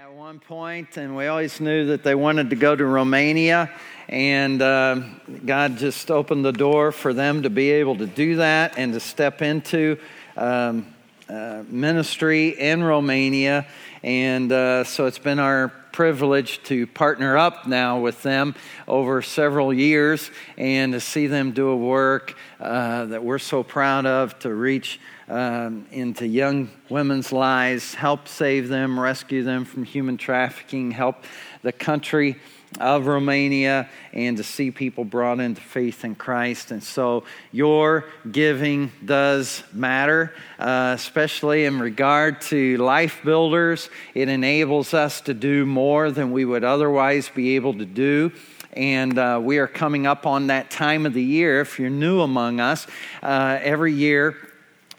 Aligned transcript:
at 0.00 0.12
one 0.12 0.38
point, 0.38 0.96
and 0.96 1.16
we 1.16 1.26
always 1.26 1.60
knew 1.60 1.86
that 1.86 2.04
they 2.04 2.14
wanted 2.14 2.50
to 2.50 2.56
go 2.56 2.76
to 2.76 2.84
Romania. 2.86 3.68
And 4.08 4.62
uh, 4.62 5.02
God 5.44 5.76
just 5.76 6.08
opened 6.12 6.44
the 6.44 6.52
door 6.52 6.92
for 6.92 7.12
them 7.12 7.42
to 7.42 7.50
be 7.50 7.72
able 7.72 7.96
to 7.96 8.06
do 8.06 8.36
that 8.36 8.78
and 8.78 8.92
to 8.92 9.00
step 9.00 9.42
into 9.42 9.98
um, 10.36 10.86
uh, 11.28 11.64
ministry 11.66 12.50
in 12.50 12.84
Romania. 12.84 13.66
And 14.04 14.52
uh, 14.52 14.84
so 14.84 15.06
it's 15.06 15.18
been 15.18 15.40
our 15.40 15.72
privilege 15.90 16.62
to 16.62 16.86
partner 16.86 17.36
up 17.36 17.66
now 17.66 17.98
with 17.98 18.22
them 18.22 18.54
over 18.86 19.20
several 19.20 19.74
years 19.74 20.30
and 20.56 20.92
to 20.92 21.00
see 21.00 21.26
them 21.26 21.50
do 21.50 21.70
a 21.70 21.76
work 21.76 22.36
uh, 22.60 23.06
that 23.06 23.24
we're 23.24 23.40
so 23.40 23.64
proud 23.64 24.06
of 24.06 24.38
to 24.38 24.54
reach 24.54 25.00
um, 25.28 25.86
into 25.92 26.26
young 26.26 26.70
women's 26.88 27.32
lives, 27.32 27.94
help 27.94 28.28
save 28.28 28.68
them, 28.68 28.98
rescue 28.98 29.42
them 29.42 29.64
from 29.64 29.84
human 29.84 30.16
trafficking, 30.16 30.90
help 30.90 31.24
the 31.62 31.72
country 31.72 32.36
of 32.80 33.06
Romania 33.06 33.88
and 34.12 34.36
to 34.36 34.42
see 34.42 34.70
people 34.70 35.04
brought 35.04 35.40
into 35.40 35.60
faith 35.60 36.04
in 36.04 36.14
Christ. 36.14 36.70
And 36.70 36.82
so 36.82 37.24
your 37.50 38.04
giving 38.30 38.92
does 39.04 39.62
matter, 39.72 40.34
uh, 40.58 40.92
especially 40.94 41.64
in 41.64 41.78
regard 41.78 42.40
to 42.42 42.76
life 42.76 43.20
builders. 43.24 43.88
It 44.14 44.28
enables 44.28 44.92
us 44.92 45.22
to 45.22 45.34
do 45.34 45.64
more 45.64 46.10
than 46.10 46.30
we 46.30 46.44
would 46.44 46.64
otherwise 46.64 47.30
be 47.34 47.56
able 47.56 47.74
to 47.74 47.86
do 47.86 48.32
and 48.74 49.18
uh, 49.18 49.40
we 49.42 49.58
are 49.58 49.66
coming 49.66 50.06
up 50.06 50.26
on 50.26 50.48
that 50.48 50.70
time 50.70 51.06
of 51.06 51.14
the 51.14 51.22
year. 51.22 51.60
If 51.60 51.80
you're 51.80 51.90
new 51.90 52.20
among 52.20 52.60
us, 52.60 52.86
uh, 53.22 53.58
every 53.60 53.92
year 53.92 54.36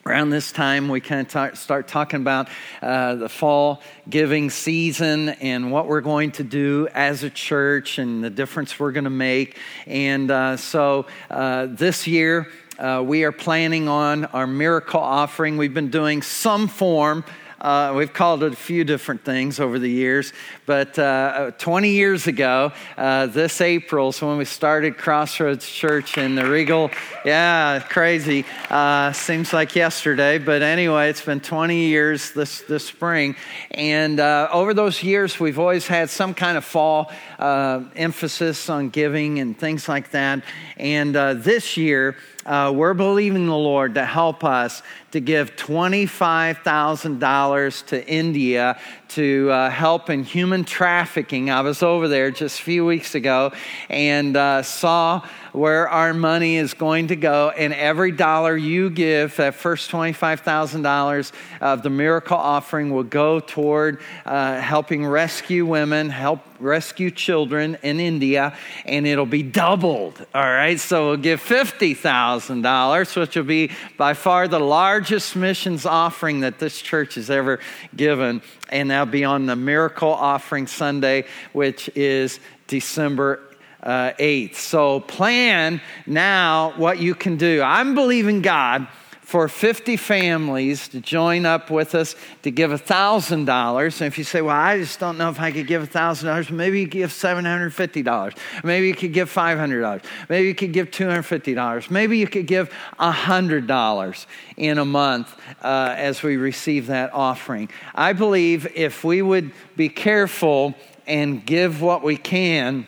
around 0.10 0.32
this 0.32 0.52
time, 0.52 0.90
we 0.90 1.02
kind 1.02 1.22
of 1.22 1.28
talk, 1.28 1.56
start 1.56 1.88
talking 1.88 2.20
about 2.20 2.50
uh, 2.82 3.14
the 3.14 3.30
fall 3.30 3.84
giving 4.10 4.50
season 4.50 5.30
and 5.30 5.72
what 5.72 5.86
we're 5.86 6.02
going 6.02 6.32
to 6.32 6.44
do 6.44 6.88
as 6.96 7.22
a 7.22 7.30
church 7.30 8.00
and 8.00 8.24
the 8.24 8.30
difference 8.32 8.80
we're 8.80 8.92
going 8.92 9.04
to 9.04 9.12
make. 9.12 9.58
And 9.86 10.32
uh, 10.32 10.58
so 10.58 11.06
uh, 11.30 11.68
this 11.70 12.08
year, 12.08 12.48
uh, 12.80 13.04
we 13.06 13.24
are 13.24 13.32
planning 13.32 13.88
on 13.88 14.26
our 14.26 14.48
miracle 14.48 15.00
offering. 15.00 15.58
We've 15.58 15.76
been 15.76 15.92
doing 15.92 16.24
some 16.24 16.68
form 16.68 17.24
uh, 17.62 17.94
we've 17.96 18.14
called 18.14 18.44
it 18.44 18.54
a 18.54 18.56
few 18.56 18.84
different 18.84 19.24
things 19.26 19.60
over 19.60 19.80
the 19.80 19.90
years, 19.90 20.34
but 20.66 20.98
uh, 20.98 21.52
20 21.58 21.90
years 21.90 22.28
ago, 22.28 22.72
uh, 22.98 23.26
this 23.26 23.60
April, 23.62 24.12
so 24.12 24.28
when 24.28 24.38
we 24.38 24.46
started 24.46 24.98
Crossroads 24.98 25.70
Church 25.70 26.18
in 26.18 26.36
the 26.36 26.50
Regal, 26.50 26.90
yeah, 27.26 27.80
crazy. 27.80 28.46
Uh, 28.70 29.12
seems 29.12 29.52
like 29.52 29.76
yesterday, 29.76 30.38
but 30.38 30.62
anyway, 30.62 31.10
it's 31.10 31.24
been 31.24 31.42
20 31.42 31.76
years 31.76 32.32
this, 32.32 32.62
this 32.62 32.86
spring. 32.86 33.36
And 33.72 34.20
uh, 34.20 34.50
over 34.52 34.74
those 34.74 35.04
years, 35.04 35.40
we've 35.40 35.60
always 35.60 35.86
had 35.88 36.10
some 36.10 36.34
kind 36.34 36.58
of 36.58 36.64
fall 36.64 37.12
uh, 37.38 37.84
emphasis 37.96 38.70
on 38.70 38.90
giving 38.90 39.40
and 39.40 39.58
things 39.58 39.90
like 39.90 40.12
that. 40.12 40.44
And 40.78 41.16
this 41.16 41.76
year, 41.76 42.16
uh, 42.50 42.72
we're 42.72 42.96
believing 42.96 43.46
the 43.46 43.56
Lord 43.56 43.94
to 43.94 44.04
help 44.04 44.44
us 44.44 44.82
to 45.12 45.20
give 45.20 45.56
$25,000 45.56 47.86
to 47.86 48.08
India 48.08 48.80
to 49.10 49.50
uh, 49.52 49.70
help 49.70 50.10
in 50.10 50.24
human 50.24 50.64
trafficking. 50.64 51.50
I 51.50 51.62
was 51.62 51.84
over 51.84 52.08
there 52.08 52.32
just 52.32 52.60
a 52.60 52.64
few 52.64 52.86
weeks 52.86 53.16
ago 53.16 53.52
and 53.90 54.38
uh, 54.38 54.62
saw 54.62 55.28
where 55.52 55.90
our 55.90 56.14
money 56.14 56.58
is 56.58 56.74
going 56.74 57.08
to 57.08 57.16
go. 57.16 57.50
And 57.50 57.74
every 57.74 58.12
dollar 58.12 58.56
you 58.56 58.90
give, 58.90 59.36
that 59.38 59.56
first 59.56 59.92
$25,000 59.92 61.32
of 61.62 61.84
the 61.84 61.90
miracle 61.90 62.38
offering, 62.38 62.92
will 62.92 63.04
go 63.04 63.40
toward 63.40 64.00
uh, 64.26 64.60
helping 64.60 65.06
rescue 65.06 65.66
women, 65.66 66.10
help 66.10 66.42
rescue 66.60 67.10
children 67.10 67.78
in 67.84 68.00
India, 68.00 68.56
and 68.86 69.08
it'll 69.08 69.26
be 69.26 69.44
doubled. 69.44 70.26
All 70.34 70.44
right, 70.44 70.80
so 70.80 71.08
we'll 71.08 71.18
give 71.18 71.42
$50,000, 71.42 73.16
which 73.16 73.36
will 73.36 73.44
be 73.44 73.72
by 73.98 74.14
far 74.14 74.48
the 74.48 74.60
largest 74.60 75.36
missions 75.36 75.86
offering 75.86 76.42
that 76.42 76.60
this 76.60 76.82
church 76.82 77.16
has 77.16 77.30
ever 77.30 77.60
given. 77.96 78.42
And 78.70 78.92
that'll 79.00 79.14
be 79.14 79.24
on 79.24 79.46
the 79.46 79.56
Miracle 79.56 80.12
Offering 80.12 80.68
Sunday, 80.68 81.24
which 81.54 81.90
is 81.96 82.42
December 82.68 83.40
uh, 83.82 84.12
8th. 84.20 84.56
So 84.56 85.00
plan 85.00 85.80
now 86.06 86.74
what 86.76 87.00
you 87.00 87.16
can 87.16 87.38
do. 87.38 87.62
I'm 87.62 87.96
believing 87.96 88.42
God 88.42 88.90
for 89.30 89.48
50 89.48 89.96
families 89.96 90.88
to 90.88 91.00
join 91.00 91.46
up 91.46 91.70
with 91.70 91.94
us 91.94 92.16
to 92.42 92.50
give 92.50 92.72
$1,000. 92.72 94.02
And 94.02 94.08
if 94.08 94.18
you 94.18 94.24
say, 94.24 94.42
well, 94.42 94.56
I 94.56 94.80
just 94.80 95.00
don't 95.00 95.20
know 95.20 95.30
if 95.30 95.40
I 95.40 95.52
could 95.52 95.68
give 95.68 95.88
$1,000, 95.88 96.50
maybe 96.50 96.80
you 96.80 96.88
give 96.88 97.12
$750. 97.12 98.36
Maybe 98.64 98.88
you 98.88 98.96
could 98.96 99.14
give 99.14 99.32
$500. 99.32 100.04
Maybe 100.30 100.48
you 100.48 100.56
could 100.56 100.74
give 100.74 100.90
$250. 100.90 101.92
Maybe 101.92 102.18
you 102.18 102.26
could 102.26 102.48
give 102.48 102.74
$100 103.00 104.26
in 104.58 104.80
a 104.80 104.86
month 104.86 105.40
uh, 105.62 105.94
as 105.96 106.24
we 106.24 106.38
receive 106.38 106.88
that 106.88 107.14
offering. 107.14 107.70
I 107.94 108.14
believe 108.14 108.66
if 108.74 109.04
we 109.04 109.22
would 109.22 109.52
be 109.76 109.90
careful 109.90 110.74
and 111.06 111.46
give 111.46 111.84
what 111.84 112.02
we 112.02 112.18
can, 112.18 112.88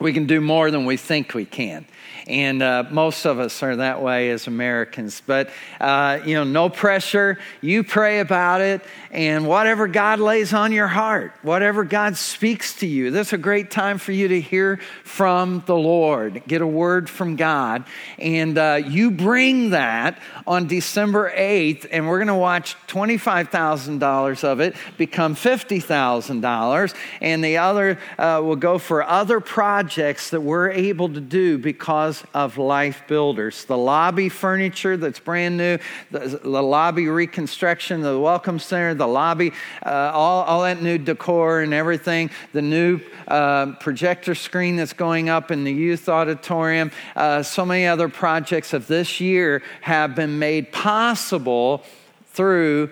we 0.00 0.12
can 0.12 0.26
do 0.26 0.40
more 0.40 0.72
than 0.72 0.84
we 0.84 0.96
think 0.96 1.32
we 1.32 1.44
can. 1.44 1.86
And 2.30 2.62
uh, 2.62 2.84
most 2.92 3.26
of 3.26 3.40
us 3.40 3.60
are 3.64 3.74
that 3.76 4.00
way 4.00 4.30
as 4.30 4.46
Americans. 4.46 5.20
But, 5.26 5.50
uh, 5.80 6.20
you 6.24 6.34
know, 6.34 6.44
no 6.44 6.68
pressure. 6.68 7.38
You 7.60 7.82
pray 7.82 8.20
about 8.20 8.60
it, 8.60 8.82
and 9.10 9.48
whatever 9.48 9.88
God 9.88 10.20
lays 10.20 10.54
on 10.54 10.70
your 10.70 10.86
heart, 10.86 11.32
whatever 11.42 11.82
God 11.82 12.16
speaks 12.16 12.76
to 12.76 12.86
you, 12.86 13.10
this 13.10 13.28
is 13.28 13.32
a 13.32 13.38
great 13.38 13.72
time 13.72 13.98
for 13.98 14.12
you 14.12 14.28
to 14.28 14.40
hear 14.40 14.78
from 15.02 15.64
the 15.66 15.74
Lord, 15.74 16.44
get 16.46 16.62
a 16.62 16.66
word 16.66 17.10
from 17.10 17.34
God. 17.34 17.84
And 18.16 18.56
uh, 18.56 18.80
you 18.86 19.10
bring 19.10 19.70
that 19.70 20.20
on 20.46 20.68
December 20.68 21.32
8th, 21.36 21.88
and 21.90 22.06
we're 22.06 22.18
going 22.18 22.28
to 22.28 22.34
watch 22.34 22.76
$25,000 22.86 24.44
of 24.44 24.60
it 24.60 24.76
become 24.96 25.34
$50,000, 25.34 26.94
and 27.20 27.44
the 27.44 27.56
other 27.56 27.98
uh, 28.18 28.40
will 28.44 28.54
go 28.54 28.78
for 28.78 29.02
other 29.02 29.40
projects 29.40 30.30
that 30.30 30.42
we're 30.42 30.70
able 30.70 31.08
to 31.08 31.20
do 31.20 31.58
because 31.58 32.19
of 32.34 32.58
life 32.58 33.02
builders. 33.06 33.64
The 33.64 33.76
lobby 33.76 34.28
furniture 34.28 34.96
that's 34.96 35.20
brand 35.20 35.56
new, 35.56 35.78
the, 36.10 36.40
the 36.42 36.62
lobby 36.62 37.08
reconstruction, 37.08 38.00
the 38.00 38.18
welcome 38.18 38.58
center, 38.58 38.94
the 38.94 39.06
lobby, 39.06 39.52
uh, 39.84 40.10
all, 40.12 40.44
all 40.44 40.62
that 40.62 40.82
new 40.82 40.98
decor 40.98 41.60
and 41.60 41.74
everything, 41.74 42.30
the 42.52 42.62
new 42.62 43.00
uh, 43.28 43.72
projector 43.80 44.34
screen 44.34 44.76
that's 44.76 44.92
going 44.92 45.28
up 45.28 45.50
in 45.50 45.64
the 45.64 45.72
youth 45.72 46.08
auditorium, 46.08 46.90
uh, 47.16 47.42
so 47.42 47.64
many 47.64 47.86
other 47.86 48.08
projects 48.08 48.72
of 48.72 48.86
this 48.86 49.20
year 49.20 49.62
have 49.80 50.14
been 50.14 50.38
made 50.38 50.72
possible 50.72 51.84
through 52.26 52.90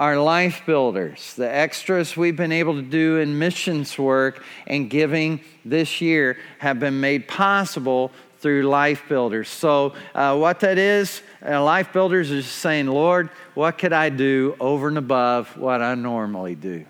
our 0.00 0.18
life 0.18 0.62
builders, 0.64 1.34
the 1.34 1.54
extras 1.54 2.16
we've 2.16 2.34
been 2.34 2.52
able 2.52 2.74
to 2.74 2.82
do 2.82 3.18
in 3.18 3.38
missions 3.38 3.98
work 3.98 4.42
and 4.66 4.88
giving 4.88 5.38
this 5.62 6.00
year 6.00 6.38
have 6.58 6.80
been 6.80 6.98
made 7.00 7.28
possible 7.28 8.10
through 8.40 8.62
Life 8.62 9.04
Builders. 9.08 9.48
So, 9.48 9.94
uh, 10.14 10.36
what 10.36 10.60
that 10.60 10.78
is, 10.78 11.22
uh, 11.46 11.62
Life 11.62 11.92
Builders 11.92 12.30
is 12.30 12.46
saying, 12.46 12.86
Lord, 12.86 13.30
what 13.54 13.78
could 13.78 13.92
I 13.92 14.08
do 14.08 14.56
over 14.58 14.88
and 14.88 14.98
above 14.98 15.56
what 15.56 15.82
I 15.82 15.94
normally 15.94 16.54
do? 16.54 16.84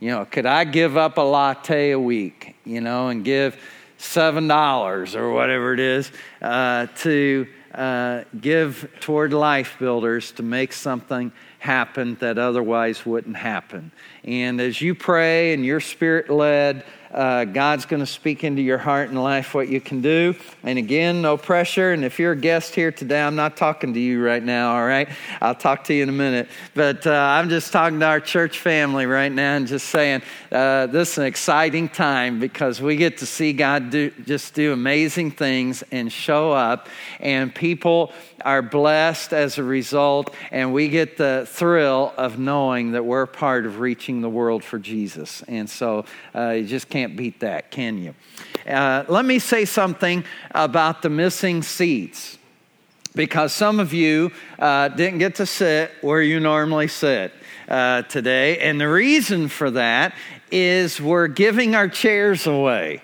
You 0.00 0.10
know, 0.10 0.24
could 0.24 0.46
I 0.46 0.64
give 0.64 0.96
up 0.96 1.18
a 1.18 1.22
latte 1.22 1.90
a 1.90 2.00
week, 2.00 2.56
you 2.64 2.80
know, 2.80 3.08
and 3.08 3.24
give 3.24 3.56
$7 3.98 5.14
or 5.14 5.32
whatever 5.32 5.72
it 5.72 5.80
is 5.80 6.10
uh, 6.42 6.86
to 6.98 7.46
uh, 7.74 8.24
give 8.38 8.90
toward 9.00 9.32
Life 9.32 9.76
Builders 9.78 10.32
to 10.32 10.42
make 10.42 10.72
something 10.72 11.32
happen 11.58 12.14
that 12.16 12.38
otherwise 12.38 13.04
wouldn't 13.04 13.36
happen? 13.36 13.90
And 14.24 14.60
as 14.60 14.80
you 14.80 14.94
pray 14.94 15.54
and 15.54 15.64
you're 15.64 15.80
spirit 15.80 16.30
led, 16.30 16.84
uh, 17.16 17.46
God's 17.46 17.86
going 17.86 18.00
to 18.00 18.06
speak 18.06 18.44
into 18.44 18.60
your 18.60 18.78
heart 18.78 19.08
and 19.08 19.22
life 19.22 19.54
what 19.54 19.68
you 19.68 19.80
can 19.80 20.02
do. 20.02 20.34
And 20.62 20.78
again, 20.78 21.22
no 21.22 21.36
pressure. 21.36 21.92
And 21.92 22.04
if 22.04 22.18
you're 22.18 22.32
a 22.32 22.36
guest 22.36 22.74
here 22.74 22.92
today, 22.92 23.22
I'm 23.22 23.36
not 23.36 23.56
talking 23.56 23.94
to 23.94 24.00
you 24.00 24.22
right 24.22 24.42
now, 24.42 24.76
all 24.76 24.86
right? 24.86 25.08
I'll 25.40 25.54
talk 25.54 25.84
to 25.84 25.94
you 25.94 26.02
in 26.02 26.10
a 26.10 26.12
minute. 26.12 26.48
But 26.74 27.06
uh, 27.06 27.12
I'm 27.12 27.48
just 27.48 27.72
talking 27.72 27.98
to 28.00 28.06
our 28.06 28.20
church 28.20 28.60
family 28.60 29.06
right 29.06 29.32
now 29.32 29.56
and 29.56 29.66
just 29.66 29.88
saying 29.88 30.22
uh, 30.52 30.86
this 30.86 31.12
is 31.12 31.18
an 31.18 31.24
exciting 31.24 31.88
time 31.88 32.38
because 32.38 32.82
we 32.82 32.96
get 32.96 33.18
to 33.18 33.26
see 33.26 33.52
God 33.54 33.90
do, 33.90 34.10
just 34.24 34.54
do 34.54 34.72
amazing 34.72 35.30
things 35.30 35.82
and 35.90 36.12
show 36.12 36.52
up, 36.52 36.88
and 37.20 37.54
people 37.54 38.12
are 38.44 38.62
blessed 38.62 39.32
as 39.32 39.58
a 39.58 39.62
result, 39.62 40.32
and 40.50 40.72
we 40.72 40.88
get 40.88 41.16
the 41.16 41.46
thrill 41.48 42.12
of 42.16 42.38
knowing 42.38 42.92
that 42.92 43.04
we're 43.04 43.26
part 43.26 43.66
of 43.66 43.80
reaching 43.80 44.20
the 44.20 44.28
world 44.28 44.62
for 44.62 44.78
Jesus. 44.78 45.42
And 45.48 45.68
so 45.68 46.04
uh, 46.34 46.50
you 46.50 46.64
just 46.64 46.88
can't 46.88 47.05
beat 47.14 47.40
that, 47.40 47.70
can 47.70 47.98
you? 47.98 48.14
Uh, 48.66 49.04
let 49.08 49.24
me 49.24 49.38
say 49.38 49.64
something 49.64 50.24
about 50.52 51.02
the 51.02 51.10
missing 51.10 51.62
seats. 51.62 52.38
because 53.14 53.52
some 53.52 53.80
of 53.80 53.92
you 53.92 54.30
uh, 54.58 54.88
didn't 54.88 55.18
get 55.18 55.36
to 55.36 55.46
sit 55.46 55.90
where 56.02 56.20
you 56.20 56.38
normally 56.38 56.86
sit 56.86 57.32
uh, 57.68 58.02
today. 58.02 58.58
And 58.58 58.80
the 58.80 58.88
reason 58.88 59.48
for 59.48 59.70
that 59.72 60.14
is 60.50 61.00
we're 61.00 61.26
giving 61.26 61.74
our 61.74 61.88
chairs 61.88 62.46
away. 62.46 63.00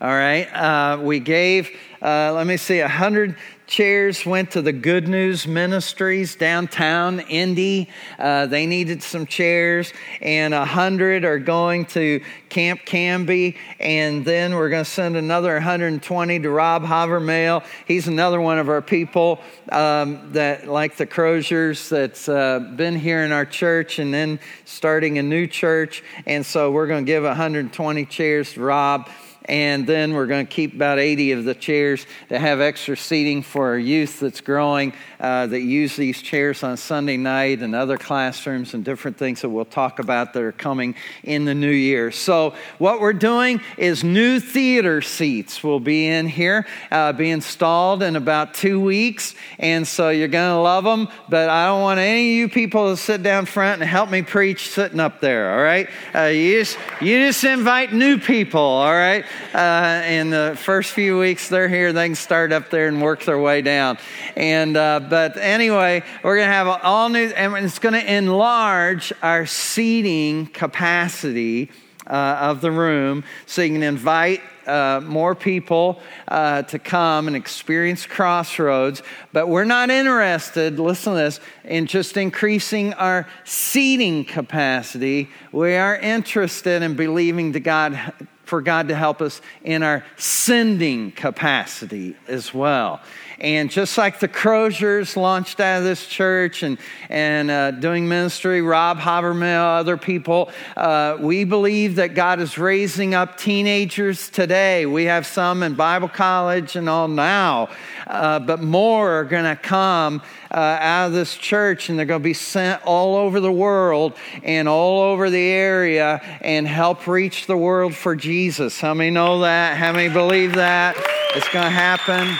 All 0.00 0.08
right. 0.08 0.46
Uh, 0.46 0.98
we 1.02 1.20
gave, 1.20 1.70
uh, 2.00 2.32
let 2.32 2.46
me 2.46 2.56
see, 2.56 2.80
100 2.80 3.36
chairs 3.70 4.26
went 4.26 4.50
to 4.50 4.60
the 4.60 4.72
Good 4.72 5.06
News 5.06 5.46
Ministries 5.46 6.34
downtown 6.34 7.20
Indy. 7.20 7.88
Uh, 8.18 8.46
they 8.46 8.66
needed 8.66 9.00
some 9.00 9.26
chairs, 9.26 9.92
and 10.20 10.52
a 10.52 10.64
hundred 10.64 11.24
are 11.24 11.38
going 11.38 11.84
to 11.86 12.20
Camp 12.48 12.84
Canby, 12.84 13.56
and 13.78 14.24
then 14.24 14.56
we're 14.56 14.70
going 14.70 14.82
to 14.84 14.90
send 14.90 15.16
another 15.16 15.52
120 15.52 16.40
to 16.40 16.50
Rob 16.50 16.82
Havermail. 16.82 17.64
He's 17.86 18.08
another 18.08 18.40
one 18.40 18.58
of 18.58 18.68
our 18.68 18.82
people 18.82 19.40
um, 19.70 20.32
that, 20.32 20.66
like 20.66 20.96
the 20.96 21.06
Croziers, 21.06 21.88
that's 21.88 22.28
uh, 22.28 22.58
been 22.58 22.96
here 22.96 23.22
in 23.22 23.30
our 23.30 23.46
church 23.46 24.00
and 24.00 24.12
then 24.12 24.40
starting 24.64 25.18
a 25.18 25.22
new 25.22 25.46
church, 25.46 26.02
and 26.26 26.44
so 26.44 26.72
we're 26.72 26.88
going 26.88 27.06
to 27.06 27.10
give 27.10 27.22
120 27.22 28.04
chairs 28.06 28.54
to 28.54 28.62
Rob 28.62 29.08
and 29.50 29.84
then 29.84 30.14
we're 30.14 30.28
going 30.28 30.46
to 30.46 30.52
keep 30.52 30.74
about 30.74 31.00
80 31.00 31.32
of 31.32 31.44
the 31.44 31.56
chairs 31.56 32.06
to 32.28 32.38
have 32.38 32.60
extra 32.60 32.96
seating 32.96 33.42
for 33.42 33.70
our 33.70 33.78
youth 33.78 34.20
that's 34.20 34.40
growing 34.40 34.92
uh, 35.18 35.48
that 35.48 35.62
use 35.62 35.96
these 35.96 36.22
chairs 36.22 36.62
on 36.62 36.76
Sunday 36.76 37.16
night 37.16 37.58
and 37.58 37.74
other 37.74 37.98
classrooms 37.98 38.74
and 38.74 38.84
different 38.84 39.16
things 39.16 39.40
that 39.40 39.48
we'll 39.48 39.64
talk 39.64 39.98
about 39.98 40.32
that 40.34 40.42
are 40.44 40.52
coming 40.52 40.94
in 41.24 41.46
the 41.46 41.54
new 41.54 41.70
year. 41.70 42.12
So, 42.12 42.54
what 42.78 43.00
we're 43.00 43.12
doing 43.12 43.60
is 43.76 44.04
new 44.04 44.38
theater 44.38 45.02
seats 45.02 45.64
will 45.64 45.80
be 45.80 46.06
in 46.06 46.28
here, 46.28 46.64
uh, 46.92 47.12
be 47.12 47.28
installed 47.28 48.04
in 48.04 48.14
about 48.14 48.54
two 48.54 48.80
weeks, 48.80 49.34
and 49.58 49.86
so 49.86 50.10
you're 50.10 50.28
going 50.28 50.54
to 50.54 50.60
love 50.60 50.84
them. 50.84 51.08
But 51.28 51.50
I 51.50 51.66
don't 51.66 51.82
want 51.82 51.98
any 51.98 52.30
of 52.30 52.36
you 52.36 52.48
people 52.48 52.90
to 52.90 52.96
sit 52.96 53.24
down 53.24 53.46
front 53.46 53.82
and 53.82 53.90
help 53.90 54.10
me 54.10 54.22
preach 54.22 54.70
sitting 54.70 55.00
up 55.00 55.20
there, 55.20 55.52
all 55.52 55.62
right? 55.62 55.88
Uh, 56.14 56.26
you, 56.26 56.60
just, 56.60 56.78
you 57.00 57.18
just 57.18 57.42
invite 57.42 57.92
new 57.92 58.16
people, 58.16 58.60
all 58.60 58.92
right? 58.92 59.24
Uh, 59.54 60.02
in 60.06 60.30
the 60.30 60.56
first 60.60 60.92
few 60.92 61.18
weeks 61.18 61.48
they're 61.48 61.68
here, 61.68 61.92
they 61.92 62.06
can 62.06 62.14
start 62.14 62.52
up 62.52 62.70
there 62.70 62.88
and 62.88 63.00
work 63.00 63.24
their 63.24 63.38
way 63.38 63.62
down. 63.62 63.98
And 64.36 64.76
uh, 64.76 65.00
but 65.00 65.36
anyway, 65.36 66.02
we're 66.22 66.36
going 66.36 66.48
to 66.48 66.52
have 66.52 66.68
all 66.82 67.08
new, 67.08 67.26
and 67.26 67.64
it's 67.64 67.78
going 67.78 67.94
to 67.94 68.14
enlarge 68.14 69.12
our 69.22 69.46
seating 69.46 70.46
capacity 70.46 71.70
uh, 72.06 72.38
of 72.40 72.60
the 72.60 72.70
room, 72.70 73.24
so 73.46 73.62
you 73.62 73.72
can 73.72 73.82
invite 73.82 74.40
uh, 74.66 75.00
more 75.04 75.34
people 75.34 76.00
uh, 76.28 76.62
to 76.62 76.78
come 76.78 77.26
and 77.26 77.36
experience 77.36 78.06
Crossroads, 78.06 79.02
but 79.32 79.48
we're 79.48 79.64
not 79.64 79.90
interested, 79.90 80.78
listen 80.78 81.12
to 81.12 81.18
this, 81.18 81.40
in 81.64 81.86
just 81.86 82.16
increasing 82.16 82.94
our 82.94 83.26
seating 83.44 84.24
capacity. 84.24 85.28
We 85.52 85.74
are 85.74 85.96
interested 85.96 86.82
in 86.82 86.94
believing 86.94 87.52
to 87.52 87.60
God 87.60 88.12
for 88.50 88.60
God 88.60 88.88
to 88.88 88.96
help 88.96 89.22
us 89.22 89.40
in 89.62 89.84
our 89.84 90.04
sending 90.16 91.12
capacity 91.12 92.16
as 92.26 92.52
well. 92.52 93.00
And 93.40 93.70
just 93.70 93.96
like 93.96 94.20
the 94.20 94.28
Croziers 94.28 95.16
launched 95.16 95.60
out 95.60 95.78
of 95.78 95.84
this 95.84 96.06
church 96.06 96.62
and, 96.62 96.76
and 97.08 97.50
uh, 97.50 97.70
doing 97.70 98.06
ministry, 98.06 98.60
Rob 98.60 98.98
Havermill, 98.98 99.78
other 99.78 99.96
people, 99.96 100.50
uh, 100.76 101.16
we 101.18 101.44
believe 101.44 101.96
that 101.96 102.14
God 102.14 102.40
is 102.40 102.58
raising 102.58 103.14
up 103.14 103.38
teenagers 103.38 104.28
today. 104.28 104.84
We 104.84 105.04
have 105.04 105.26
some 105.26 105.62
in 105.62 105.74
Bible 105.74 106.08
college 106.08 106.76
and 106.76 106.86
all 106.86 107.08
now, 107.08 107.70
uh, 108.10 108.40
but 108.40 108.60
more 108.60 109.20
are 109.20 109.24
going 109.24 109.44
to 109.44 109.56
come 109.56 110.20
uh, 110.50 110.56
out 110.56 111.06
of 111.06 111.12
this 111.12 111.36
church 111.36 111.88
and 111.88 111.98
they're 111.98 112.06
going 112.06 112.20
to 112.20 112.24
be 112.24 112.34
sent 112.34 112.84
all 112.84 113.16
over 113.16 113.38
the 113.38 113.52
world 113.52 114.14
and 114.42 114.68
all 114.68 115.00
over 115.00 115.30
the 115.30 115.48
area 115.48 116.20
and 116.40 116.66
help 116.66 117.06
reach 117.06 117.46
the 117.46 117.56
world 117.56 117.94
for 117.94 118.16
Jesus. 118.16 118.80
How 118.80 118.94
many 118.94 119.10
know 119.10 119.40
that? 119.40 119.76
How 119.76 119.92
many 119.92 120.12
believe 120.12 120.54
that? 120.54 120.96
It's 121.34 121.48
going 121.50 121.64
to 121.64 121.70
happen. 121.70 122.36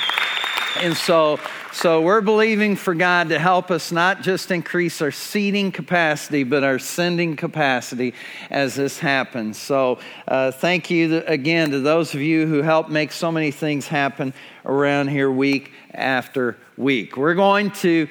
And 0.82 0.96
so, 0.96 1.38
so 1.72 2.02
we're 2.02 2.20
believing 2.20 2.74
for 2.74 2.94
God 2.94 3.28
to 3.28 3.38
help 3.38 3.70
us 3.70 3.92
not 3.92 4.22
just 4.22 4.50
increase 4.50 5.00
our 5.00 5.12
seating 5.12 5.70
capacity, 5.70 6.42
but 6.42 6.64
our 6.64 6.78
sending 6.80 7.36
capacity 7.36 8.14
as 8.50 8.74
this 8.74 8.98
happens. 8.98 9.56
So 9.56 10.00
uh, 10.26 10.50
thank 10.50 10.90
you 10.90 11.22
again 11.26 11.70
to 11.70 11.80
those 11.80 12.12
of 12.12 12.20
you 12.20 12.46
who 12.46 12.62
help 12.62 12.88
make 12.88 13.12
so 13.12 13.30
many 13.30 13.52
things 13.52 13.86
happen 13.86 14.34
around 14.64 15.08
here 15.08 15.30
week 15.30 15.72
after 15.94 16.56
week. 16.76 17.16
We're 17.16 17.34
going 17.34 17.70
to 17.72 18.08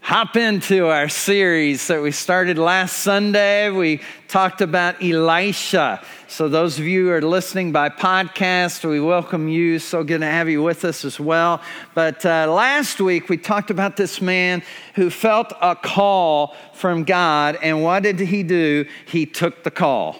hop 0.00 0.36
into 0.36 0.88
our 0.88 1.08
series 1.08 1.86
that 1.86 2.02
we 2.02 2.10
started 2.10 2.58
last 2.58 2.98
Sunday. 2.98 3.70
We 3.70 4.00
talked 4.28 4.60
about 4.60 5.02
Elisha. 5.02 6.02
So, 6.26 6.48
those 6.48 6.78
of 6.78 6.86
you 6.86 7.06
who 7.06 7.12
are 7.12 7.22
listening 7.22 7.70
by 7.70 7.90
podcast, 7.90 8.88
we 8.88 9.00
welcome 9.00 9.48
you. 9.48 9.78
So 9.78 10.02
good 10.02 10.20
to 10.20 10.26
have 10.26 10.48
you 10.48 10.62
with 10.62 10.84
us 10.84 11.04
as 11.04 11.20
well. 11.20 11.60
But 11.94 12.24
uh, 12.24 12.52
last 12.52 13.00
week, 13.00 13.28
we 13.28 13.36
talked 13.36 13.70
about 13.70 13.96
this 13.96 14.20
man 14.20 14.62
who 14.94 15.10
felt 15.10 15.52
a 15.60 15.76
call 15.76 16.56
from 16.72 17.04
God. 17.04 17.58
And 17.62 17.82
what 17.82 18.02
did 18.02 18.20
he 18.20 18.42
do? 18.42 18.86
He 19.06 19.26
took 19.26 19.64
the 19.64 19.70
call, 19.70 20.16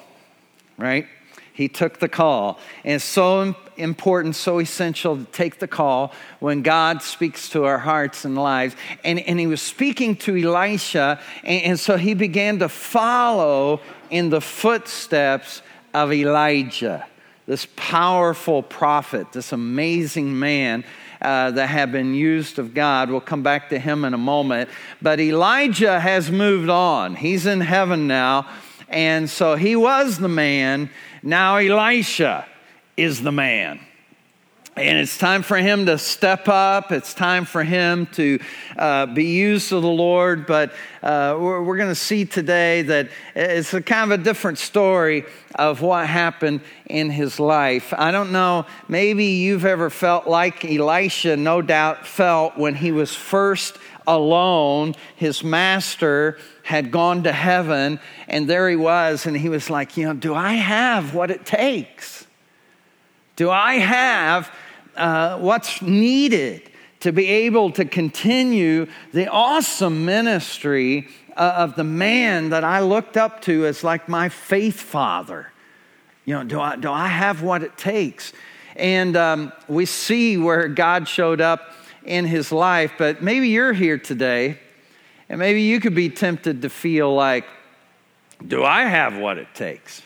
right? 0.78 1.06
He 1.52 1.68
took 1.68 1.98
the 1.98 2.08
call. 2.08 2.58
And 2.84 3.00
so 3.00 3.54
important, 3.80 4.36
so 4.36 4.60
essential 4.60 5.16
to 5.16 5.24
take 5.32 5.58
the 5.58 5.66
call 5.66 6.12
when 6.38 6.62
God 6.62 7.02
speaks 7.02 7.48
to 7.50 7.64
our 7.64 7.78
hearts 7.78 8.24
and 8.24 8.36
lives. 8.36 8.76
And, 9.04 9.18
and 9.20 9.40
he 9.40 9.46
was 9.46 9.60
speaking 9.60 10.16
to 10.16 10.36
Elisha, 10.36 11.20
and, 11.42 11.62
and 11.64 11.80
so 11.80 11.96
he 11.96 12.14
began 12.14 12.58
to 12.60 12.68
follow 12.68 13.80
in 14.10 14.30
the 14.30 14.40
footsteps 14.40 15.62
of 15.94 16.12
Elijah, 16.12 17.06
this 17.46 17.66
powerful 17.76 18.62
prophet, 18.62 19.32
this 19.32 19.52
amazing 19.52 20.38
man. 20.38 20.84
Uh, 21.22 21.50
that 21.50 21.66
had 21.66 21.92
been 21.92 22.14
used 22.14 22.58
of 22.58 22.72
God. 22.72 23.10
We'll 23.10 23.20
come 23.20 23.42
back 23.42 23.68
to 23.68 23.78
him 23.78 24.06
in 24.06 24.14
a 24.14 24.16
moment. 24.16 24.70
But 25.02 25.20
Elijah 25.20 26.00
has 26.00 26.30
moved 26.30 26.70
on. 26.70 27.14
He's 27.14 27.44
in 27.44 27.60
heaven 27.60 28.06
now. 28.06 28.48
And 28.88 29.28
so 29.28 29.54
he 29.54 29.76
was 29.76 30.16
the 30.16 30.30
man 30.30 30.88
now 31.22 31.56
Elisha 31.56 32.46
is 33.00 33.22
the 33.22 33.32
man. 33.32 33.80
And 34.76 34.98
it's 34.98 35.18
time 35.18 35.42
for 35.42 35.56
him 35.56 35.86
to 35.86 35.98
step 35.98 36.48
up. 36.48 36.92
It's 36.92 37.12
time 37.12 37.44
for 37.44 37.64
him 37.64 38.06
to 38.12 38.38
uh, 38.78 39.06
be 39.06 39.24
used 39.24 39.72
of 39.72 39.82
the 39.82 39.88
Lord. 39.88 40.46
But 40.46 40.70
uh, 41.02 41.36
we're, 41.38 41.62
we're 41.62 41.76
going 41.76 41.88
to 41.88 41.94
see 41.94 42.24
today 42.24 42.82
that 42.82 43.08
it's 43.34 43.74
a 43.74 43.82
kind 43.82 44.12
of 44.12 44.20
a 44.20 44.22
different 44.22 44.58
story 44.58 45.24
of 45.56 45.82
what 45.82 46.06
happened 46.06 46.60
in 46.86 47.10
his 47.10 47.40
life. 47.40 47.92
I 47.96 48.10
don't 48.10 48.30
know, 48.32 48.64
maybe 48.88 49.24
you've 49.24 49.64
ever 49.64 49.90
felt 49.90 50.28
like 50.28 50.64
Elisha, 50.64 51.36
no 51.36 51.62
doubt, 51.62 52.06
felt 52.06 52.56
when 52.56 52.74
he 52.76 52.92
was 52.92 53.14
first 53.14 53.76
alone. 54.06 54.94
His 55.16 55.42
master 55.42 56.38
had 56.62 56.90
gone 56.92 57.24
to 57.24 57.32
heaven, 57.32 57.98
and 58.28 58.48
there 58.48 58.68
he 58.70 58.76
was, 58.76 59.26
and 59.26 59.36
he 59.36 59.48
was 59.48 59.68
like, 59.68 59.96
You 59.96 60.06
know, 60.06 60.14
do 60.14 60.34
I 60.34 60.54
have 60.54 61.12
what 61.14 61.30
it 61.30 61.44
takes? 61.44 62.19
Do 63.40 63.50
I 63.50 63.76
have 63.76 64.54
uh, 64.94 65.38
what's 65.38 65.80
needed 65.80 66.70
to 67.00 67.10
be 67.10 67.26
able 67.26 67.72
to 67.72 67.86
continue 67.86 68.86
the 69.14 69.28
awesome 69.28 70.04
ministry 70.04 71.08
uh, 71.38 71.54
of 71.56 71.74
the 71.74 71.82
man 71.82 72.50
that 72.50 72.64
I 72.64 72.80
looked 72.80 73.16
up 73.16 73.40
to 73.44 73.64
as 73.64 73.82
like 73.82 74.10
my 74.10 74.28
faith 74.28 74.78
father? 74.78 75.50
You 76.26 76.34
know, 76.34 76.44
do 76.44 76.60
I, 76.60 76.76
do 76.76 76.92
I 76.92 77.06
have 77.06 77.42
what 77.42 77.62
it 77.62 77.78
takes? 77.78 78.34
And 78.76 79.16
um, 79.16 79.54
we 79.68 79.86
see 79.86 80.36
where 80.36 80.68
God 80.68 81.08
showed 81.08 81.40
up 81.40 81.72
in 82.04 82.26
his 82.26 82.52
life, 82.52 82.92
but 82.98 83.22
maybe 83.22 83.48
you're 83.48 83.72
here 83.72 83.96
today 83.96 84.58
and 85.30 85.38
maybe 85.38 85.62
you 85.62 85.80
could 85.80 85.94
be 85.94 86.10
tempted 86.10 86.60
to 86.60 86.68
feel 86.68 87.14
like, 87.14 87.46
do 88.46 88.64
I 88.64 88.82
have 88.82 89.16
what 89.16 89.38
it 89.38 89.48
takes? 89.54 90.02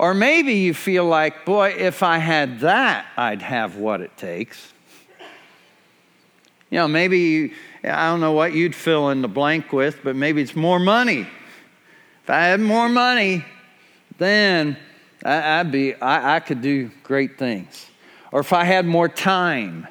Or 0.00 0.14
maybe 0.14 0.54
you 0.54 0.72
feel 0.72 1.04
like, 1.04 1.44
boy, 1.44 1.74
if 1.76 2.02
I 2.02 2.16
had 2.16 2.60
that, 2.60 3.04
I'd 3.18 3.42
have 3.42 3.76
what 3.76 4.00
it 4.00 4.16
takes. 4.16 4.72
You 6.70 6.78
know, 6.78 6.88
maybe, 6.88 7.18
you, 7.18 7.50
I 7.84 8.08
don't 8.08 8.20
know 8.20 8.32
what 8.32 8.54
you'd 8.54 8.74
fill 8.74 9.10
in 9.10 9.20
the 9.20 9.28
blank 9.28 9.74
with, 9.74 9.98
but 10.02 10.16
maybe 10.16 10.40
it's 10.40 10.56
more 10.56 10.78
money. 10.78 11.28
If 12.22 12.30
I 12.30 12.44
had 12.44 12.60
more 12.60 12.88
money, 12.88 13.44
then 14.16 14.78
I, 15.22 15.62
would 15.62 15.70
be, 15.70 15.94
I, 15.96 16.36
I 16.36 16.40
could 16.40 16.62
do 16.62 16.90
great 17.02 17.36
things. 17.36 17.84
Or 18.32 18.40
if 18.40 18.54
I 18.54 18.64
had 18.64 18.86
more 18.86 19.06
time, 19.06 19.86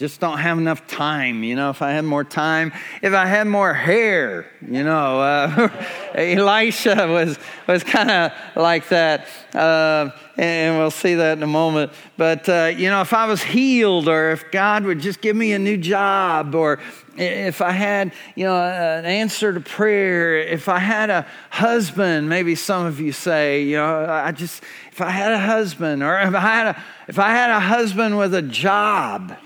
just 0.00 0.18
don't 0.18 0.38
have 0.38 0.56
enough 0.56 0.86
time. 0.86 1.44
You 1.44 1.56
know, 1.56 1.68
if 1.68 1.82
I 1.82 1.90
had 1.90 2.06
more 2.06 2.24
time, 2.24 2.72
if 3.02 3.12
I 3.12 3.26
had 3.26 3.46
more 3.46 3.74
hair, 3.74 4.46
you 4.66 4.82
know, 4.82 5.20
uh, 5.20 5.68
Elisha 6.14 7.06
was, 7.06 7.38
was 7.66 7.84
kind 7.84 8.10
of 8.10 8.32
like 8.56 8.88
that. 8.88 9.28
Uh, 9.54 10.08
and 10.38 10.78
we'll 10.78 10.90
see 10.90 11.16
that 11.16 11.36
in 11.36 11.42
a 11.42 11.46
moment. 11.46 11.92
But, 12.16 12.48
uh, 12.48 12.72
you 12.74 12.88
know, 12.88 13.02
if 13.02 13.12
I 13.12 13.26
was 13.26 13.42
healed 13.42 14.08
or 14.08 14.30
if 14.30 14.50
God 14.50 14.84
would 14.84 15.00
just 15.00 15.20
give 15.20 15.36
me 15.36 15.52
a 15.52 15.58
new 15.58 15.76
job 15.76 16.54
or 16.54 16.80
if 17.18 17.60
I 17.60 17.72
had, 17.72 18.14
you 18.36 18.44
know, 18.44 18.56
an 18.56 19.04
answer 19.04 19.52
to 19.52 19.60
prayer, 19.60 20.38
if 20.38 20.70
I 20.70 20.78
had 20.78 21.10
a 21.10 21.26
husband, 21.50 22.26
maybe 22.26 22.54
some 22.54 22.86
of 22.86 23.00
you 23.00 23.12
say, 23.12 23.64
you 23.64 23.76
know, 23.76 24.06
I 24.08 24.32
just, 24.32 24.62
if 24.92 25.02
I 25.02 25.10
had 25.10 25.32
a 25.32 25.38
husband 25.38 26.02
or 26.02 26.18
if 26.18 26.34
I 26.34 26.40
had 26.40 26.66
a, 26.68 26.82
if 27.06 27.18
I 27.18 27.32
had 27.32 27.50
a 27.50 27.60
husband 27.60 28.16
with 28.16 28.32
a 28.32 28.40
job, 28.40 29.36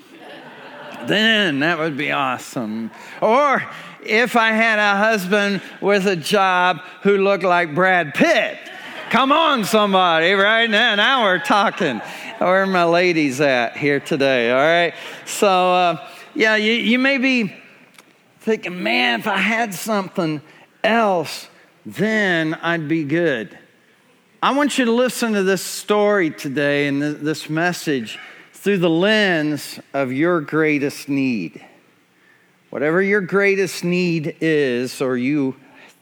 then 1.09 1.61
that 1.61 1.79
would 1.79 1.97
be 1.97 2.11
awesome. 2.13 2.91
Or 3.21 3.63
if 4.05 4.37
I 4.37 4.51
had 4.51 4.79
a 4.79 4.97
husband 4.97 5.63
with 5.81 6.07
a 6.07 6.17
job 6.17 6.81
who 7.03 7.19
looked 7.19 7.45
like 7.45 7.75
Brad 7.75 8.15
Pitt. 8.15 8.59
Come 9.11 9.33
on, 9.33 9.65
somebody, 9.65 10.33
right 10.33 10.69
now. 10.69 10.95
Now 10.97 11.23
we're 11.25 11.39
talking. 11.39 12.01
Where 12.39 12.63
are 12.63 12.67
my 12.67 12.85
ladies 12.85 13.41
at 13.41 13.77
here 13.77 14.01
today? 14.01 14.51
All 14.51 14.57
right. 14.57 14.95
So, 15.25 15.49
uh, 15.49 16.09
yeah, 16.35 16.57
you, 16.57 16.73
you 16.73 16.99
may 16.99 17.19
be 17.19 17.55
thinking, 18.41 18.83
man, 18.83 19.21
if 19.21 19.27
I 19.27 19.39
had 19.39 19.73
something 19.73 20.43
else, 20.83 21.49
then 21.87 22.55
I'd 22.55 22.89
be 22.89 23.05
good. 23.05 23.57
I 24.43 24.55
want 24.55 24.79
you 24.79 24.85
to 24.85 24.93
listen 24.93 25.33
to 25.35 25.43
this 25.43 25.63
story 25.63 26.31
today 26.31 26.89
and 26.89 27.01
this 27.01 27.49
message 27.49 28.19
through 28.65 28.79
the 28.79 28.89
lens 28.89 29.79
of 29.93 30.11
your 30.11 30.41
greatest 30.41 31.07
need. 31.07 31.63
Whatever 32.71 33.03
your 33.03 33.21
greatest 33.21 33.85
need 33.85 34.39
is, 34.41 35.03
or 35.03 35.19
you 35.19 35.55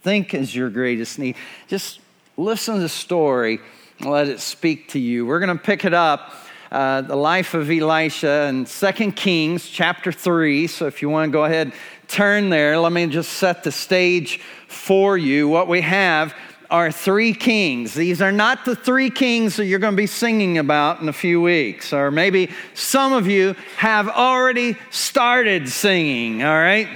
think 0.03 0.33
is 0.33 0.55
your 0.55 0.71
greatest 0.71 1.19
need, 1.19 1.35
just 1.67 1.99
listen 2.37 2.77
to 2.77 2.81
the 2.81 2.89
story 2.89 3.59
and 3.99 4.09
let 4.09 4.29
it 4.29 4.39
speak 4.39 4.91
to 4.91 5.01
you. 5.01 5.27
We're 5.27 5.41
going 5.41 5.59
to 5.59 5.61
pick 5.61 5.85
it 5.85 5.93
up. 5.93 6.35
Uh, 6.71 7.01
the 7.01 7.17
life 7.17 7.55
of 7.55 7.69
Elisha 7.69 8.45
in 8.45 8.65
2 8.65 9.11
Kings 9.11 9.69
chapter 9.69 10.13
3. 10.13 10.69
So 10.69 10.87
if 10.87 11.03
you 11.03 11.11
want 11.11 11.31
to 11.31 11.33
go 11.33 11.45
ahead, 11.45 11.73
turn 12.07 12.49
there. 12.49 12.79
Let 12.79 12.93
me 12.93 13.09
just 13.09 13.33
set 13.33 13.65
the 13.65 13.73
stage 13.73 14.39
for 14.69 15.19
you. 15.19 15.49
What 15.49 15.67
we 15.67 15.81
have 15.81 16.33
are 16.73 16.91
three 16.91 17.35
kings. 17.35 17.93
These 17.93 18.23
are 18.23 18.33
not 18.33 18.65
the 18.65 18.75
three 18.75 19.11
kings 19.11 19.57
that 19.57 19.67
you're 19.67 19.79
going 19.79 19.93
to 19.93 19.97
be 19.97 20.07
singing 20.07 20.57
about 20.57 21.03
in 21.03 21.09
a 21.11 21.13
few 21.13 21.43
weeks. 21.43 21.93
Or 21.93 22.11
maybe 22.11 22.49
some 22.73 23.13
of 23.13 23.27
you 23.27 23.55
have 23.77 24.09
already 24.09 24.79
started 24.91 25.69
singing, 25.69 26.43
all 26.43 26.55
right? 26.55 26.89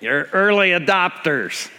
You're 0.00 0.28
early 0.32 0.70
adopters. 0.70 1.70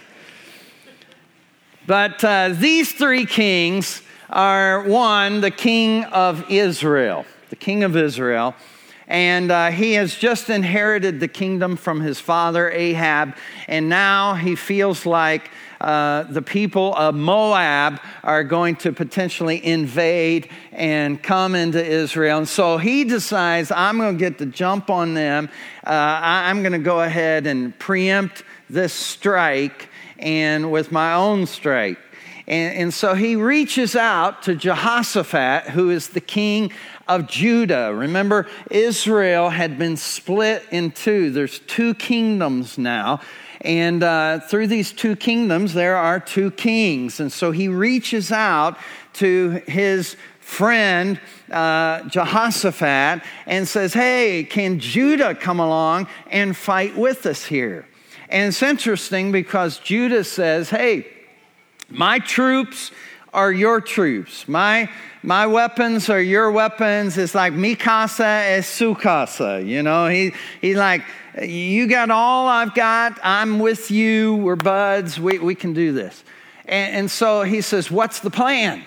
But 1.88 2.22
uh, 2.22 2.50
these 2.50 2.92
three 2.92 3.26
kings 3.26 4.02
are 4.30 4.84
one, 4.84 5.40
the 5.40 5.50
king 5.50 6.04
of 6.04 6.48
Israel, 6.48 7.26
the 7.50 7.56
king 7.56 7.82
of 7.82 7.96
Israel. 7.96 8.54
And 9.08 9.50
uh, 9.50 9.72
he 9.72 9.94
has 9.94 10.14
just 10.14 10.50
inherited 10.50 11.18
the 11.18 11.28
kingdom 11.28 11.76
from 11.76 12.00
his 12.00 12.20
father 12.20 12.70
Ahab, 12.70 13.36
and 13.66 13.88
now 13.88 14.34
he 14.34 14.54
feels 14.54 15.04
like 15.04 15.50
uh, 15.80 16.24
the 16.24 16.42
people 16.42 16.94
of 16.94 17.14
Moab 17.14 18.00
are 18.22 18.44
going 18.44 18.76
to 18.76 18.92
potentially 18.92 19.64
invade 19.64 20.48
and 20.72 21.22
come 21.22 21.54
into 21.54 21.84
Israel. 21.84 22.38
And 22.38 22.48
so 22.48 22.78
he 22.78 23.04
decides, 23.04 23.70
I'm 23.70 23.98
going 23.98 24.16
to 24.16 24.18
get 24.18 24.38
the 24.38 24.46
jump 24.46 24.90
on 24.90 25.14
them. 25.14 25.48
Uh, 25.86 25.90
I'm 26.22 26.62
going 26.62 26.72
to 26.72 26.78
go 26.78 27.00
ahead 27.00 27.46
and 27.46 27.78
preempt 27.78 28.42
this 28.68 28.92
strike 28.92 29.88
and 30.18 30.72
with 30.72 30.92
my 30.92 31.14
own 31.14 31.46
strike. 31.46 31.98
And, 32.48 32.78
and, 32.78 32.94
so 32.94 33.14
he 33.14 33.34
reaches 33.34 33.96
out 33.96 34.44
to 34.44 34.54
Jehoshaphat, 34.54 35.70
who 35.70 35.90
is 35.90 36.10
the 36.10 36.20
king 36.20 36.72
of 37.08 37.26
Judah. 37.26 37.92
Remember, 37.92 38.46
Israel 38.70 39.50
had 39.50 39.78
been 39.78 39.96
split 39.96 40.64
in 40.70 40.92
two. 40.92 41.30
There's 41.30 41.58
two 41.60 41.94
kingdoms 41.94 42.78
now. 42.78 43.20
And 43.60 44.02
uh, 44.02 44.40
through 44.40 44.66
these 44.68 44.92
two 44.92 45.16
kingdoms, 45.16 45.74
there 45.74 45.96
are 45.96 46.20
two 46.20 46.50
kings. 46.52 47.20
And 47.20 47.32
so 47.32 47.50
he 47.50 47.68
reaches 47.68 48.30
out 48.30 48.78
to 49.14 49.62
his 49.66 50.16
friend 50.40 51.20
uh, 51.50 52.02
Jehoshaphat 52.08 53.22
and 53.46 53.66
says, 53.66 53.92
Hey, 53.92 54.44
can 54.44 54.78
Judah 54.78 55.34
come 55.34 55.58
along 55.58 56.06
and 56.30 56.56
fight 56.56 56.96
with 56.96 57.26
us 57.26 57.44
here? 57.44 57.86
And 58.28 58.48
it's 58.48 58.62
interesting 58.62 59.32
because 59.32 59.78
Judah 59.78 60.24
says, 60.24 60.70
Hey, 60.70 61.06
my 61.88 62.18
troops 62.18 62.90
are 63.32 63.52
your 63.52 63.80
troops. 63.80 64.48
My, 64.48 64.88
my 65.22 65.46
weapons 65.46 66.08
are 66.08 66.20
your 66.20 66.50
weapons. 66.50 67.18
It's 67.18 67.34
like 67.34 67.52
mi 67.52 67.74
casa 67.74 68.24
es 68.24 68.66
su 68.66 68.94
casa. 68.94 69.62
You 69.62 69.82
know, 69.82 70.08
he, 70.08 70.32
he's 70.60 70.76
like, 70.76 71.02
you 71.42 71.86
got 71.86 72.10
all 72.10 72.48
I've 72.48 72.74
got. 72.74 73.18
I'm 73.22 73.58
with 73.58 73.90
you. 73.90 74.36
We're 74.36 74.56
buds. 74.56 75.20
We, 75.20 75.38
we 75.38 75.54
can 75.54 75.74
do 75.74 75.92
this. 75.92 76.24
And, 76.64 76.96
and 76.96 77.10
so 77.10 77.42
he 77.42 77.60
says, 77.60 77.90
What's 77.90 78.20
the 78.20 78.30
plan? 78.30 78.84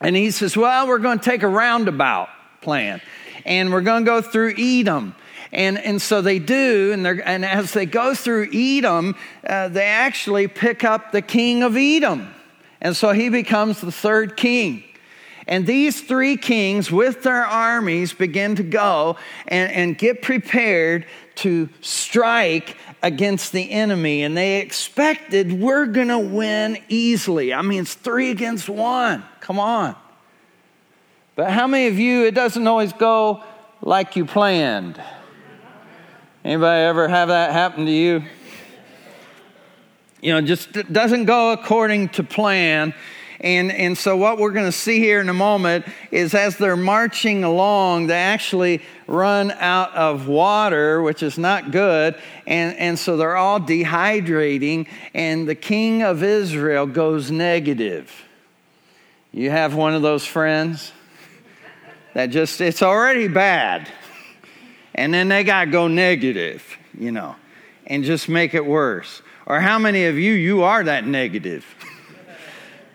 And 0.00 0.14
he 0.14 0.30
says, 0.30 0.56
Well, 0.56 0.86
we're 0.86 0.98
going 0.98 1.18
to 1.18 1.24
take 1.24 1.42
a 1.42 1.48
roundabout 1.48 2.28
plan. 2.60 3.00
And 3.44 3.72
we're 3.72 3.82
going 3.82 4.04
to 4.04 4.10
go 4.10 4.20
through 4.20 4.54
Edom. 4.58 5.14
And, 5.52 5.78
and 5.78 6.02
so 6.02 6.20
they 6.20 6.40
do, 6.40 6.90
and, 6.92 7.06
and 7.06 7.44
as 7.44 7.72
they 7.72 7.86
go 7.86 8.12
through 8.14 8.48
Edom, 8.52 9.14
uh, 9.46 9.68
they 9.68 9.84
actually 9.84 10.48
pick 10.48 10.82
up 10.82 11.12
the 11.12 11.22
king 11.22 11.62
of 11.62 11.76
Edom. 11.76 12.34
And 12.80 12.96
so 12.96 13.12
he 13.12 13.28
becomes 13.28 13.80
the 13.80 13.92
third 13.92 14.36
king. 14.36 14.82
And 15.46 15.66
these 15.66 16.00
three 16.00 16.36
kings, 16.36 16.90
with 16.90 17.22
their 17.22 17.44
armies, 17.44 18.12
begin 18.12 18.56
to 18.56 18.62
go 18.62 19.16
and, 19.46 19.70
and 19.70 19.98
get 19.98 20.22
prepared 20.22 21.06
to 21.36 21.68
strike 21.80 22.76
against 23.02 23.52
the 23.52 23.70
enemy. 23.70 24.22
And 24.22 24.36
they 24.36 24.60
expected 24.60 25.52
we're 25.52 25.86
going 25.86 26.08
to 26.08 26.18
win 26.18 26.78
easily. 26.88 27.52
I 27.52 27.62
mean, 27.62 27.82
it's 27.82 27.94
three 27.94 28.30
against 28.30 28.68
one. 28.68 29.24
Come 29.40 29.58
on. 29.58 29.96
But 31.36 31.50
how 31.50 31.66
many 31.66 31.88
of 31.88 31.98
you, 31.98 32.24
it 32.24 32.34
doesn't 32.34 32.66
always 32.66 32.92
go 32.92 33.42
like 33.82 34.16
you 34.16 34.24
planned? 34.24 35.00
Anybody 36.44 36.82
ever 36.82 37.08
have 37.08 37.28
that 37.28 37.52
happen 37.52 37.86
to 37.86 37.90
you? 37.90 38.24
You 40.20 40.32
know, 40.32 40.40
just 40.40 40.72
doesn't 40.92 41.24
go 41.24 41.52
according 41.52 42.10
to 42.10 42.22
plan. 42.22 42.94
And, 43.44 43.70
and 43.72 43.96
so, 43.96 44.16
what 44.16 44.38
we're 44.38 44.52
going 44.52 44.64
to 44.64 44.72
see 44.72 45.00
here 45.00 45.20
in 45.20 45.28
a 45.28 45.34
moment 45.34 45.84
is 46.10 46.34
as 46.34 46.56
they're 46.56 46.78
marching 46.78 47.44
along, 47.44 48.06
they 48.06 48.14
actually 48.14 48.80
run 49.06 49.50
out 49.50 49.94
of 49.94 50.26
water, 50.26 51.02
which 51.02 51.22
is 51.22 51.36
not 51.36 51.70
good. 51.70 52.16
And, 52.46 52.74
and 52.78 52.98
so, 52.98 53.18
they're 53.18 53.36
all 53.36 53.60
dehydrating, 53.60 54.88
and 55.12 55.46
the 55.46 55.54
king 55.54 56.02
of 56.02 56.22
Israel 56.22 56.86
goes 56.86 57.30
negative. 57.30 58.10
You 59.30 59.50
have 59.50 59.74
one 59.74 59.92
of 59.92 60.00
those 60.00 60.24
friends 60.24 60.90
that 62.14 62.28
just, 62.28 62.62
it's 62.62 62.80
already 62.80 63.28
bad. 63.28 63.86
And 64.94 65.12
then 65.12 65.28
they 65.28 65.44
got 65.44 65.66
to 65.66 65.70
go 65.70 65.86
negative, 65.86 66.78
you 66.98 67.12
know, 67.12 67.36
and 67.86 68.04
just 68.04 68.26
make 68.26 68.54
it 68.54 68.64
worse. 68.64 69.20
Or 69.44 69.60
how 69.60 69.78
many 69.78 70.06
of 70.06 70.18
you, 70.18 70.32
you 70.32 70.62
are 70.62 70.82
that 70.84 71.06
negative? 71.06 71.66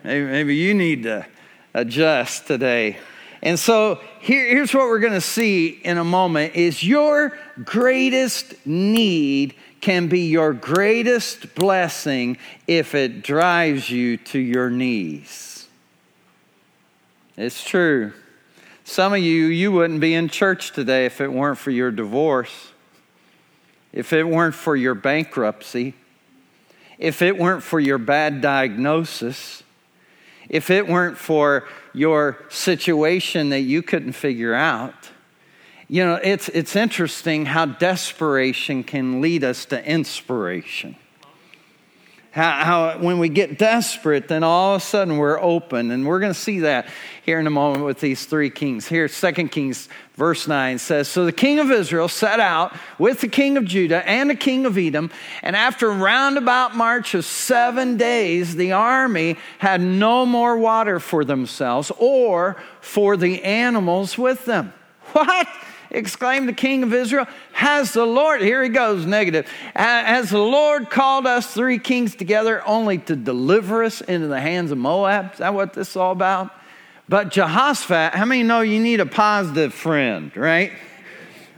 maybe, 0.04 0.26
maybe 0.26 0.56
you 0.56 0.74
need 0.74 1.04
to 1.04 1.26
adjust 1.74 2.48
today. 2.48 2.98
And 3.42 3.58
so 3.58 4.02
here, 4.20 4.46
here's 4.48 4.74
what 4.74 4.88
we're 4.88 5.00
going 5.00 5.14
to 5.14 5.22
see 5.22 5.68
in 5.68 5.98
a 5.98 6.04
moment 6.04 6.56
is 6.56 6.84
your 6.84 7.38
greatest 7.64 8.66
need 8.66 9.56
can 9.82 10.08
be 10.08 10.22
your 10.22 10.54
greatest 10.54 11.56
blessing 11.56 12.38
if 12.68 12.94
it 12.96 13.24
drives 13.24 13.90
you 13.90 14.18
to 14.18 14.40
your 14.40 14.70
knees. 14.70 15.68
It's 17.38 17.64
true. 17.64 18.12
Some 18.84 19.14
of 19.14 19.20
you, 19.20 19.46
you 19.46 19.72
wouldn't 19.72 20.02
be 20.02 20.14
in 20.14 20.28
church 20.28 20.72
today 20.72 21.06
if 21.06 21.22
it 21.22 21.32
weren't 21.32 21.58
for 21.58 21.72
your 21.72 21.92
divorce, 21.92 22.72
if 23.94 24.12
it 24.12 24.24
weren't 24.24 24.56
for 24.56 24.76
your 24.76 24.96
bankruptcy, 24.96 25.94
if 26.98 27.22
it 27.22 27.38
weren't 27.38 27.64
for 27.64 27.80
your 27.80 27.98
bad 27.98 28.42
diagnosis, 28.42 29.64
if 30.50 30.70
it 30.70 30.88
weren't 30.88 31.18
for 31.18 31.68
your 31.94 32.38
situation 32.50 33.50
that 33.50 33.62
you 33.62 33.82
couldn't 33.82 34.14
figure 34.14 34.54
out. 34.54 35.10
You 35.88 36.06
know, 36.06 36.16
it's, 36.16 36.50
it's 36.50 36.76
interesting 36.76 37.46
how 37.46 37.66
desperation 37.66 38.84
can 38.84 39.22
lead 39.22 39.44
us 39.44 39.66
to 39.66 39.84
inspiration. 39.84 40.96
How, 42.32 42.52
how, 42.64 42.98
when 43.00 43.18
we 43.18 43.28
get 43.28 43.58
desperate, 43.58 44.28
then 44.28 44.44
all 44.44 44.76
of 44.76 44.82
a 44.84 44.86
sudden 44.86 45.18
we're 45.18 45.42
open. 45.42 45.90
And 45.90 46.06
we're 46.06 46.20
going 46.20 46.32
to 46.32 46.40
see 46.40 46.60
that 46.60 46.88
here 47.26 47.40
in 47.40 47.48
a 47.48 47.52
moment 47.52 47.86
with 47.86 48.00
these 48.00 48.26
three 48.26 48.52
kings. 48.52 48.88
Here, 48.88 49.08
Second 49.08 49.50
Kings, 49.50 49.90
verse 50.16 50.48
9 50.48 50.78
says 50.78 51.08
So 51.08 51.26
the 51.26 51.32
king 51.32 51.58
of 51.58 51.72
Israel 51.72 52.08
set 52.08 52.40
out 52.40 52.76
with 53.00 53.22
the 53.22 53.28
king 53.28 53.58
of 53.58 53.66
Judah 53.66 54.08
and 54.08 54.30
the 54.30 54.36
king 54.36 54.68
of 54.68 54.78
Edom. 54.78 55.10
And 55.42 55.56
after 55.56 55.90
a 55.90 55.96
roundabout 55.96 56.76
march 56.76 57.16
of 57.16 57.26
seven 57.26 57.98
days, 57.98 58.56
the 58.56 58.74
army 58.74 59.36
had 59.58 59.82
no 59.82 60.24
more 60.24 60.56
water 60.56 61.00
for 61.00 61.26
themselves 61.26 61.92
or 61.98 62.62
for 62.80 63.18
the 63.18 63.44
animals 63.44 64.20
with 64.20 64.46
them. 64.46 64.72
What? 65.14 65.48
Exclaimed 65.92 66.48
the 66.48 66.54
king 66.54 66.84
of 66.84 66.94
Israel. 66.94 67.28
Has 67.54 67.94
the 67.94 68.06
Lord, 68.06 68.42
here 68.42 68.64
he 68.64 68.70
goes, 68.70 69.06
negative. 69.06 69.48
Has 69.76 70.30
the 70.30 70.38
Lord 70.38 70.90
called 70.90 71.26
us 71.26 71.54
three 71.54 71.80
kings 71.80 72.16
together 72.16 72.66
only 72.68 72.98
to 73.00 73.16
deliver 73.16 73.84
us 73.84 74.02
into 74.02 74.28
the 74.28 74.40
hands 74.40 74.72
of 74.72 74.78
Moab? 74.78 75.34
Is 75.34 75.40
that 75.40 75.54
what 75.54 75.74
this 75.74 75.90
is 75.92 75.96
all 75.96 76.12
about? 76.12 76.52
But 77.08 77.32
Jehoshaphat, 77.32 78.14
how 78.14 78.26
many 78.26 78.44
know 78.44 78.62
you 78.62 78.80
need 78.80 79.00
a 79.00 79.06
positive 79.06 79.74
friend, 79.74 80.36
right? 80.38 80.74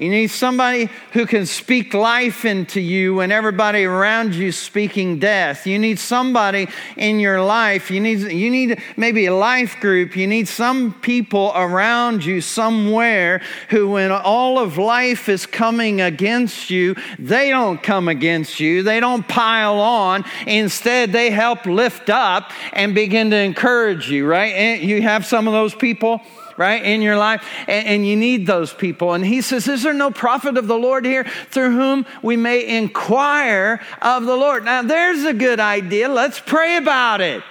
You 0.02 0.10
need 0.10 0.32
somebody 0.32 0.90
who 1.14 1.28
can 1.28 1.46
speak 1.46 1.94
life 1.94 2.44
into 2.44 2.82
you 2.82 3.14
when 3.14 3.32
everybody 3.32 3.84
around 3.84 4.34
you 4.34 4.52
speaking 4.52 5.20
death. 5.20 5.68
You 5.68 5.78
need 5.78 6.00
somebody 6.00 6.68
in 6.98 7.20
your 7.20 7.44
life. 7.44 7.92
You 7.92 8.00
need, 8.00 8.32
you 8.32 8.50
need 8.50 8.82
maybe 8.98 9.28
a 9.28 9.36
life 9.36 9.80
group. 9.80 10.16
You 10.16 10.26
need 10.26 10.48
some 10.48 10.92
people 11.02 11.52
around 11.54 12.26
you 12.26 12.42
somewhere 12.42 13.44
who, 13.70 13.90
when 13.90 14.12
all 14.12 14.58
of 14.58 14.80
life 14.80 15.30
is 15.30 15.46
coming 15.46 16.02
against 16.02 16.72
you, 16.72 16.96
they 17.20 17.52
don't 17.52 17.84
come 17.84 18.08
against 18.08 18.60
you. 18.60 18.82
They 18.82 19.00
don't 19.00 19.28
pile 19.28 19.80
on. 19.80 20.26
Instead, 20.48 21.12
they 21.12 21.30
help 21.30 21.68
lift 21.68 22.10
up 22.10 22.52
and 22.74 22.96
begin 22.96 23.30
to 23.30 23.38
encourage 23.38 24.10
you, 24.10 24.26
right? 24.26 24.56
And 24.56 24.82
you 24.82 25.04
have 25.04 25.28
some 25.28 25.48
of 25.48 25.54
those 25.54 25.76
people 25.76 26.24
right, 26.62 26.84
in 26.84 27.02
your 27.02 27.18
life, 27.18 27.44
and, 27.68 27.88
and, 27.88 28.08
you 28.08 28.16
need 28.16 28.46
those 28.46 28.72
people. 28.72 29.14
And 29.14 29.26
he 29.26 29.42
says, 29.42 29.68
Is 29.68 29.84
there 29.84 29.94
no 29.94 30.12
prophet 30.12 30.58
of 30.58 30.68
the 30.68 30.78
Lord 30.78 31.06
here 31.06 31.26
through 31.50 31.72
whom 31.72 32.06
we 32.22 32.38
may 32.38 32.78
inquire 32.78 33.82
of 34.02 34.26
the 34.26 34.36
Lord? 34.36 34.64
Now, 34.64 34.84
there's 34.84 35.24
a 35.24 35.34
good 35.34 35.60
idea. 35.60 36.08
Let's 36.08 36.40
pray 36.40 36.78
about 36.78 37.20
it. 37.20 37.44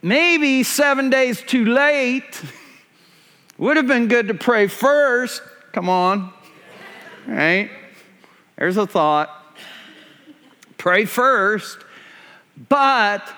Maybe 0.00 0.62
seven 0.62 1.10
days 1.10 1.42
too 1.42 1.66
late. 1.66 2.42
Would 3.58 3.76
have 3.76 3.86
been 3.86 4.08
good 4.08 4.28
to 4.28 4.34
pray 4.34 4.68
first. 4.68 5.42
Come 5.72 5.88
on. 5.88 6.32
Right? 7.26 7.70
There's 8.56 8.76
a 8.76 8.86
thought. 8.86 9.30
Pray 10.78 11.04
first. 11.04 11.78
But 12.68 13.28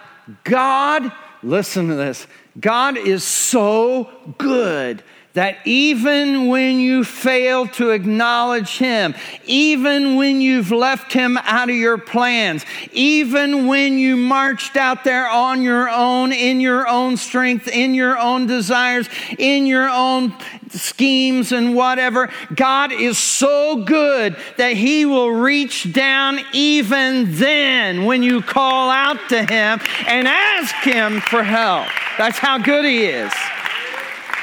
God, 0.45 1.11
listen 1.43 1.89
to 1.89 1.95
this 1.95 2.27
God 2.59 2.97
is 2.97 3.23
so 3.23 4.11
good 4.39 5.03
that 5.35 5.59
even 5.65 6.49
when 6.49 6.81
you 6.81 7.05
fail 7.05 7.67
to 7.69 7.91
acknowledge 7.91 8.79
Him, 8.79 9.15
even 9.47 10.17
when 10.17 10.41
you've 10.41 10.73
left 10.73 11.13
Him 11.13 11.37
out 11.39 11.71
of 11.71 11.77
your 11.77 11.99
plans, 11.99 12.65
even 12.93 13.67
when 13.67 13.99
you 13.99 14.17
marched 14.17 14.77
out 14.77 15.05
there 15.05 15.29
on 15.29 15.63
your 15.63 15.89
own, 15.89 16.33
in 16.33 16.61
your 16.61 16.89
own 16.89 17.17
strength, 17.17 17.69
in 17.69 17.95
your 17.95 18.19
own 18.19 18.47
desires, 18.47 19.09
in 19.39 19.67
your 19.67 19.89
own 19.89 20.35
schemes 20.71 21.53
and 21.53 21.75
whatever, 21.75 22.29
God 22.55 22.93
is 22.93 23.17
so 23.17 23.85
good 23.85 24.37
that 24.57 24.73
He 24.73 25.05
will 25.05 25.31
reach 25.31 25.93
down 25.93 26.41
even 26.53 27.37
then 27.37 28.05
when 28.05 28.23
you 28.25 28.43
call 28.43 28.91
out 28.91 29.19
to 29.29 29.41
Him 29.41 29.81
and 30.09 30.27
ask 30.27 30.75
Him 30.77 31.21
for 31.21 31.45
help. 31.45 31.87
That's 32.19 32.39
how 32.39 32.59
good 32.59 32.85
He 32.85 33.05
is. 33.05 33.33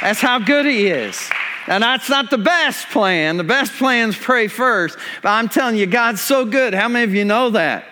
That's 0.01 0.21
how 0.21 0.39
good 0.39 0.65
He 0.65 0.87
is. 0.87 1.29
Now, 1.67 1.79
that's 1.79 2.09
not 2.09 2.29
the 2.29 2.37
best 2.37 2.87
plan. 2.89 3.37
The 3.37 3.43
best 3.43 3.73
plan 3.73 4.09
is 4.09 4.15
pray 4.15 4.47
first. 4.47 4.97
But 5.21 5.29
I'm 5.29 5.49
telling 5.49 5.75
you, 5.75 5.85
God's 5.85 6.21
so 6.21 6.45
good. 6.45 6.73
How 6.73 6.87
many 6.87 7.03
of 7.03 7.13
you 7.13 7.25
know 7.25 7.49
that? 7.51 7.85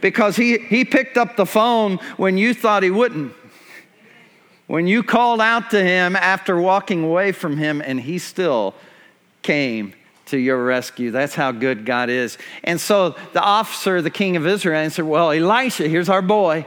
Because 0.00 0.36
He, 0.36 0.58
he 0.58 0.84
picked 0.84 1.16
up 1.16 1.36
the 1.36 1.46
phone 1.46 1.98
when 2.16 2.38
you 2.38 2.54
thought 2.54 2.82
He 2.82 2.90
wouldn't. 2.90 3.34
When 4.66 4.86
you 4.86 5.02
called 5.02 5.40
out 5.40 5.70
to 5.70 5.82
Him 5.82 6.16
after 6.16 6.58
walking 6.58 7.04
away 7.04 7.32
from 7.32 7.56
Him, 7.56 7.82
and 7.84 8.00
He 8.00 8.18
still 8.18 8.74
came 9.42 9.94
to 10.26 10.38
your 10.38 10.64
rescue. 10.64 11.10
That's 11.10 11.34
how 11.34 11.52
good 11.52 11.84
God 11.84 12.08
is. 12.08 12.38
And 12.62 12.80
so 12.80 13.16
the 13.32 13.42
officer, 13.42 14.00
the 14.00 14.10
king 14.10 14.36
of 14.36 14.46
Israel, 14.46 14.80
answered, 14.80 15.04
Well, 15.04 15.32
Elisha, 15.32 15.88
here's 15.88 16.08
our 16.08 16.22
boy. 16.22 16.66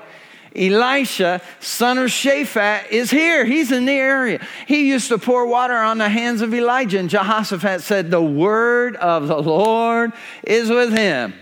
Elisha, 0.55 1.41
son 1.59 1.97
of 1.97 2.09
Shaphat, 2.09 2.89
is 2.89 3.09
here. 3.09 3.43
He's 3.45 3.71
in 3.71 3.85
the 3.85 3.93
area. 3.93 4.45
He 4.67 4.89
used 4.89 5.07
to 5.09 5.17
pour 5.17 5.45
water 5.47 5.77
on 5.77 5.97
the 5.97 6.09
hands 6.09 6.41
of 6.41 6.53
Elijah, 6.53 6.99
and 6.99 7.09
Jehoshaphat 7.09 7.81
said, 7.81 8.11
The 8.11 8.21
word 8.21 8.95
of 8.97 9.27
the 9.27 9.41
Lord 9.41 10.13
is 10.43 10.69
with 10.69 10.95
him. 10.95 11.33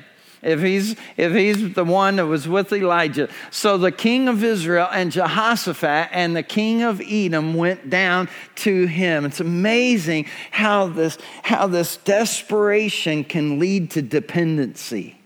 If 0.42 0.62
he's, 0.62 0.96
if 1.18 1.34
he's 1.34 1.76
the 1.76 1.84
one 1.84 2.16
that 2.16 2.26
was 2.26 2.48
with 2.48 2.74
Elijah. 2.74 3.30
So 3.52 3.78
the 3.78 3.92
king 3.92 4.28
of 4.28 4.44
Israel 4.44 4.88
and 4.92 5.12
Jehoshaphat 5.12 6.10
and 6.12 6.36
the 6.36 6.42
king 6.42 6.82
of 6.82 7.00
Edom 7.00 7.54
went 7.54 7.92
down 7.92 8.28
to 8.56 8.88
him. 8.88 9.26
It's 9.26 9.40
amazing 9.40 10.26
how 10.50 10.88
this, 10.88 11.20
how 11.44 11.68
this 11.68 11.98
desperation 11.98 13.24
can 13.24 13.60
lead 13.60 13.92
to 13.92 14.02
dependency. 14.02 15.21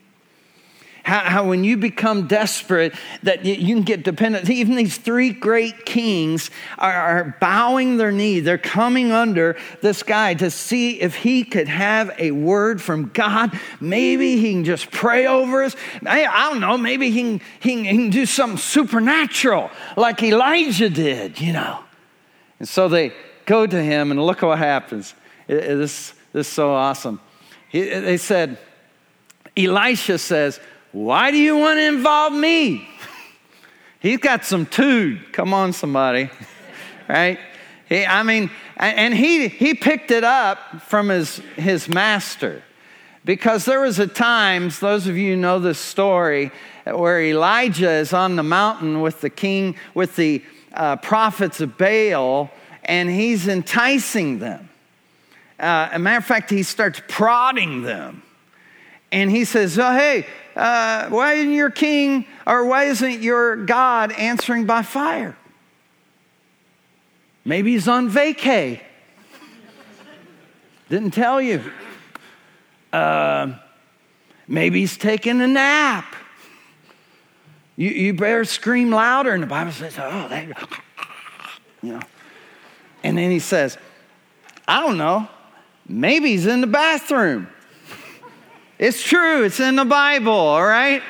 How, 1.05 1.19
how 1.19 1.47
when 1.47 1.63
you 1.63 1.77
become 1.77 2.25
desperate, 2.25 2.95
that 3.21 3.45
you, 3.45 3.53
you, 3.53 3.75
can 3.75 3.83
get 3.83 4.01
dependent. 4.01 4.49
Even 4.49 4.75
these 4.75 4.97
three 4.97 5.29
great 5.29 5.85
kings 5.85 6.49
are, 6.79 6.91
are 6.91 7.37
bowing 7.39 7.97
their 7.97 8.11
knee. 8.11 8.39
They're 8.39 8.57
coming 8.57 9.11
under 9.11 9.55
this 9.81 10.01
guy 10.01 10.33
to 10.33 10.49
see 10.49 10.99
if 10.99 11.13
he 11.13 11.43
could 11.43 11.67
have 11.67 12.11
a 12.17 12.31
word 12.31 12.81
from 12.81 13.09
God. 13.09 13.51
Maybe 13.79 14.37
he 14.37 14.53
can 14.53 14.63
just 14.63 14.89
pray 14.89 15.27
over 15.27 15.63
us. 15.65 15.75
I, 16.03 16.25
I 16.25 16.49
don't 16.49 16.59
know. 16.59 16.75
Maybe 16.75 17.11
he 17.11 17.21
can, 17.21 17.41
he, 17.59 17.75
can, 17.75 17.83
he 17.83 17.97
can 17.97 18.09
do 18.09 18.25
something 18.25 18.57
supernatural 18.57 19.69
like 19.95 20.23
Elijah 20.23 20.89
did, 20.89 21.39
you 21.39 21.53
know. 21.53 21.83
And 22.57 22.67
so 22.67 22.87
they 22.87 23.13
go 23.45 23.67
to 23.67 23.83
him, 23.83 24.09
and 24.09 24.19
look 24.25 24.41
what 24.41 24.57
happens. 24.57 25.13
It, 25.47 25.57
it, 25.57 25.77
this, 25.77 26.15
this 26.33 26.47
is 26.47 26.53
so 26.53 26.73
awesome. 26.73 27.21
He, 27.69 27.83
they 27.83 28.17
said, 28.17 28.57
Elisha 29.55 30.17
says, 30.17 30.59
why 30.95 31.29
do 31.29 31.37
you 31.37 31.57
want 31.57 31.77
to 31.77 31.85
involve 31.87 32.31
me? 32.31 32.87
He's 33.99 34.19
got 34.19 34.45
some 34.45 34.65
tood. 34.65 35.33
Come 35.33 35.53
on, 35.53 35.73
somebody. 35.73 36.29
right? 37.09 37.37
He, 37.89 38.05
I 38.05 38.23
mean, 38.23 38.49
and 38.77 39.13
he, 39.13 39.49
he 39.49 39.73
picked 39.73 40.09
it 40.09 40.23
up 40.23 40.83
from 40.83 41.09
his, 41.09 41.41
his 41.57 41.89
master. 41.89 42.63
Because 43.25 43.65
there 43.65 43.81
was 43.81 43.99
a 43.99 44.07
time, 44.07 44.71
those 44.79 45.05
of 45.05 45.17
you 45.17 45.35
know 45.35 45.59
this 45.59 45.79
story, 45.79 46.49
where 46.85 47.21
Elijah 47.21 47.91
is 47.91 48.13
on 48.13 48.37
the 48.37 48.43
mountain 48.43 49.01
with 49.01 49.19
the 49.19 49.29
king, 49.29 49.75
with 49.95 50.15
the 50.15 50.41
uh, 50.71 50.95
prophets 50.95 51.59
of 51.59 51.77
Baal, 51.77 52.49
and 52.85 53.09
he's 53.09 53.49
enticing 53.49 54.39
them. 54.39 54.69
Uh, 55.59 55.89
a 55.91 55.99
matter 55.99 56.19
of 56.19 56.25
fact, 56.25 56.49
he 56.49 56.63
starts 56.63 57.01
prodding 57.09 57.81
them. 57.81 58.21
And 59.15 59.31
he 59.31 59.45
says, 59.45 59.79
oh, 59.79 59.93
Hey, 59.93 60.27
uh, 60.57 61.07
why 61.07 61.35
isn't 61.35 61.53
your 61.53 61.71
king 61.71 62.25
or 62.45 62.65
why 62.65 62.83
isn't 62.83 63.21
your 63.21 63.55
God 63.55 64.11
answering 64.11 64.65
by 64.65 64.81
fire? 64.81 65.37
Maybe 67.45 67.71
he's 67.71 67.87
on 67.87 68.11
vacay. 68.11 68.81
Didn't 70.89 71.11
tell 71.11 71.41
you. 71.41 71.63
Uh, 72.91 73.53
maybe 74.49 74.81
he's 74.81 74.97
taking 74.97 75.39
a 75.39 75.47
nap. 75.47 76.13
You, 77.77 77.91
you 77.91 78.13
better 78.15 78.43
scream 78.43 78.89
louder. 78.89 79.31
And 79.31 79.41
the 79.41 79.47
Bible 79.47 79.71
says, 79.71 79.95
oh, 79.97 80.27
that, 80.27 80.45
you 81.81 81.93
know. 81.93 82.01
And 83.01 83.17
then 83.17 83.31
he 83.31 83.39
says, 83.39 83.77
I 84.67 84.81
don't 84.81 84.97
know. 84.97 85.29
Maybe 85.87 86.31
he's 86.31 86.47
in 86.47 86.59
the 86.59 86.67
bathroom. 86.67 87.47
It's 88.77 89.01
true, 89.01 89.43
it's 89.43 89.59
in 89.59 89.77
the 89.77 89.85
Bible, 89.85 90.33
all 90.33 90.65
right? 90.65 91.01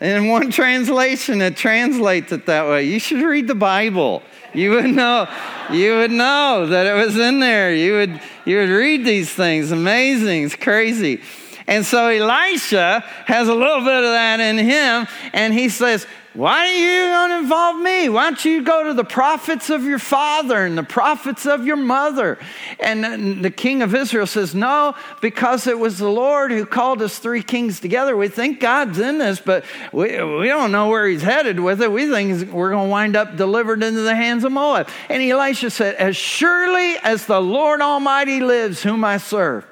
In 0.00 0.28
one 0.28 0.50
translation, 0.50 1.42
it 1.42 1.56
translates 1.56 2.32
it 2.32 2.46
that 2.46 2.66
way. 2.66 2.84
You 2.84 2.98
should 2.98 3.22
read 3.22 3.46
the 3.46 3.54
Bible. 3.54 4.22
You 4.54 4.70
would 4.70 4.86
know, 4.86 5.28
you 5.70 5.96
would 5.96 6.10
know 6.10 6.66
that 6.66 6.86
it 6.86 6.94
was 6.94 7.18
in 7.18 7.40
there. 7.40 7.74
You 7.74 7.92
would, 7.94 8.20
you 8.46 8.56
would 8.58 8.70
read 8.70 9.04
these 9.04 9.30
things. 9.30 9.70
Amazing. 9.70 10.44
It's 10.44 10.56
crazy. 10.56 11.20
And 11.66 11.84
so 11.84 12.08
Elisha 12.08 13.04
has 13.26 13.48
a 13.48 13.54
little 13.54 13.80
bit 13.80 14.02
of 14.02 14.10
that 14.12 14.40
in 14.40 14.56
him, 14.56 15.06
and 15.34 15.52
he 15.52 15.68
says, 15.68 16.06
why 16.34 16.66
are 16.66 16.74
you 16.74 17.28
to 17.28 17.38
involve 17.38 17.76
me? 17.80 18.08
Why 18.08 18.24
don't 18.24 18.44
you 18.44 18.62
go 18.62 18.84
to 18.84 18.92
the 18.92 19.04
prophets 19.04 19.70
of 19.70 19.84
your 19.84 19.98
father 19.98 20.64
and 20.64 20.76
the 20.76 20.82
prophets 20.82 21.46
of 21.46 21.64
your 21.64 21.76
mother? 21.76 22.38
And 22.78 23.04
uh, 23.04 23.42
the 23.42 23.50
king 23.50 23.82
of 23.82 23.94
Israel 23.94 24.26
says, 24.26 24.54
No, 24.54 24.94
because 25.22 25.66
it 25.66 25.78
was 25.78 25.98
the 25.98 26.10
Lord 26.10 26.50
who 26.50 26.66
called 26.66 27.00
us 27.00 27.18
three 27.18 27.42
kings 27.42 27.80
together. 27.80 28.16
We 28.16 28.28
think 28.28 28.60
God's 28.60 28.98
in 28.98 29.18
this, 29.18 29.40
but 29.40 29.64
we, 29.90 30.22
we 30.22 30.48
don't 30.48 30.70
know 30.70 30.88
where 30.88 31.08
he's 31.08 31.22
headed 31.22 31.58
with 31.60 31.80
it. 31.80 31.90
We 31.90 32.10
think 32.10 32.52
we're 32.52 32.70
going 32.70 32.88
to 32.88 32.90
wind 32.90 33.16
up 33.16 33.36
delivered 33.36 33.82
into 33.82 34.02
the 34.02 34.14
hands 34.14 34.44
of 34.44 34.52
Moab. 34.52 34.88
And 35.08 35.22
Elisha 35.22 35.70
said, 35.70 35.94
As 35.94 36.14
surely 36.14 36.96
as 37.02 37.24
the 37.24 37.40
Lord 37.40 37.80
Almighty 37.80 38.40
lives, 38.40 38.82
whom 38.82 39.02
I 39.02 39.16
serve, 39.16 39.64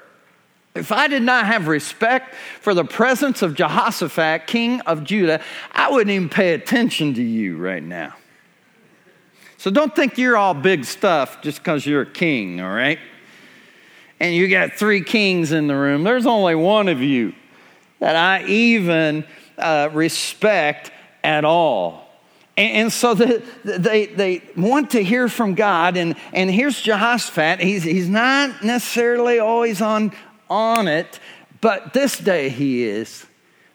if 0.77 0.91
I 0.91 1.07
did 1.07 1.23
not 1.23 1.45
have 1.45 1.67
respect 1.67 2.35
for 2.61 2.73
the 2.73 2.85
presence 2.85 3.41
of 3.41 3.55
Jehoshaphat, 3.55 4.47
king 4.47 4.81
of 4.81 5.03
Judah, 5.03 5.41
I 5.71 5.91
wouldn't 5.91 6.11
even 6.11 6.29
pay 6.29 6.53
attention 6.53 7.13
to 7.15 7.23
you 7.23 7.57
right 7.57 7.83
now. 7.83 8.15
So 9.57 9.71
don't 9.71 9.95
think 9.95 10.17
you're 10.17 10.37
all 10.37 10.53
big 10.53 10.85
stuff 10.85 11.41
just 11.41 11.57
because 11.57 11.85
you're 11.85 12.03
a 12.03 12.11
king, 12.11 12.61
all 12.61 12.73
right? 12.73 12.99
And 14.19 14.35
you 14.35 14.47
got 14.47 14.73
three 14.73 15.01
kings 15.01 15.51
in 15.51 15.67
the 15.67 15.75
room. 15.75 16.03
There's 16.03 16.25
only 16.25 16.55
one 16.55 16.87
of 16.87 17.01
you 17.01 17.33
that 17.99 18.15
I 18.15 18.45
even 18.45 19.25
uh, 19.57 19.89
respect 19.91 20.91
at 21.23 21.43
all. 21.43 22.07
And, 22.55 22.91
so 22.91 23.13
the, 23.13 23.43
they, 23.63 24.07
they 24.07 24.41
want 24.55 24.91
to 24.91 25.03
hear 25.03 25.29
from 25.29 25.53
God. 25.53 25.95
And, 25.95 26.15
and 26.33 26.49
here's 26.49 26.81
Jehoshaphat. 26.81 27.59
He's, 27.59 27.83
he's 27.83 28.09
not 28.09 28.63
necessarily 28.63 29.37
always 29.37 29.79
on, 29.79 30.11
on 30.49 30.87
it, 30.87 31.19
but 31.61 31.93
this 31.93 32.17
day 32.17 32.49
he 32.49 32.83
is 32.83 33.25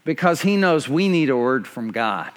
because 0.04 0.42
he 0.42 0.56
knows 0.56 0.88
we 0.88 1.08
need 1.08 1.30
a 1.30 1.36
word 1.36 1.66
from 1.66 1.90
God. 1.92 2.30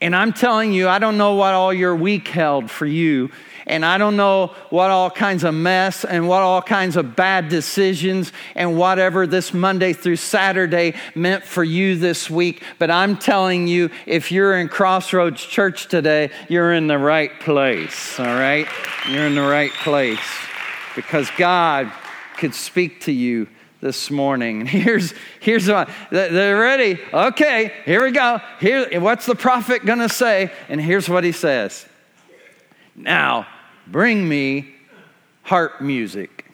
And 0.00 0.14
I'm 0.14 0.32
telling 0.32 0.72
you, 0.72 0.88
I 0.88 0.98
don't 0.98 1.16
know 1.16 1.34
what 1.34 1.54
all 1.54 1.72
your 1.72 1.96
week 1.96 2.28
held 2.28 2.70
for 2.70 2.84
you. 2.84 3.30
And 3.66 3.86
I 3.86 3.96
don't 3.96 4.16
know 4.16 4.48
what 4.68 4.90
all 4.90 5.10
kinds 5.10 5.44
of 5.44 5.54
mess 5.54 6.04
and 6.04 6.28
what 6.28 6.42
all 6.42 6.60
kinds 6.60 6.96
of 6.96 7.16
bad 7.16 7.48
decisions 7.48 8.30
and 8.54 8.76
whatever 8.76 9.26
this 9.26 9.54
Monday 9.54 9.94
through 9.94 10.16
Saturday 10.16 10.92
meant 11.14 11.44
for 11.44 11.64
you 11.64 11.96
this 11.96 12.28
week. 12.28 12.62
But 12.78 12.90
I'm 12.90 13.16
telling 13.16 13.66
you, 13.66 13.90
if 14.04 14.30
you're 14.30 14.58
in 14.58 14.68
Crossroads 14.68 15.42
Church 15.42 15.88
today, 15.88 16.30
you're 16.50 16.74
in 16.74 16.86
the 16.86 16.98
right 16.98 17.40
place, 17.40 18.20
all 18.20 18.26
right? 18.26 18.68
You're 19.08 19.26
in 19.26 19.34
the 19.34 19.40
right 19.40 19.72
place 19.72 20.18
because 20.94 21.30
God 21.38 21.90
could 22.44 22.54
speak 22.54 23.00
to 23.00 23.10
you 23.10 23.48
this 23.80 24.10
morning. 24.10 24.66
Here's 24.84 25.14
here's 25.40 25.66
what 25.66 25.88
they're 26.10 26.60
ready. 26.60 27.00
Okay, 27.10 27.72
here 27.86 28.04
we 28.04 28.10
go. 28.10 28.38
Here, 28.60 29.00
what's 29.00 29.24
the 29.24 29.34
prophet 29.34 29.86
gonna 29.86 30.10
say? 30.10 30.52
And 30.68 30.78
here's 30.78 31.08
what 31.08 31.24
he 31.24 31.32
says. 31.32 31.86
Now, 32.94 33.46
bring 33.86 34.28
me 34.28 34.74
harp 35.40 35.80
music. 35.80 36.44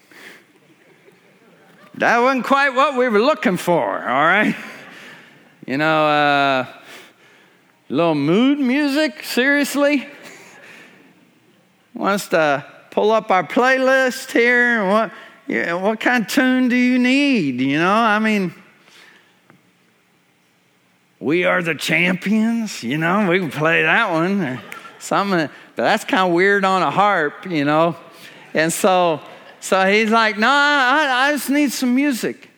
That 1.95 2.19
wasn't 2.19 2.45
quite 2.45 2.71
what 2.71 2.97
we 2.97 3.09
were 3.09 3.21
looking 3.21 3.57
for, 3.57 4.09
all 4.09 4.25
right? 4.25 4.55
You 5.67 5.77
know, 5.77 6.07
uh, 6.09 6.67
little 7.89 8.17
mood 8.17 8.59
music, 8.59 9.23
seriously? 9.23 10.09
Wants 11.95 12.29
to 12.29 12.65
pull 12.91 13.13
up 13.13 13.31
our 13.31 13.45
playlist 13.45 14.33
here? 14.33 14.81
and 14.81 14.91
What? 14.91 15.13
Yeah, 15.51 15.75
what 15.75 15.99
kind 15.99 16.25
of 16.25 16.31
tune 16.31 16.69
do 16.69 16.77
you 16.77 16.97
need? 16.97 17.61
You 17.61 17.81
know, 17.81 17.93
I 17.93 18.21
mean, 18.21 18.55
we 21.19 21.45
are 21.45 21.61
the 21.61 21.75
champions, 21.75 22.85
you 22.85 22.97
know, 22.97 23.29
we 23.29 23.41
can 23.41 23.51
play 23.51 23.83
that 23.83 24.13
one. 24.13 24.41
or 24.41 24.63
Something, 25.01 25.49
but 25.75 25.83
that's 25.83 26.05
kind 26.05 26.29
of 26.29 26.35
weird 26.35 26.65
on 26.65 26.83
a 26.83 26.91
harp, 26.91 27.47
you 27.51 27.65
know. 27.65 27.97
And 28.55 28.73
so, 28.73 29.21
so 29.59 29.91
he's 29.91 30.11
like, 30.11 30.39
no, 30.39 30.47
I, 30.49 31.27
I 31.27 31.33
just 31.33 31.51
need 31.51 31.73
some 31.73 31.97
music. 31.97 32.49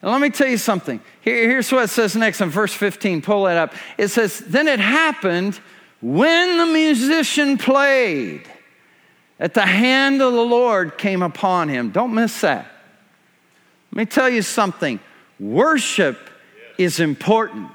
And 0.00 0.10
let 0.10 0.20
me 0.20 0.30
tell 0.30 0.48
you 0.48 0.58
something. 0.58 1.00
Here, 1.20 1.48
here's 1.48 1.70
what 1.70 1.84
it 1.84 1.90
says 1.90 2.16
next 2.16 2.40
in 2.40 2.50
verse 2.50 2.74
15. 2.74 3.22
Pull 3.22 3.46
it 3.46 3.56
up. 3.56 3.72
It 3.96 4.08
says, 4.08 4.40
Then 4.40 4.66
it 4.66 4.80
happened 4.80 5.60
when 6.00 6.58
the 6.58 6.66
musician 6.66 7.56
played 7.56 8.48
that 9.42 9.54
the 9.54 9.66
hand 9.66 10.22
of 10.22 10.32
the 10.32 10.40
Lord 10.40 10.96
came 10.96 11.20
upon 11.20 11.68
him. 11.68 11.90
Don't 11.90 12.14
miss 12.14 12.42
that. 12.42 12.64
Let 13.90 13.96
me 13.96 14.06
tell 14.06 14.28
you 14.28 14.40
something 14.40 15.00
worship 15.40 16.30
is 16.78 17.00
important, 17.00 17.72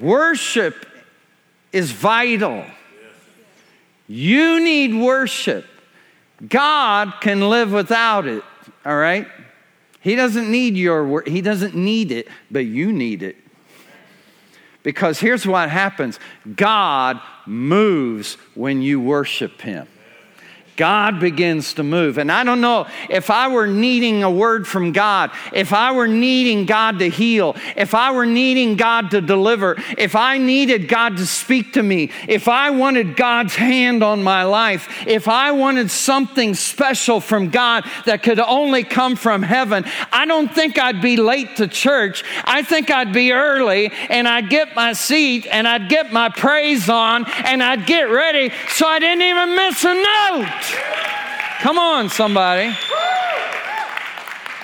worship 0.00 0.84
is 1.72 1.92
vital. 1.92 2.64
You 4.08 4.58
need 4.58 5.00
worship. 5.00 5.64
God 6.48 7.14
can 7.20 7.48
live 7.48 7.70
without 7.70 8.26
it, 8.26 8.42
all 8.84 8.96
right? 8.96 9.28
He 10.00 10.16
doesn't 10.16 10.50
need 10.50 10.76
your 10.76 11.06
work. 11.06 11.28
He 11.28 11.40
doesn't 11.40 11.76
need 11.76 12.10
it, 12.10 12.26
but 12.50 12.66
you 12.66 12.90
need 12.90 13.22
it. 13.22 13.36
Because 14.82 15.20
here's 15.20 15.46
what 15.46 15.70
happens 15.70 16.18
God 16.56 17.20
moves 17.48 18.34
when 18.54 18.82
you 18.82 19.00
worship 19.00 19.60
Him. 19.60 19.88
God 20.78 21.18
begins 21.18 21.74
to 21.74 21.82
move. 21.82 22.18
And 22.18 22.30
I 22.30 22.44
don't 22.44 22.60
know 22.60 22.86
if 23.10 23.30
I 23.30 23.48
were 23.48 23.66
needing 23.66 24.22
a 24.22 24.30
word 24.30 24.66
from 24.66 24.92
God, 24.92 25.32
if 25.52 25.72
I 25.72 25.90
were 25.90 26.06
needing 26.06 26.66
God 26.66 27.00
to 27.00 27.10
heal, 27.10 27.56
if 27.76 27.94
I 27.94 28.12
were 28.12 28.24
needing 28.24 28.76
God 28.76 29.10
to 29.10 29.20
deliver, 29.20 29.76
if 29.98 30.14
I 30.14 30.38
needed 30.38 30.88
God 30.88 31.16
to 31.16 31.26
speak 31.26 31.72
to 31.72 31.82
me, 31.82 32.10
if 32.28 32.46
I 32.46 32.70
wanted 32.70 33.16
God's 33.16 33.56
hand 33.56 34.04
on 34.04 34.22
my 34.22 34.44
life, 34.44 35.04
if 35.06 35.26
I 35.26 35.50
wanted 35.50 35.90
something 35.90 36.54
special 36.54 37.20
from 37.20 37.50
God 37.50 37.84
that 38.06 38.22
could 38.22 38.38
only 38.38 38.84
come 38.84 39.16
from 39.16 39.42
heaven, 39.42 39.84
I 40.12 40.26
don't 40.26 40.54
think 40.54 40.78
I'd 40.78 41.02
be 41.02 41.16
late 41.16 41.56
to 41.56 41.66
church. 41.66 42.22
I 42.44 42.62
think 42.62 42.88
I'd 42.88 43.12
be 43.12 43.32
early 43.32 43.90
and 44.08 44.28
I'd 44.28 44.48
get 44.48 44.76
my 44.76 44.92
seat 44.92 45.48
and 45.50 45.66
I'd 45.66 45.88
get 45.88 46.12
my 46.12 46.28
praise 46.28 46.88
on 46.88 47.24
and 47.44 47.64
I'd 47.64 47.84
get 47.84 48.04
ready 48.04 48.52
so 48.68 48.86
I 48.86 49.00
didn't 49.00 49.22
even 49.22 49.56
miss 49.56 49.84
a 49.84 49.94
note. 49.94 50.67
Come 51.60 51.78
on, 51.78 52.08
somebody. 52.08 52.76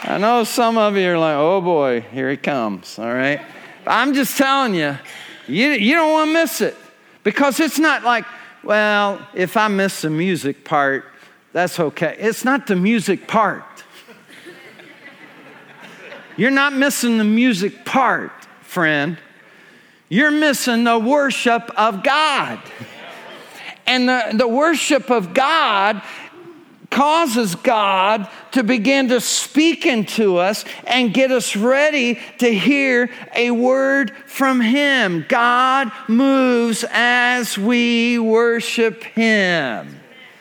I 0.02 0.18
know 0.18 0.44
some 0.44 0.78
of 0.78 0.96
you 0.96 1.10
are 1.10 1.18
like, 1.18 1.36
oh 1.36 1.60
boy, 1.60 2.00
here 2.00 2.30
he 2.30 2.36
comes, 2.36 2.98
all 2.98 3.12
right? 3.12 3.40
I'm 3.86 4.14
just 4.14 4.36
telling 4.36 4.74
you, 4.74 4.98
you, 5.46 5.70
you 5.70 5.94
don't 5.94 6.12
want 6.12 6.28
to 6.28 6.32
miss 6.32 6.60
it 6.60 6.76
because 7.22 7.58
it's 7.58 7.78
not 7.78 8.04
like, 8.04 8.24
well, 8.62 9.26
if 9.34 9.56
I 9.56 9.68
miss 9.68 10.02
the 10.02 10.10
music 10.10 10.64
part, 10.64 11.04
that's 11.52 11.80
okay. 11.80 12.16
It's 12.18 12.44
not 12.44 12.66
the 12.66 12.76
music 12.76 13.26
part. 13.26 13.64
You're 16.36 16.50
not 16.50 16.72
missing 16.72 17.18
the 17.18 17.24
music 17.24 17.84
part, 17.84 18.32
friend. 18.60 19.18
You're 20.08 20.30
missing 20.30 20.84
the 20.84 20.98
worship 20.98 21.70
of 21.76 22.02
God. 22.02 22.60
And 23.86 24.08
the, 24.08 24.30
the 24.34 24.48
worship 24.48 25.10
of 25.10 25.34
God 25.34 26.02
causes 26.94 27.56
God 27.56 28.28
to 28.52 28.62
begin 28.62 29.08
to 29.08 29.20
speak 29.20 29.84
into 29.84 30.36
us 30.36 30.64
and 30.86 31.12
get 31.12 31.32
us 31.32 31.56
ready 31.56 32.20
to 32.38 32.48
hear 32.54 33.10
a 33.34 33.50
word 33.50 34.16
from 34.26 34.60
Him. 34.60 35.26
God 35.28 35.90
moves 36.06 36.84
as 36.90 37.58
we 37.58 38.18
worship 38.18 39.02
Him. 39.02 40.00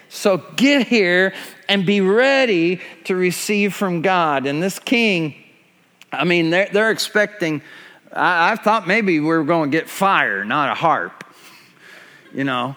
So 0.10 0.38
get 0.56 0.88
here 0.88 1.34
and 1.68 1.88
be 1.88 2.02
ready 2.02 2.82
to 3.06 3.16
receive 3.16 3.74
from 3.74 4.04
God. 4.04 4.46
And 4.46 4.62
this 4.62 4.78
king, 4.78 5.34
I 6.12 6.24
mean, 6.24 6.52
they're, 6.52 6.70
they're 6.72 6.92
expecting, 6.92 7.64
I, 8.12 8.52
I 8.52 8.56
thought 8.58 8.88
maybe 8.88 9.20
we 9.20 9.26
were 9.26 9.44
going 9.44 9.72
to 9.72 9.78
get 9.78 9.90
fire, 9.90 10.46
not 10.46 10.70
a 10.70 10.76
harp, 10.76 11.24
you 12.32 12.44
know. 12.44 12.76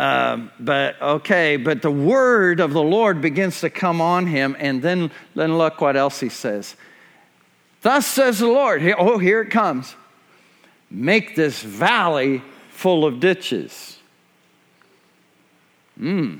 Um, 0.00 0.50
but 0.58 1.00
okay, 1.02 1.58
but 1.58 1.82
the 1.82 1.90
word 1.90 2.58
of 2.58 2.72
the 2.72 2.82
Lord 2.82 3.20
begins 3.20 3.60
to 3.60 3.68
come 3.68 4.00
on 4.00 4.26
him, 4.26 4.56
and 4.58 4.80
then, 4.80 5.10
then 5.34 5.58
look 5.58 5.82
what 5.82 5.94
else 5.94 6.20
he 6.20 6.30
says. 6.30 6.74
Thus 7.82 8.06
says 8.06 8.38
the 8.38 8.46
Lord, 8.46 8.82
oh, 8.96 9.18
here 9.18 9.42
it 9.42 9.50
comes. 9.50 9.94
Make 10.90 11.36
this 11.36 11.60
valley 11.60 12.40
full 12.70 13.04
of 13.04 13.20
ditches. 13.20 13.98
Hmm. 15.98 16.36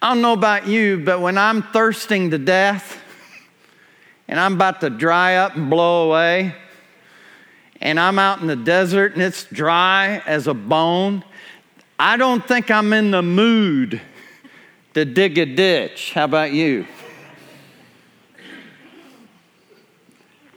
I 0.00 0.14
don't 0.14 0.22
know 0.22 0.34
about 0.34 0.68
you, 0.68 0.98
but 0.98 1.20
when 1.20 1.36
I'm 1.36 1.62
thirsting 1.62 2.30
to 2.30 2.38
death 2.38 3.02
and 4.28 4.38
I'm 4.38 4.54
about 4.54 4.80
to 4.82 4.90
dry 4.90 5.38
up 5.38 5.56
and 5.56 5.68
blow 5.68 6.08
away, 6.08 6.54
and 7.80 7.98
I'm 7.98 8.18
out 8.18 8.40
in 8.40 8.46
the 8.46 8.56
desert 8.56 9.14
and 9.14 9.22
it's 9.22 9.44
dry 9.44 10.22
as 10.26 10.46
a 10.46 10.54
bone, 10.54 11.24
I 11.98 12.16
don't 12.16 12.46
think 12.46 12.70
I'm 12.70 12.92
in 12.92 13.10
the 13.10 13.22
mood 13.22 14.00
to 14.94 15.04
dig 15.04 15.38
a 15.38 15.46
ditch. 15.46 16.12
How 16.12 16.24
about 16.24 16.52
you? 16.52 16.86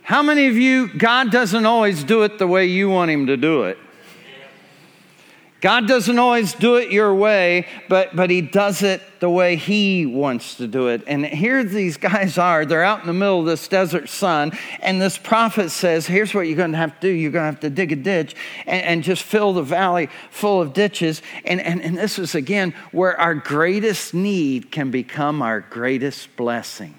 How 0.04 0.22
many 0.22 0.48
of 0.48 0.58
you, 0.58 0.90
God 0.90 1.32
doesn't 1.32 1.66
always 1.66 2.04
do 2.04 2.24
it 2.24 2.38
the 2.38 2.48
way 2.48 2.66
you 2.66 2.90
want 2.90 3.10
Him 3.10 3.28
to 3.28 3.38
do 3.38 3.64
it? 3.64 3.78
God 5.64 5.88
doesn't 5.88 6.20
always 6.20 6.54
do 6.54 6.76
it 6.76 6.92
your 6.92 7.16
way, 7.16 7.68
but, 7.88 8.14
but 8.14 8.30
He 8.30 8.42
does 8.42 8.84
it 8.84 9.02
the 9.22 9.30
way 9.30 9.56
He 9.56 10.06
wants 10.06 10.56
to 10.56 10.68
do 10.68 10.90
it. 10.90 11.04
And 11.08 11.26
here 11.26 11.64
these 11.64 11.96
guys 11.96 12.38
are. 12.38 12.66
They're 12.66 12.84
out 12.84 13.00
in 13.00 13.08
the 13.08 13.14
middle 13.14 13.40
of 13.40 13.46
this 13.46 13.70
desert 13.70 14.10
sun, 14.10 14.52
and 14.82 15.02
this 15.02 15.18
prophet 15.18 15.70
says, 15.70 16.06
Here's 16.06 16.34
what 16.34 16.48
you're 16.48 16.58
going 16.58 16.74
to 16.74 16.78
have 16.78 17.00
to 17.00 17.08
do 17.08 17.08
you're 17.08 17.32
going 17.32 17.44
to 17.44 17.52
have 17.52 17.62
to 17.62 17.70
dig 17.70 17.94
a 17.94 17.96
ditch 17.96 18.36
and, 18.66 18.84
and 18.84 19.04
just 19.04 19.24
fill 19.24 19.54
the 19.54 19.64
valley 19.64 20.10
full 20.32 20.62
of 20.62 20.74
ditches. 20.74 21.22
And, 21.46 21.62
and, 21.62 21.82
and 21.82 21.98
this 21.98 22.20
is, 22.20 22.36
again, 22.36 22.74
where 22.92 23.18
our 23.18 23.34
greatest 23.34 24.14
need 24.14 24.70
can 24.70 24.92
become 24.92 25.42
our 25.42 25.62
greatest 25.62 26.36
blessing. 26.36 26.94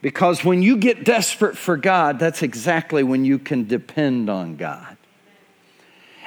Because 0.00 0.44
when 0.44 0.62
you 0.62 0.76
get 0.76 1.04
desperate 1.04 1.56
for 1.56 1.76
God, 1.76 2.18
that's 2.18 2.42
exactly 2.42 3.04
when 3.04 3.24
you 3.24 3.38
can 3.38 3.68
depend 3.68 4.28
on 4.28 4.56
God. 4.56 4.96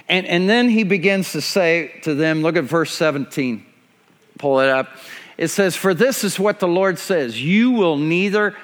And, 0.07 0.25
and 0.27 0.49
then 0.49 0.69
he 0.69 0.83
begins 0.83 1.31
to 1.31 1.41
say 1.41 1.99
to 2.03 2.13
them, 2.13 2.41
look 2.41 2.57
at 2.57 2.65
verse 2.65 2.93
17, 2.93 3.65
pull 4.37 4.59
it 4.59 4.69
up. 4.69 4.89
It 5.37 5.47
says, 5.49 5.75
For 5.75 5.93
this 5.93 6.23
is 6.23 6.39
what 6.39 6.59
the 6.59 6.67
Lord 6.67 6.99
says 6.99 7.41
You 7.41 7.71
will 7.71 7.97
neither, 7.97 8.55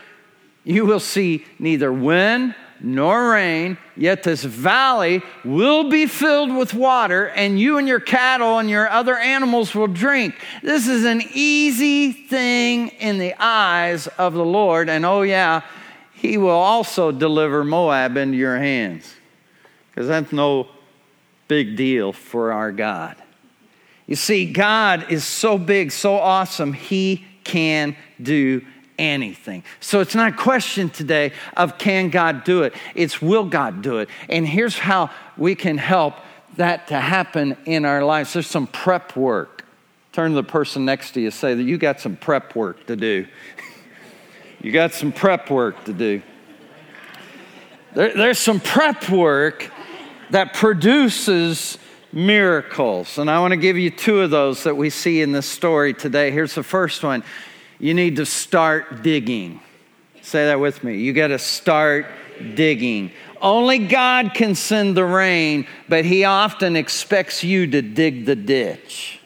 you 0.63 0.85
will 0.85 0.99
see 0.99 1.45
neither 1.59 1.91
wind 1.91 2.55
nor 2.83 3.31
rain, 3.31 3.77
yet 3.95 4.23
this 4.23 4.43
valley 4.43 5.21
will 5.45 5.89
be 5.89 6.07
filled 6.07 6.55
with 6.55 6.73
water, 6.73 7.27
and 7.29 7.59
you 7.59 7.77
and 7.77 7.87
your 7.87 7.99
cattle 7.99 8.57
and 8.57 8.69
your 8.69 8.89
other 8.89 9.15
animals 9.15 9.75
will 9.75 9.87
drink. 9.87 10.35
This 10.63 10.87
is 10.87 11.05
an 11.05 11.21
easy 11.33 12.11
thing 12.11 12.87
in 12.87 13.19
the 13.19 13.35
eyes 13.39 14.07
of 14.07 14.33
the 14.33 14.45
Lord, 14.45 14.89
and 14.89 15.05
oh, 15.05 15.21
yeah, 15.21 15.61
He 16.13 16.37
will 16.37 16.49
also 16.49 17.11
deliver 17.11 17.63
Moab 17.63 18.17
into 18.17 18.37
your 18.37 18.57
hands. 18.57 19.13
Because 19.89 20.07
that's 20.07 20.31
no 20.31 20.67
big 21.51 21.75
deal 21.75 22.13
for 22.13 22.53
our 22.53 22.71
God. 22.71 23.17
You 24.07 24.15
see, 24.15 24.45
God 24.53 25.11
is 25.11 25.25
so 25.25 25.57
big, 25.57 25.91
so 25.91 26.15
awesome, 26.15 26.71
He 26.71 27.25
can 27.43 27.97
do 28.21 28.65
anything. 28.97 29.65
So 29.81 29.99
it's 29.99 30.15
not 30.15 30.31
a 30.31 30.37
question 30.37 30.89
today 30.89 31.33
of 31.57 31.77
can 31.77 32.09
God 32.09 32.45
do 32.45 32.63
it, 32.63 32.73
it's 32.95 33.21
will 33.21 33.43
God 33.43 33.81
do 33.81 33.97
it. 33.97 34.07
And 34.29 34.47
here's 34.47 34.77
how 34.77 35.09
we 35.35 35.53
can 35.55 35.77
help 35.77 36.13
that 36.55 36.87
to 36.87 36.97
happen 36.97 37.57
in 37.65 37.83
our 37.83 38.01
lives. 38.01 38.31
There's 38.31 38.47
some 38.47 38.67
prep 38.67 39.17
work. 39.17 39.65
Turn 40.13 40.31
to 40.31 40.35
the 40.35 40.43
person 40.43 40.85
next 40.85 41.11
to 41.15 41.19
you, 41.19 41.31
say 41.31 41.53
that 41.53 41.63
you 41.63 41.77
got 41.77 41.99
some 41.99 42.15
prep 42.15 42.55
work 42.55 42.85
to 42.85 42.95
do. 42.95 43.27
you 44.61 44.71
got 44.71 44.93
some 44.93 45.11
prep 45.11 45.49
work 45.49 45.83
to 45.83 45.91
do. 45.91 46.21
There, 47.93 48.13
there's 48.13 48.39
some 48.39 48.61
prep 48.61 49.09
work 49.09 49.69
that 50.31 50.53
produces 50.53 51.77
miracles. 52.11 53.17
And 53.17 53.29
I 53.29 53.39
want 53.39 53.51
to 53.51 53.57
give 53.57 53.77
you 53.77 53.89
two 53.89 54.21
of 54.21 54.31
those 54.31 54.63
that 54.63 54.75
we 54.75 54.89
see 54.89 55.21
in 55.21 55.31
this 55.31 55.45
story 55.45 55.93
today. 55.93 56.31
Here's 56.31 56.55
the 56.55 56.63
first 56.63 57.03
one 57.03 57.23
you 57.79 57.93
need 57.93 58.17
to 58.17 58.25
start 58.25 59.01
digging. 59.01 59.59
Say 60.21 60.45
that 60.45 60.59
with 60.59 60.83
me. 60.83 60.97
You 60.97 61.13
got 61.13 61.27
to 61.27 61.39
start 61.39 62.05
digging. 62.53 63.11
Only 63.41 63.79
God 63.79 64.33
can 64.35 64.53
send 64.53 64.95
the 64.95 65.05
rain, 65.05 65.67
but 65.89 66.05
He 66.05 66.25
often 66.25 66.75
expects 66.75 67.43
you 67.43 67.67
to 67.67 67.81
dig 67.81 68.25
the 68.25 68.35
ditch. 68.35 69.20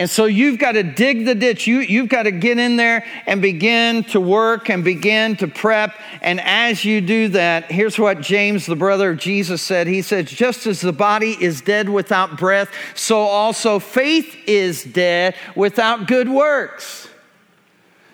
And 0.00 0.08
so 0.08 0.24
you've 0.24 0.58
got 0.58 0.72
to 0.72 0.82
dig 0.82 1.26
the 1.26 1.34
ditch. 1.34 1.66
You, 1.66 1.80
you've 1.80 2.08
got 2.08 2.22
to 2.22 2.30
get 2.30 2.56
in 2.56 2.76
there 2.76 3.04
and 3.26 3.42
begin 3.42 4.02
to 4.04 4.18
work 4.18 4.70
and 4.70 4.82
begin 4.82 5.36
to 5.36 5.46
prep. 5.46 5.94
And 6.22 6.40
as 6.40 6.86
you 6.86 7.02
do 7.02 7.28
that, 7.28 7.70
here's 7.70 7.98
what 7.98 8.22
James, 8.22 8.64
the 8.64 8.76
brother 8.76 9.10
of 9.10 9.18
Jesus, 9.18 9.60
said. 9.60 9.86
He 9.86 10.00
said, 10.00 10.26
Just 10.26 10.66
as 10.66 10.80
the 10.80 10.94
body 10.94 11.36
is 11.38 11.60
dead 11.60 11.90
without 11.90 12.38
breath, 12.38 12.70
so 12.94 13.18
also 13.18 13.78
faith 13.78 14.34
is 14.46 14.84
dead 14.84 15.34
without 15.54 16.06
good 16.08 16.30
works. 16.30 17.06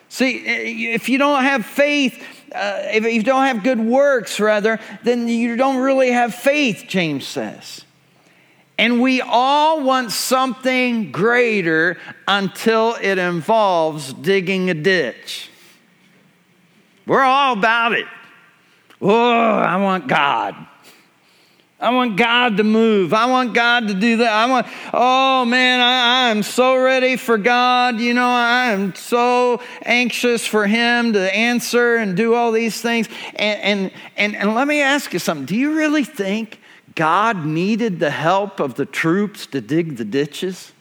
See, 0.08 0.38
if 0.92 1.08
you 1.08 1.18
don't 1.18 1.44
have 1.44 1.64
faith, 1.64 2.20
uh, 2.52 2.80
if 2.86 3.04
you 3.04 3.22
don't 3.22 3.44
have 3.44 3.62
good 3.62 3.78
works, 3.78 4.40
rather, 4.40 4.80
then 5.04 5.28
you 5.28 5.54
don't 5.54 5.76
really 5.76 6.10
have 6.10 6.34
faith, 6.34 6.86
James 6.88 7.28
says. 7.28 7.85
And 8.78 9.00
we 9.00 9.22
all 9.22 9.82
want 9.82 10.12
something 10.12 11.10
greater 11.10 11.98
until 12.28 12.96
it 13.00 13.18
involves 13.18 14.12
digging 14.12 14.68
a 14.68 14.74
ditch. 14.74 15.50
We're 17.06 17.22
all 17.22 17.54
about 17.54 17.92
it. 17.92 18.06
Oh, 19.00 19.58
I 19.58 19.76
want 19.76 20.08
God. 20.08 20.54
I 21.78 21.90
want 21.90 22.16
God 22.16 22.56
to 22.56 22.64
move. 22.64 23.12
I 23.12 23.26
want 23.26 23.52
God 23.52 23.88
to 23.88 23.94
do 23.94 24.18
that. 24.18 24.32
I 24.32 24.46
want, 24.46 24.66
oh 24.94 25.44
man, 25.44 25.80
I, 25.80 26.30
am 26.30 26.42
so 26.42 26.82
ready 26.82 27.16
for 27.16 27.36
God. 27.36 28.00
You 28.00 28.14
know, 28.14 28.28
I'm 28.28 28.94
so 28.94 29.60
anxious 29.82 30.46
for 30.46 30.66
Him 30.66 31.12
to 31.12 31.34
answer 31.34 31.96
and 31.96 32.16
do 32.16 32.34
all 32.34 32.50
these 32.50 32.80
things. 32.80 33.08
And, 33.34 33.60
and, 33.60 33.90
and, 34.16 34.36
and 34.36 34.54
let 34.54 34.66
me 34.66 34.80
ask 34.80 35.12
you 35.12 35.18
something. 35.18 35.44
Do 35.44 35.54
you 35.54 35.76
really 35.76 36.04
think 36.04 36.58
God 36.96 37.44
needed 37.44 38.00
the 38.00 38.10
help 38.10 38.58
of 38.58 38.74
the 38.74 38.86
troops 38.86 39.46
to 39.48 39.60
dig 39.60 39.96
the 39.96 40.04
ditches? 40.04 40.72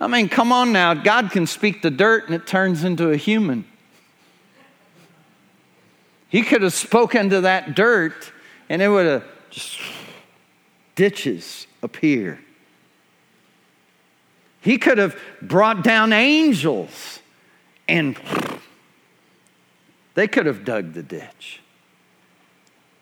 I 0.00 0.06
mean, 0.06 0.28
come 0.28 0.50
on 0.50 0.72
now. 0.72 0.94
God 0.94 1.30
can 1.30 1.46
speak 1.46 1.82
the 1.82 1.90
dirt 1.90 2.26
and 2.26 2.34
it 2.34 2.46
turns 2.46 2.84
into 2.84 3.10
a 3.10 3.16
human. 3.16 3.64
He 6.28 6.42
could 6.42 6.62
have 6.62 6.72
spoken 6.72 7.30
to 7.30 7.42
that 7.42 7.74
dirt 7.74 8.32
and 8.68 8.80
it 8.80 8.88
would 8.88 9.06
have 9.06 9.24
just 9.50 9.78
ditches 10.94 11.66
appear. 11.82 12.40
He 14.60 14.78
could 14.78 14.98
have 14.98 15.18
brought 15.42 15.84
down 15.84 16.12
angels 16.12 17.20
and 17.86 18.18
they 20.14 20.28
could 20.28 20.46
have 20.46 20.64
dug 20.64 20.94
the 20.94 21.02
ditch. 21.02 21.60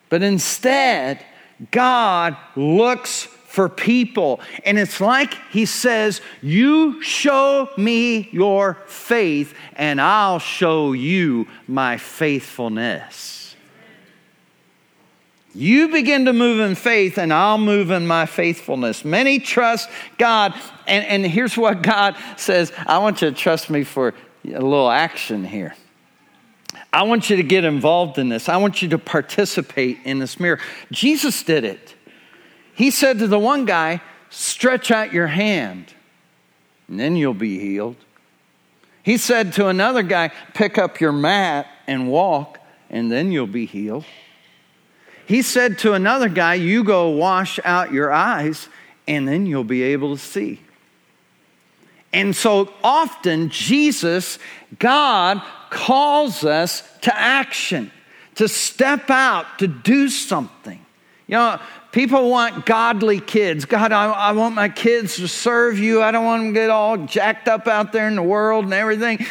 But 0.09 0.23
instead, 0.23 1.23
God 1.71 2.37
looks 2.55 3.23
for 3.23 3.69
people. 3.69 4.39
And 4.65 4.77
it's 4.77 5.01
like 5.01 5.33
He 5.49 5.65
says, 5.65 6.21
You 6.41 7.01
show 7.01 7.69
me 7.77 8.29
your 8.31 8.75
faith, 8.85 9.53
and 9.75 9.99
I'll 9.99 10.39
show 10.39 10.91
you 10.91 11.47
my 11.67 11.97
faithfulness. 11.97 13.55
You 15.55 15.87
begin 15.89 16.25
to 16.25 16.33
move 16.33 16.59
in 16.59 16.75
faith, 16.75 17.17
and 17.17 17.33
I'll 17.33 17.57
move 17.57 17.89
in 17.89 18.05
my 18.05 18.27
faithfulness. 18.27 19.03
Many 19.03 19.39
trust 19.39 19.89
God, 20.19 20.53
and, 20.85 21.03
and 21.05 21.25
here's 21.25 21.57
what 21.57 21.81
God 21.81 22.15
says 22.35 22.71
I 22.85 22.99
want 22.99 23.23
you 23.23 23.31
to 23.31 23.35
trust 23.35 23.71
me 23.71 23.83
for 23.83 24.13
a 24.45 24.51
little 24.51 24.91
action 24.91 25.43
here. 25.43 25.73
I 26.91 27.03
want 27.03 27.29
you 27.29 27.35
to 27.35 27.43
get 27.43 27.63
involved 27.63 28.17
in 28.17 28.29
this. 28.29 28.47
I 28.49 28.57
want 28.57 28.81
you 28.81 28.89
to 28.89 28.97
participate 28.97 29.99
in 30.05 30.19
this 30.19 30.39
miracle. 30.39 30.65
Jesus 30.91 31.43
did 31.43 31.63
it. 31.63 31.95
He 32.73 32.91
said 32.91 33.19
to 33.19 33.27
the 33.27 33.39
one 33.39 33.65
guy, 33.65 34.01
Stretch 34.29 34.91
out 34.91 35.13
your 35.13 35.27
hand, 35.27 35.93
and 36.87 36.99
then 36.99 37.15
you'll 37.15 37.33
be 37.33 37.59
healed. 37.59 37.95
He 39.03 39.17
said 39.17 39.53
to 39.53 39.67
another 39.67 40.03
guy, 40.03 40.31
Pick 40.53 40.77
up 40.77 40.99
your 40.99 41.13
mat 41.13 41.67
and 41.87 42.09
walk, 42.09 42.59
and 42.89 43.11
then 43.11 43.31
you'll 43.31 43.47
be 43.47 43.65
healed. 43.65 44.05
He 45.25 45.41
said 45.41 45.77
to 45.79 45.93
another 45.93 46.29
guy, 46.29 46.55
You 46.55 46.83
go 46.83 47.09
wash 47.09 47.59
out 47.63 47.91
your 47.91 48.11
eyes, 48.11 48.69
and 49.07 49.27
then 49.27 49.45
you'll 49.45 49.63
be 49.63 49.83
able 49.83 50.15
to 50.15 50.21
see. 50.21 50.59
And 52.13 52.35
so 52.35 52.73
often, 52.83 53.49
Jesus, 53.49 54.39
God, 54.79 55.41
calls 55.69 56.43
us 56.43 56.83
to 57.01 57.17
action, 57.17 57.91
to 58.35 58.47
step 58.47 59.09
out, 59.09 59.59
to 59.59 59.67
do 59.67 60.09
something. 60.09 60.83
You 61.27 61.35
know, 61.35 61.59
people 61.91 62.29
want 62.29 62.65
godly 62.65 63.19
kids. 63.19 63.65
God, 63.65 63.91
I, 63.91 64.05
I, 64.05 64.31
want 64.31 64.55
my 64.55 64.69
kids 64.69 65.17
to 65.17 65.27
serve 65.27 65.77
you. 65.77 66.01
I 66.01 66.11
don't 66.11 66.23
want 66.23 66.43
them 66.43 66.53
to 66.53 66.59
get 66.59 66.69
all 66.69 66.97
jacked 66.97 67.49
up 67.49 67.67
out 67.67 67.91
there 67.91 68.07
in 68.07 68.15
the 68.15 68.23
world 68.23 68.63
and 68.63 68.73
everything. 68.73 69.25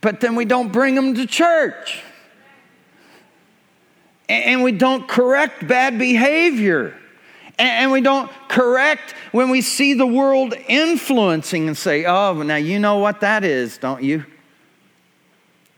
But 0.00 0.20
then 0.20 0.36
we 0.36 0.44
don't 0.44 0.70
bring 0.70 0.94
them 0.94 1.14
to 1.14 1.26
church. 1.26 2.02
And, 4.28 4.62
we 4.62 4.72
don't 4.72 5.06
correct 5.06 5.66
bad 5.66 5.98
behavior. 5.98 6.94
And 7.58 7.90
we 7.92 8.00
don't 8.00 8.30
correct 8.48 9.14
when 9.32 9.50
we 9.50 9.60
see 9.60 9.94
the 9.94 10.06
world 10.06 10.54
influencing 10.68 11.68
and 11.68 11.76
say, 11.76 12.04
oh, 12.04 12.42
now 12.42 12.56
you 12.56 12.78
know 12.78 12.98
what 12.98 13.20
that 13.20 13.44
is, 13.44 13.78
don't 13.78 14.02
you? 14.02 14.24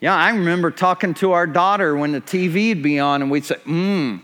Yeah, 0.07 0.14
I 0.14 0.31
remember 0.31 0.71
talking 0.71 1.14
to 1.14 1.33
our 1.33 1.49
daughter 1.49 1.97
when 1.97 2.12
the 2.12 2.21
TV'd 2.21 2.81
be 2.81 3.01
on, 3.01 3.23
and 3.23 3.29
we'd 3.29 3.45
say, 3.45 3.57
mmm, 3.66 4.21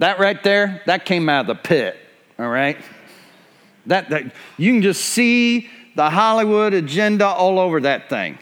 that 0.00 0.18
right 0.18 0.42
there, 0.42 0.82
that 0.86 1.04
came 1.04 1.28
out 1.28 1.42
of 1.42 1.46
the 1.46 1.54
pit, 1.54 1.96
all 2.36 2.48
right? 2.48 2.76
That, 3.86 4.10
that 4.10 4.34
you 4.58 4.72
can 4.72 4.82
just 4.82 5.04
see 5.04 5.70
the 5.94 6.10
Hollywood 6.10 6.74
agenda 6.74 7.28
all 7.28 7.60
over 7.60 7.80
that 7.82 8.08
thing. 8.08 8.40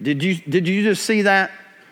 Did 0.00 0.22
you, 0.22 0.36
did 0.36 0.66
you 0.66 0.82
just 0.84 1.04
see 1.04 1.20
that? 1.20 1.50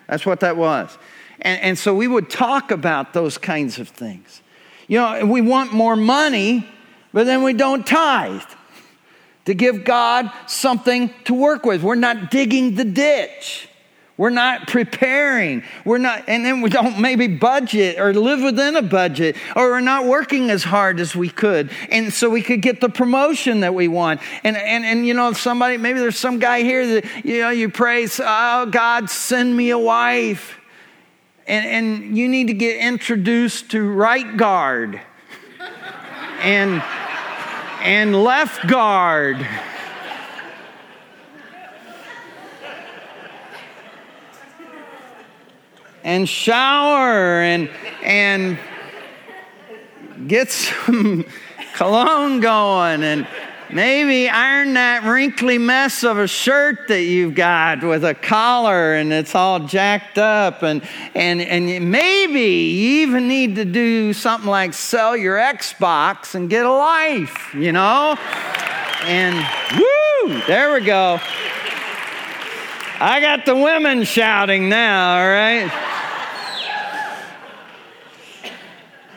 That's 0.08 0.24
what 0.24 0.40
that 0.40 0.56
was. 0.56 0.96
And, 1.42 1.60
and 1.60 1.78
so 1.78 1.94
we 1.94 2.08
would 2.08 2.30
talk 2.30 2.70
about 2.70 3.12
those 3.12 3.36
kinds 3.36 3.78
of 3.78 3.90
things. 3.90 4.40
You 4.88 5.00
know, 5.00 5.26
we 5.26 5.42
want 5.42 5.74
more 5.74 5.96
money, 5.96 6.66
but 7.12 7.24
then 7.24 7.42
we 7.42 7.52
don't 7.52 7.86
tithe 7.86 8.40
to 9.46 9.54
give 9.54 9.84
God 9.84 10.30
something 10.46 11.12
to 11.24 11.34
work 11.34 11.64
with. 11.64 11.82
We're 11.82 11.94
not 11.94 12.30
digging 12.30 12.74
the 12.74 12.84
ditch. 12.84 13.68
We're 14.16 14.28
not 14.28 14.68
preparing. 14.68 15.62
We're 15.86 15.96
not, 15.96 16.24
and 16.28 16.44
then 16.44 16.60
we 16.60 16.68
don't 16.68 17.00
maybe 17.00 17.26
budget 17.26 17.98
or 17.98 18.12
live 18.12 18.42
within 18.42 18.76
a 18.76 18.82
budget, 18.82 19.34
or 19.56 19.70
we're 19.70 19.80
not 19.80 20.04
working 20.04 20.50
as 20.50 20.62
hard 20.62 21.00
as 21.00 21.16
we 21.16 21.30
could. 21.30 21.70
And 21.90 22.12
so 22.12 22.28
we 22.28 22.42
could 22.42 22.60
get 22.60 22.82
the 22.82 22.90
promotion 22.90 23.60
that 23.60 23.74
we 23.74 23.88
want. 23.88 24.20
And, 24.44 24.58
and, 24.58 24.84
and 24.84 25.06
you 25.06 25.14
know, 25.14 25.32
somebody, 25.32 25.78
maybe 25.78 26.00
there's 26.00 26.18
some 26.18 26.38
guy 26.38 26.60
here 26.60 26.86
that, 26.86 27.24
you 27.24 27.40
know, 27.40 27.48
you 27.48 27.70
pray, 27.70 28.06
oh, 28.18 28.66
God, 28.66 29.08
send 29.08 29.56
me 29.56 29.70
a 29.70 29.78
wife. 29.78 30.58
And, 31.46 31.66
and 31.66 32.18
you 32.18 32.28
need 32.28 32.48
to 32.48 32.54
get 32.54 32.76
introduced 32.76 33.70
to 33.70 33.90
right 33.90 34.36
guard 34.36 35.00
and, 36.42 36.82
and 37.80 38.22
left 38.22 38.66
guard. 38.68 39.46
And 46.02 46.28
shower 46.28 47.42
and, 47.42 47.68
and 48.02 48.58
get 50.26 50.50
some 50.50 51.24
cologne 51.74 52.40
going 52.40 53.02
and 53.02 53.26
maybe 53.72 54.28
iron 54.28 54.74
that 54.74 55.04
wrinkly 55.04 55.58
mess 55.58 56.02
of 56.04 56.18
a 56.18 56.26
shirt 56.26 56.88
that 56.88 57.02
you've 57.02 57.34
got 57.34 57.82
with 57.82 58.04
a 58.04 58.14
collar 58.14 58.94
and 58.94 59.12
it's 59.12 59.34
all 59.34 59.60
jacked 59.60 60.18
up 60.18 60.62
and 60.62 60.82
and 61.14 61.40
and 61.40 61.90
maybe 61.90 62.40
you 62.40 63.02
even 63.02 63.28
need 63.28 63.56
to 63.56 63.64
do 63.64 64.12
something 64.12 64.48
like 64.48 64.74
sell 64.74 65.16
your 65.16 65.36
Xbox 65.36 66.34
and 66.34 66.50
get 66.50 66.66
a 66.66 66.72
life, 66.72 67.54
you 67.54 67.72
know? 67.72 68.16
And 69.02 69.36
woo, 69.76 70.42
there 70.46 70.72
we 70.74 70.84
go. 70.84 71.18
I 73.02 73.20
got 73.20 73.46
the 73.46 73.56
women 73.56 74.04
shouting 74.04 74.68
now, 74.68 75.18
all 75.18 75.28
right? 75.28 75.90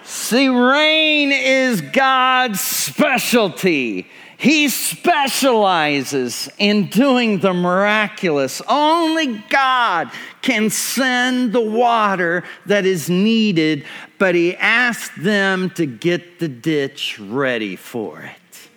See, 0.04 0.48
rain 0.48 1.32
is 1.32 1.82
God's 1.82 2.62
specialty. 2.62 4.08
He 4.44 4.68
specializes 4.68 6.50
in 6.58 6.88
doing 6.88 7.40
the 7.40 7.54
miraculous. 7.54 8.62
Only 8.68 9.38
God 9.50 10.12
can 10.42 10.70
send 10.70 11.54
the 11.54 11.62
water 11.62 12.44
that 12.66 12.86
is 12.86 13.10
needed, 13.10 13.86
but 14.20 14.36
He 14.36 14.54
asked 14.58 15.14
them 15.16 15.70
to 15.76 15.86
get 15.86 16.40
the 16.40 16.50
ditch 16.50 17.18
ready 17.20 17.78
for 17.78 18.22
it. 18.22 18.70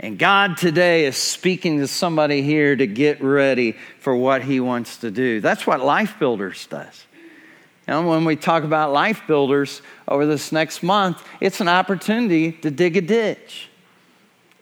And 0.00 0.18
God 0.18 0.56
today 0.56 1.06
is 1.06 1.16
speaking 1.16 1.78
to 1.78 1.86
somebody 1.86 2.42
here 2.42 2.74
to 2.74 2.86
get 2.88 3.22
ready 3.22 3.76
for 4.00 4.16
what 4.16 4.42
He 4.42 4.58
wants 4.58 4.96
to 4.96 5.12
do. 5.12 5.40
That's 5.40 5.64
what 5.64 5.78
Life 5.78 6.18
Builders 6.18 6.66
does. 6.66 7.06
And 7.86 8.08
when 8.08 8.24
we 8.24 8.34
talk 8.34 8.64
about 8.64 8.92
life 8.92 9.22
builders 9.28 9.80
over 10.08 10.26
this 10.26 10.50
next 10.50 10.82
month, 10.82 11.22
it's 11.40 11.60
an 11.60 11.68
opportunity 11.68 12.50
to 12.50 12.70
dig 12.72 12.96
a 12.96 13.00
ditch. 13.00 13.68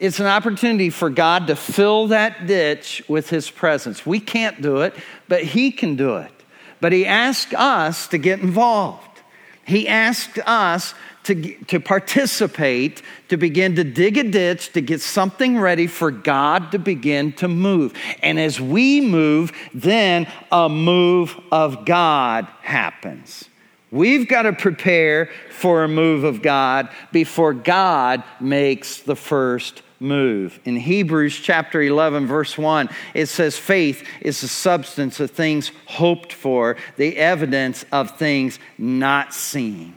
It's 0.03 0.19
an 0.19 0.27
opportunity 0.27 0.91
for 0.91 1.11
God 1.11 1.47
to 1.47 1.55
fill 1.55 2.09
that 2.09 2.49
ditch 2.49 3.05
with 3.07 3.31
His 3.31 3.49
presence. 3.49 4.05
We 4.05 4.19
can't 4.19 4.61
do 4.61 4.79
it, 4.79 4.97
but 5.29 5.45
He 5.45 5.71
can 5.71 5.95
do 5.95 6.17
it. 6.17 6.33
But 6.81 6.91
He 6.93 7.07
asked 7.07 7.55
us 7.55 8.09
to 8.09 8.19
get 8.19 8.41
involved. 8.41 9.21
He 9.65 9.87
asked 9.87 10.41
us 10.45 10.95
to, 11.23 11.55
to 11.67 11.79
participate, 11.79 13.01
to 13.29 13.37
begin 13.37 13.77
to 13.77 13.85
dig 13.85 14.19
a 14.19 14.25
ditch, 14.25 14.73
to 14.73 14.81
get 14.81 15.01
something 15.01 15.57
ready 15.57 15.87
for 15.87 16.11
God 16.11 16.73
to 16.73 16.81
begin 16.81 17.33
to 17.35 17.47
move. 17.47 17.95
And 18.25 18.41
as 18.41 18.61
we 18.61 19.01
move, 19.01 19.53
then 19.73 20.27
a 20.51 20.69
move 20.69 21.39
of 21.53 21.85
God 21.85 22.49
happens. 22.63 23.49
We've 23.93 24.27
got 24.27 24.43
to 24.43 24.53
prepare 24.53 25.31
for 25.51 25.85
a 25.85 25.89
move 25.89 26.25
of 26.25 26.43
God 26.43 26.89
before 27.13 27.55
God 27.55 28.25
makes 28.41 28.99
the 28.99 29.15
first 29.15 29.83
move. 30.03 30.61
In 30.65 30.77
Hebrews 30.77 31.39
chapter 31.39 31.81
11, 31.81 32.27
verse 32.27 32.59
1, 32.59 32.91
it 33.15 33.27
says, 33.27 33.57
Faith 33.57 34.07
is 34.21 34.41
the 34.41 34.49
substance 34.49 35.21
of 35.21 35.31
things 35.31 35.71
hoped 35.87 36.33
for, 36.33 36.77
the 36.97 37.17
evidence 37.17 37.85
of 37.93 38.19
things 38.19 38.59
not 38.77 39.33
seen. 39.33 39.97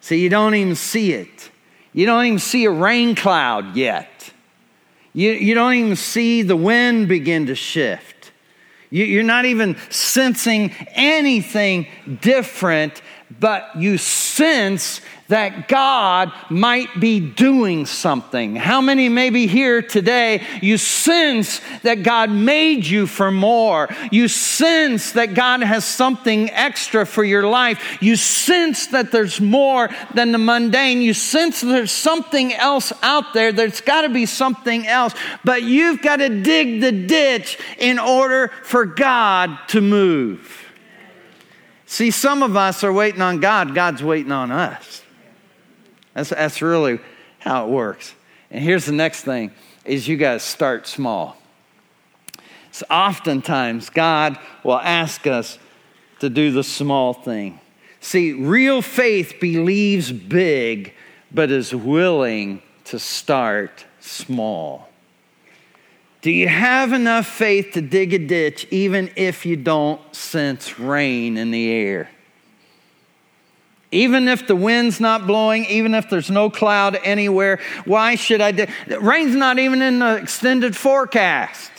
See, 0.00 0.20
you 0.20 0.28
don't 0.28 0.54
even 0.54 0.74
see 0.74 1.12
it. 1.12 1.50
You 1.94 2.06
don't 2.06 2.26
even 2.26 2.38
see 2.38 2.64
a 2.64 2.70
rain 2.70 3.14
cloud 3.14 3.76
yet. 3.76 4.32
You, 5.14 5.30
you 5.30 5.54
don't 5.54 5.74
even 5.74 5.96
see 5.96 6.42
the 6.42 6.56
wind 6.56 7.08
begin 7.08 7.46
to 7.46 7.54
shift. 7.54 8.32
You, 8.90 9.04
you're 9.04 9.22
not 9.22 9.44
even 9.44 9.76
sensing 9.90 10.72
anything 10.88 11.86
different, 12.20 13.00
but 13.40 13.76
you 13.76 13.96
sense 13.96 15.00
that 15.28 15.68
God 15.68 16.32
might 16.50 17.00
be 17.00 17.20
doing 17.20 17.86
something. 17.86 18.56
How 18.56 18.80
many 18.80 19.08
maybe 19.08 19.46
here 19.46 19.80
today 19.80 20.42
you 20.60 20.76
sense 20.76 21.60
that 21.82 22.02
God 22.02 22.30
made 22.30 22.84
you 22.84 23.06
for 23.06 23.30
more? 23.30 23.88
You 24.12 24.28
sense 24.28 25.12
that 25.12 25.34
God 25.34 25.62
has 25.62 25.84
something 25.84 26.50
extra 26.50 27.06
for 27.06 27.24
your 27.24 27.46
life. 27.46 27.98
You 28.02 28.16
sense 28.16 28.88
that 28.88 29.12
there's 29.12 29.40
more 29.40 29.88
than 30.12 30.32
the 30.32 30.38
mundane. 30.38 31.00
You 31.00 31.14
sense 31.14 31.60
there's 31.60 31.90
something 31.90 32.52
else 32.52 32.92
out 33.02 33.32
there. 33.32 33.52
There's 33.52 33.80
got 33.80 34.02
to 34.02 34.08
be 34.08 34.26
something 34.26 34.86
else. 34.86 35.14
But 35.44 35.62
you've 35.62 36.02
got 36.02 36.16
to 36.16 36.28
dig 36.28 36.80
the 36.80 36.92
ditch 36.92 37.58
in 37.78 37.98
order 37.98 38.48
for 38.62 38.84
God 38.84 39.56
to 39.68 39.80
move. 39.80 40.60
See, 41.86 42.10
some 42.10 42.42
of 42.42 42.56
us 42.56 42.82
are 42.82 42.92
waiting 42.92 43.22
on 43.22 43.38
God, 43.38 43.74
God's 43.74 44.02
waiting 44.02 44.32
on 44.32 44.50
us. 44.50 45.03
That's, 46.14 46.30
that's 46.30 46.62
really 46.62 47.00
how 47.40 47.66
it 47.66 47.70
works. 47.70 48.14
And 48.50 48.62
here's 48.62 48.86
the 48.86 48.92
next 48.92 49.22
thing 49.22 49.50
is 49.84 50.08
you 50.08 50.16
got 50.16 50.34
to 50.34 50.40
start 50.40 50.86
small. 50.86 51.36
So 52.72 52.86
oftentimes 52.90 53.90
God 53.90 54.38
will 54.62 54.78
ask 54.78 55.26
us 55.26 55.58
to 56.20 56.30
do 56.30 56.50
the 56.50 56.64
small 56.64 57.12
thing. 57.12 57.60
See, 58.00 58.32
real 58.32 58.82
faith 58.82 59.34
believes 59.40 60.10
big, 60.10 60.92
but 61.32 61.50
is 61.50 61.74
willing 61.74 62.62
to 62.84 62.98
start 62.98 63.84
small. 64.00 64.88
Do 66.20 66.30
you 66.30 66.48
have 66.48 66.92
enough 66.92 67.26
faith 67.26 67.72
to 67.74 67.82
dig 67.82 68.14
a 68.14 68.18
ditch 68.18 68.66
even 68.70 69.10
if 69.14 69.44
you 69.44 69.56
don't 69.56 70.00
sense 70.14 70.78
rain 70.78 71.36
in 71.36 71.50
the 71.50 71.70
air? 71.70 72.10
Even 73.94 74.26
if 74.26 74.48
the 74.48 74.56
wind's 74.56 74.98
not 74.98 75.24
blowing, 75.24 75.64
even 75.66 75.94
if 75.94 76.10
there's 76.10 76.28
no 76.28 76.50
cloud 76.50 76.98
anywhere, 77.04 77.60
why 77.84 78.16
should 78.16 78.40
I 78.40 78.50
do? 78.50 78.66
Rain's 79.00 79.36
not 79.36 79.60
even 79.60 79.80
in 79.82 80.00
the 80.00 80.16
extended 80.16 80.76
forecast. 80.76 81.70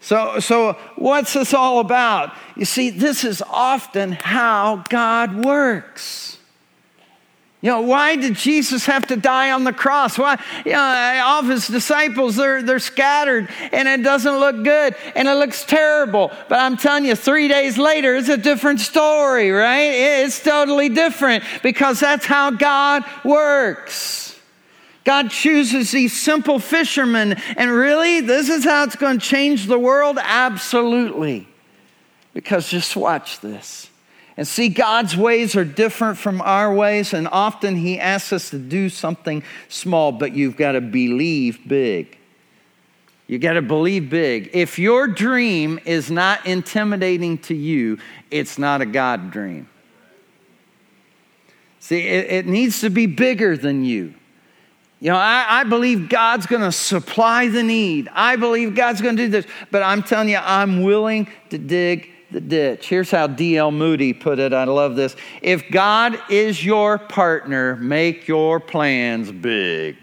So, 0.00 0.38
so 0.38 0.74
what's 0.94 1.32
this 1.32 1.52
all 1.52 1.80
about? 1.80 2.34
You 2.56 2.64
see, 2.64 2.90
this 2.90 3.24
is 3.24 3.42
often 3.42 4.12
how 4.12 4.84
God 4.88 5.44
works. 5.44 6.38
You 7.62 7.70
know, 7.70 7.82
why 7.82 8.16
did 8.16 8.36
Jesus 8.36 8.86
have 8.86 9.06
to 9.08 9.16
die 9.16 9.50
on 9.50 9.64
the 9.64 9.72
cross? 9.72 10.16
Why, 10.16 10.42
you 10.64 10.72
know, 10.72 11.22
all 11.24 11.40
of 11.40 11.48
his 11.48 11.66
disciples, 11.66 12.36
they're, 12.36 12.62
they're 12.62 12.78
scattered 12.78 13.50
and 13.72 13.86
it 13.86 14.02
doesn't 14.02 14.38
look 14.38 14.64
good 14.64 14.96
and 15.14 15.28
it 15.28 15.34
looks 15.34 15.64
terrible. 15.64 16.30
But 16.48 16.58
I'm 16.58 16.78
telling 16.78 17.04
you, 17.04 17.14
three 17.14 17.48
days 17.48 17.76
later, 17.76 18.16
it's 18.16 18.30
a 18.30 18.38
different 18.38 18.80
story, 18.80 19.50
right? 19.50 19.92
It's 20.22 20.42
totally 20.42 20.88
different 20.88 21.44
because 21.62 22.00
that's 22.00 22.24
how 22.24 22.50
God 22.50 23.04
works. 23.24 24.40
God 25.04 25.30
chooses 25.30 25.90
these 25.90 26.18
simple 26.18 26.58
fishermen, 26.58 27.32
and 27.56 27.70
really, 27.70 28.20
this 28.20 28.48
is 28.48 28.64
how 28.64 28.84
it's 28.84 28.96
going 28.96 29.18
to 29.18 29.26
change 29.26 29.66
the 29.66 29.78
world? 29.78 30.18
Absolutely. 30.20 31.48
Because 32.32 32.68
just 32.68 32.96
watch 32.96 33.40
this. 33.40 33.89
And 34.40 34.48
see, 34.48 34.70
God's 34.70 35.18
ways 35.18 35.54
are 35.54 35.66
different 35.66 36.16
from 36.16 36.40
our 36.40 36.74
ways, 36.74 37.12
and 37.12 37.28
often 37.30 37.76
He 37.76 38.00
asks 38.00 38.32
us 38.32 38.48
to 38.48 38.58
do 38.58 38.88
something 38.88 39.42
small, 39.68 40.12
but 40.12 40.32
you've 40.32 40.56
got 40.56 40.72
to 40.72 40.80
believe 40.80 41.58
big. 41.68 42.16
You 43.26 43.38
got 43.38 43.52
to 43.52 43.60
believe 43.60 44.08
big. 44.08 44.48
If 44.54 44.78
your 44.78 45.08
dream 45.08 45.78
is 45.84 46.10
not 46.10 46.46
intimidating 46.46 47.36
to 47.40 47.54
you, 47.54 47.98
it's 48.30 48.56
not 48.56 48.80
a 48.80 48.86
God 48.86 49.30
dream. 49.30 49.68
See, 51.80 52.00
it, 52.08 52.32
it 52.32 52.46
needs 52.46 52.80
to 52.80 52.88
be 52.88 53.04
bigger 53.04 53.58
than 53.58 53.84
you. 53.84 54.14
You 55.00 55.10
know, 55.10 55.18
I, 55.18 55.44
I 55.50 55.64
believe 55.64 56.08
God's 56.08 56.46
going 56.46 56.62
to 56.62 56.72
supply 56.72 57.48
the 57.48 57.62
need. 57.62 58.08
I 58.14 58.36
believe 58.36 58.74
God's 58.74 59.02
going 59.02 59.18
to 59.18 59.24
do 59.24 59.28
this. 59.28 59.46
But 59.70 59.82
I'm 59.82 60.02
telling 60.02 60.30
you, 60.30 60.38
I'm 60.38 60.82
willing 60.82 61.28
to 61.50 61.58
dig 61.58 62.08
the 62.30 62.40
ditch. 62.40 62.88
Here's 62.88 63.10
how 63.10 63.26
D.L. 63.26 63.70
Moody 63.70 64.12
put 64.12 64.38
it. 64.38 64.52
I 64.52 64.64
love 64.64 64.96
this. 64.96 65.16
If 65.42 65.70
God 65.70 66.18
is 66.30 66.64
your 66.64 66.98
partner, 66.98 67.76
make 67.76 68.28
your 68.28 68.60
plans 68.60 69.32
big. 69.32 69.96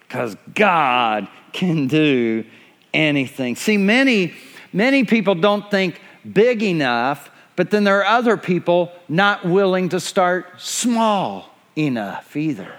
Because 0.00 0.36
God 0.54 1.28
can 1.52 1.86
do 1.86 2.44
anything. 2.92 3.56
See, 3.56 3.76
many, 3.76 4.34
many 4.72 5.04
people 5.04 5.34
don't 5.34 5.70
think 5.70 6.00
big 6.30 6.62
enough, 6.62 7.30
but 7.56 7.70
then 7.70 7.84
there 7.84 7.98
are 8.00 8.18
other 8.18 8.36
people 8.36 8.92
not 9.08 9.44
willing 9.44 9.88
to 9.90 10.00
start 10.00 10.60
small 10.60 11.50
enough 11.76 12.36
either. 12.36 12.72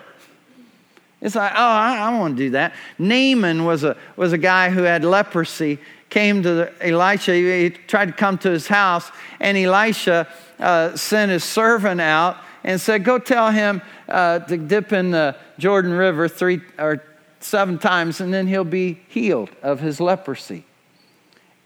It's 1.22 1.36
like, 1.36 1.54
oh, 1.54 1.58
I, 1.58 2.00
I 2.00 2.20
want 2.20 2.36
to 2.36 2.44
do 2.44 2.50
that. 2.52 2.74
Naaman 3.00 3.64
was 3.64 3.86
a, 3.86 3.96
was 4.18 4.34
a 4.34 4.38
guy 4.38 4.70
who 4.70 4.84
had 4.84 5.06
leprosy, 5.06 5.80
came 6.14 6.44
to 6.44 6.72
Elisha. 6.80 7.34
He, 7.34 7.72
tried 7.72 8.06
to 8.06 8.12
come 8.12 8.38
to 8.38 8.52
his 8.52 8.68
house, 8.68 9.12
and 9.40 9.58
Elisha 9.58 10.28
uh, 10.60 10.96
sent 10.96 11.32
his 11.32 11.44
servant 11.44 12.00
out 12.00 12.38
and 12.64 12.80
said, 12.80 13.04
Go 13.04 13.18
tell 13.18 13.50
him 13.50 13.82
uh, 14.08 14.40
to 14.40 14.58
dip 14.58 14.94
in 14.94 15.10
the 15.10 15.36
Jordan 15.58 15.92
River 15.92 16.28
three 16.28 16.62
or 16.78 17.04
seven 17.40 17.80
times, 17.80 18.22
and 18.22 18.32
then 18.32 18.46
he'll 18.46 18.64
be 18.64 19.02
healed 19.08 19.50
of 19.64 19.80
his 19.80 20.00
leprosy. 20.00 20.66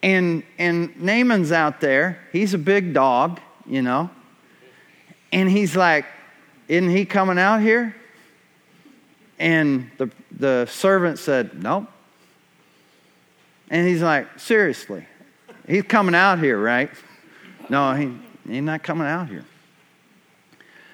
And, 0.02 0.44
and 0.58 0.98
Naaman's 0.98 1.52
out 1.52 1.82
there. 1.82 2.20
He's 2.32 2.54
a 2.54 2.58
big 2.58 2.94
dog, 2.94 3.42
you 3.66 3.82
know. 3.82 4.10
And 5.34 5.50
he's 5.50 5.76
like, 5.76 6.06
Isn't 6.70 6.90
he 6.90 7.04
coming 7.04 7.38
out 7.38 7.62
here? 7.62 7.94
And 9.40 9.92
the, 9.98 10.10
the 10.32 10.68
servant 10.68 11.20
said, 11.20 11.62
Nope. 11.62 11.90
And 13.70 13.88
he's 13.88 14.02
like, 14.02 14.40
Seriously, 14.40 15.06
he's 15.68 15.84
coming 15.84 16.16
out 16.16 16.40
here, 16.40 16.60
right? 16.60 16.90
No, 17.70 17.94
he, 17.94 18.14
he's 18.48 18.64
not 18.64 18.84
coming 18.84 19.08
out 19.08 19.28
here. 19.28 19.46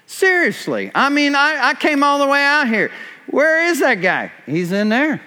Seriously, 0.05 0.91
I 0.93 1.09
mean, 1.09 1.35
I, 1.35 1.69
I 1.69 1.73
came 1.75 2.03
all 2.03 2.19
the 2.19 2.27
way 2.27 2.43
out 2.43 2.67
here. 2.67 2.91
Where 3.27 3.65
is 3.65 3.79
that 3.79 3.95
guy? 3.95 4.31
He's 4.45 4.71
in 4.71 4.89
there. 4.89 5.21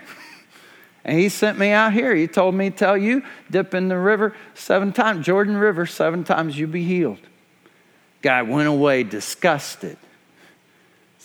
And 1.05 1.19
he 1.19 1.29
sent 1.29 1.57
me 1.57 1.71
out 1.71 1.93
here. 1.93 2.15
He 2.15 2.27
told 2.27 2.55
me 2.55 2.71
tell 2.71 2.97
you, 2.97 3.23
dip 3.51 3.75
in 3.75 3.89
the 3.89 3.99
river 3.99 4.35
seven 4.55 4.93
times, 4.93 5.25
Jordan 5.25 5.57
River, 5.57 5.87
seven 5.87 6.25
times, 6.25 6.59
you'll 6.59 6.71
be 6.71 6.85
healed. 6.85 7.21
Guy 8.23 8.43
went 8.43 8.69
away 8.69 9.05
disgusted 9.05 9.97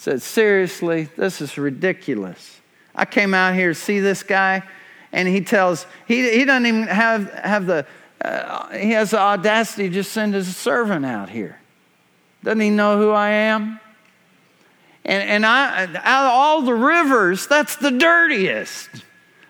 said, 0.02 0.20
Seriously, 0.20 1.04
this 1.16 1.42
is 1.42 1.60
ridiculous. 1.60 2.60
I 2.96 3.06
came 3.06 3.36
out 3.36 3.54
here 3.54 3.70
to 3.70 3.76
see 3.76 4.00
this 4.00 4.24
guy, 4.24 4.64
and 5.12 5.28
he 5.28 5.42
tells, 5.42 5.86
he, 6.08 6.38
he 6.38 6.46
doesn't 6.46 6.66
even 6.66 6.84
have, 6.84 7.32
have 7.34 7.66
the, 7.66 7.86
uh, 8.24 8.70
he 8.70 8.92
has 8.92 9.12
the 9.12 9.20
audacity 9.20 9.90
to 9.90 9.94
just 9.94 10.12
send 10.12 10.34
his 10.34 10.56
servant 10.56 11.06
out 11.06 11.30
here. 11.30 11.60
Doesn't 12.44 12.60
he 12.60 12.70
know 12.70 12.98
who 12.98 13.12
I 13.12 13.30
am? 13.30 13.80
And, 15.04 15.24
and 15.30 15.46
I, 15.46 15.84
out 15.84 16.26
of 16.26 16.32
all 16.32 16.62
the 16.62 16.74
rivers, 16.74 17.48
that's 17.48 17.76
the 17.76 17.92
dirtiest. 17.92 18.90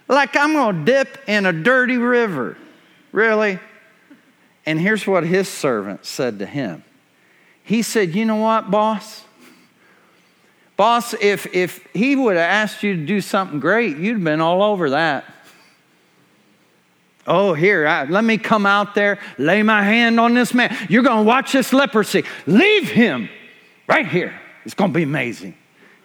Like 0.07 0.35
I'm 0.35 0.53
going 0.53 0.85
to 0.85 0.91
dip 0.91 1.17
in 1.27 1.45
a 1.45 1.53
dirty 1.53 1.97
river. 1.97 2.57
Really? 3.11 3.59
And 4.65 4.79
here's 4.79 5.05
what 5.05 5.25
his 5.25 5.49
servant 5.49 6.05
said 6.05 6.39
to 6.39 6.45
him. 6.45 6.83
He 7.63 7.81
said, 7.81 8.15
You 8.15 8.25
know 8.25 8.37
what, 8.37 8.71
boss? 8.71 9.23
Boss, 10.77 11.13
if, 11.21 11.53
if 11.53 11.85
he 11.93 12.15
would 12.15 12.35
have 12.35 12.49
asked 12.49 12.81
you 12.81 12.95
to 12.95 13.05
do 13.05 13.21
something 13.21 13.59
great, 13.59 13.97
you'd 13.97 14.13
have 14.13 14.23
been 14.23 14.41
all 14.41 14.63
over 14.63 14.91
that. 14.91 15.25
Oh, 17.27 17.53
here, 17.53 17.85
I, 17.85 18.05
let 18.05 18.23
me 18.23 18.37
come 18.37 18.65
out 18.65 18.95
there, 18.95 19.19
lay 19.37 19.61
my 19.61 19.83
hand 19.83 20.19
on 20.19 20.33
this 20.33 20.53
man. 20.53 20.75
You're 20.89 21.03
going 21.03 21.19
to 21.19 21.23
watch 21.23 21.51
this 21.51 21.71
leprosy. 21.71 22.23
Leave 22.47 22.89
him 22.89 23.29
right 23.87 24.07
here. 24.07 24.39
It's 24.65 24.73
going 24.73 24.91
to 24.91 24.95
be 24.95 25.03
amazing. 25.03 25.55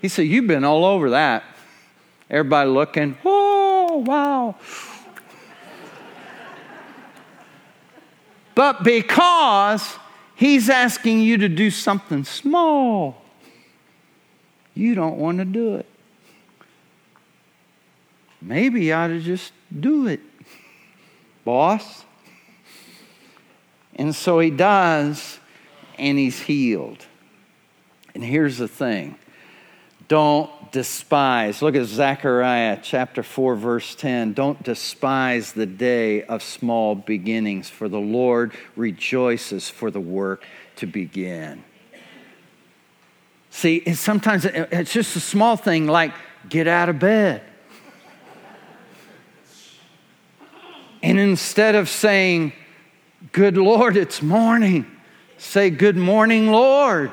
He 0.00 0.08
said, 0.08 0.22
You've 0.22 0.46
been 0.46 0.64
all 0.64 0.84
over 0.84 1.10
that. 1.10 1.44
Everybody 2.28 2.70
looking, 2.70 3.16
oh, 3.24 4.02
wow. 4.04 4.56
but 8.54 8.82
because 8.82 9.96
he's 10.34 10.68
asking 10.68 11.20
you 11.20 11.38
to 11.38 11.48
do 11.48 11.70
something 11.70 12.24
small, 12.24 13.22
you 14.74 14.94
don't 14.94 15.18
want 15.18 15.38
to 15.38 15.44
do 15.44 15.76
it. 15.76 15.86
Maybe 18.42 18.86
you 18.86 18.92
ought 18.92 19.08
to 19.08 19.20
just 19.20 19.52
do 19.80 20.08
it, 20.08 20.20
boss. 21.46 22.04
And 23.94 24.14
so 24.14 24.38
he 24.40 24.50
does, 24.50 25.38
and 25.98 26.18
he's 26.18 26.40
healed. 26.40 27.06
And 28.14 28.22
here's 28.22 28.58
the 28.58 28.68
thing 28.68 29.16
don't 30.08 30.50
despise. 30.72 31.62
Look 31.62 31.74
at 31.74 31.86
Zechariah 31.86 32.80
chapter 32.82 33.22
4, 33.22 33.56
verse 33.56 33.94
10. 33.94 34.34
Don't 34.34 34.62
despise 34.62 35.52
the 35.52 35.66
day 35.66 36.22
of 36.24 36.42
small 36.42 36.94
beginnings, 36.94 37.70
for 37.70 37.88
the 37.88 37.98
Lord 37.98 38.52
rejoices 38.76 39.70
for 39.70 39.90
the 39.90 40.00
work 40.00 40.44
to 40.76 40.86
begin. 40.86 41.64
See, 43.50 43.94
sometimes 43.94 44.44
it's 44.44 44.92
just 44.92 45.16
a 45.16 45.20
small 45.20 45.56
thing 45.56 45.86
like 45.86 46.12
get 46.48 46.68
out 46.68 46.90
of 46.90 46.98
bed. 46.98 47.42
And 51.06 51.20
instead 51.20 51.76
of 51.76 51.88
saying, 51.88 52.52
Good 53.30 53.56
Lord, 53.56 53.96
it's 53.96 54.22
morning, 54.22 54.84
say, 55.38 55.70
Good 55.70 55.96
morning, 55.96 56.50
Lord. 56.50 57.12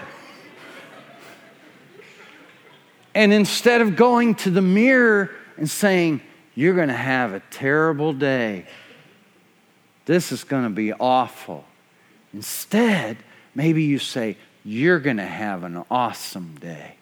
And 3.13 3.31
instead 3.31 3.81
of 3.81 3.95
going 3.95 4.33
to 4.33 4.49
the 4.49 4.63
mirror 4.63 5.29
and 5.57 5.69
saying, 5.69 6.21
You're 6.55 6.73
going 6.73 6.87
to 6.87 6.95
have 6.95 7.33
a 7.33 7.39
terrible 7.51 8.13
day, 8.13 8.65
this 10.05 10.31
is 10.31 10.43
going 10.43 10.63
to 10.63 10.71
be 10.71 10.91
awful. 10.91 11.63
Instead, 12.33 13.17
maybe 13.53 13.83
you 13.83 13.99
say, 13.99 14.37
you're 14.65 14.99
going 14.99 15.17
to 15.17 15.23
have 15.23 15.63
an 15.63 15.83
awesome 15.91 16.55
day. 16.59 16.95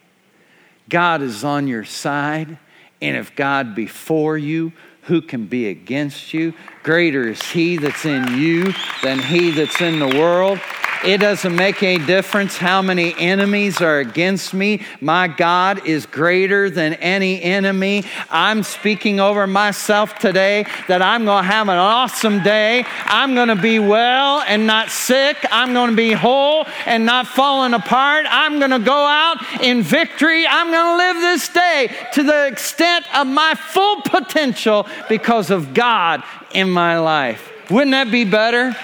God 0.90 1.22
is 1.22 1.46
on 1.46 1.68
your 1.68 1.86
side, 1.86 2.58
and 3.02 3.18
if 3.18 3.36
God 3.36 3.76
be 3.76 3.88
for 3.88 4.38
you, 4.38 4.72
who 5.04 5.22
can 5.22 5.46
be 5.46 5.68
against 5.68 6.34
you? 6.34 6.54
Greater 6.84 7.28
is 7.28 7.42
He 7.42 7.78
that's 7.78 8.06
in 8.06 8.38
you 8.38 8.74
than 9.02 9.20
He 9.20 9.52
that's 9.52 9.82
in 9.82 10.00
the 10.00 10.08
world. 10.08 10.60
It 11.04 11.18
doesn't 11.18 11.56
make 11.56 11.82
any 11.82 12.04
difference 12.06 12.58
how 12.58 12.84
many 12.84 13.16
enemies 13.18 13.82
are 13.82 13.98
against 13.98 14.54
me. 14.54 14.86
My 15.00 15.28
God 15.28 15.88
is 15.88 16.06
greater 16.06 16.70
than 16.70 16.94
any 16.96 17.42
enemy. 17.42 18.04
I'm 18.30 18.62
speaking 18.62 19.20
over 19.20 19.48
myself 19.48 20.20
today 20.20 20.68
that 20.88 21.02
I'm 21.02 21.26
going 21.26 21.44
to 21.44 21.50
have 21.50 21.70
an 21.70 21.78
awesome 21.78 22.44
day. 22.44 22.86
I'm 23.06 23.34
going 23.34 23.48
to 23.48 23.56
be 23.56 23.80
well 23.80 24.42
and 24.42 24.68
not 24.68 24.92
sick. 24.92 25.38
I'm 25.52 25.74
going 25.74 25.90
to 25.90 25.96
be 25.96 26.12
whole 26.12 26.68
and 26.86 27.04
not 27.04 27.26
falling 27.26 27.74
apart. 27.74 28.28
I'm 28.30 28.60
going 28.60 28.70
to 28.70 28.80
go 28.80 28.94
out 28.94 29.38
in 29.60 29.82
victory. 29.82 30.46
I'm 30.46 30.70
going 30.70 30.86
to 30.86 30.98
live 30.98 31.16
this 31.16 31.50
day 31.50 31.96
to 32.14 32.22
the 32.22 32.46
extent 32.46 33.08
of 33.16 33.26
my 33.26 33.56
full 33.56 34.04
potential 34.04 34.88
because 35.10 35.50
of 35.50 35.74
God 35.74 36.22
in 36.54 36.70
my 36.70 37.00
life. 37.00 37.52
Wouldn't 37.72 37.92
that 37.92 38.12
be 38.12 38.24
better? 38.24 38.76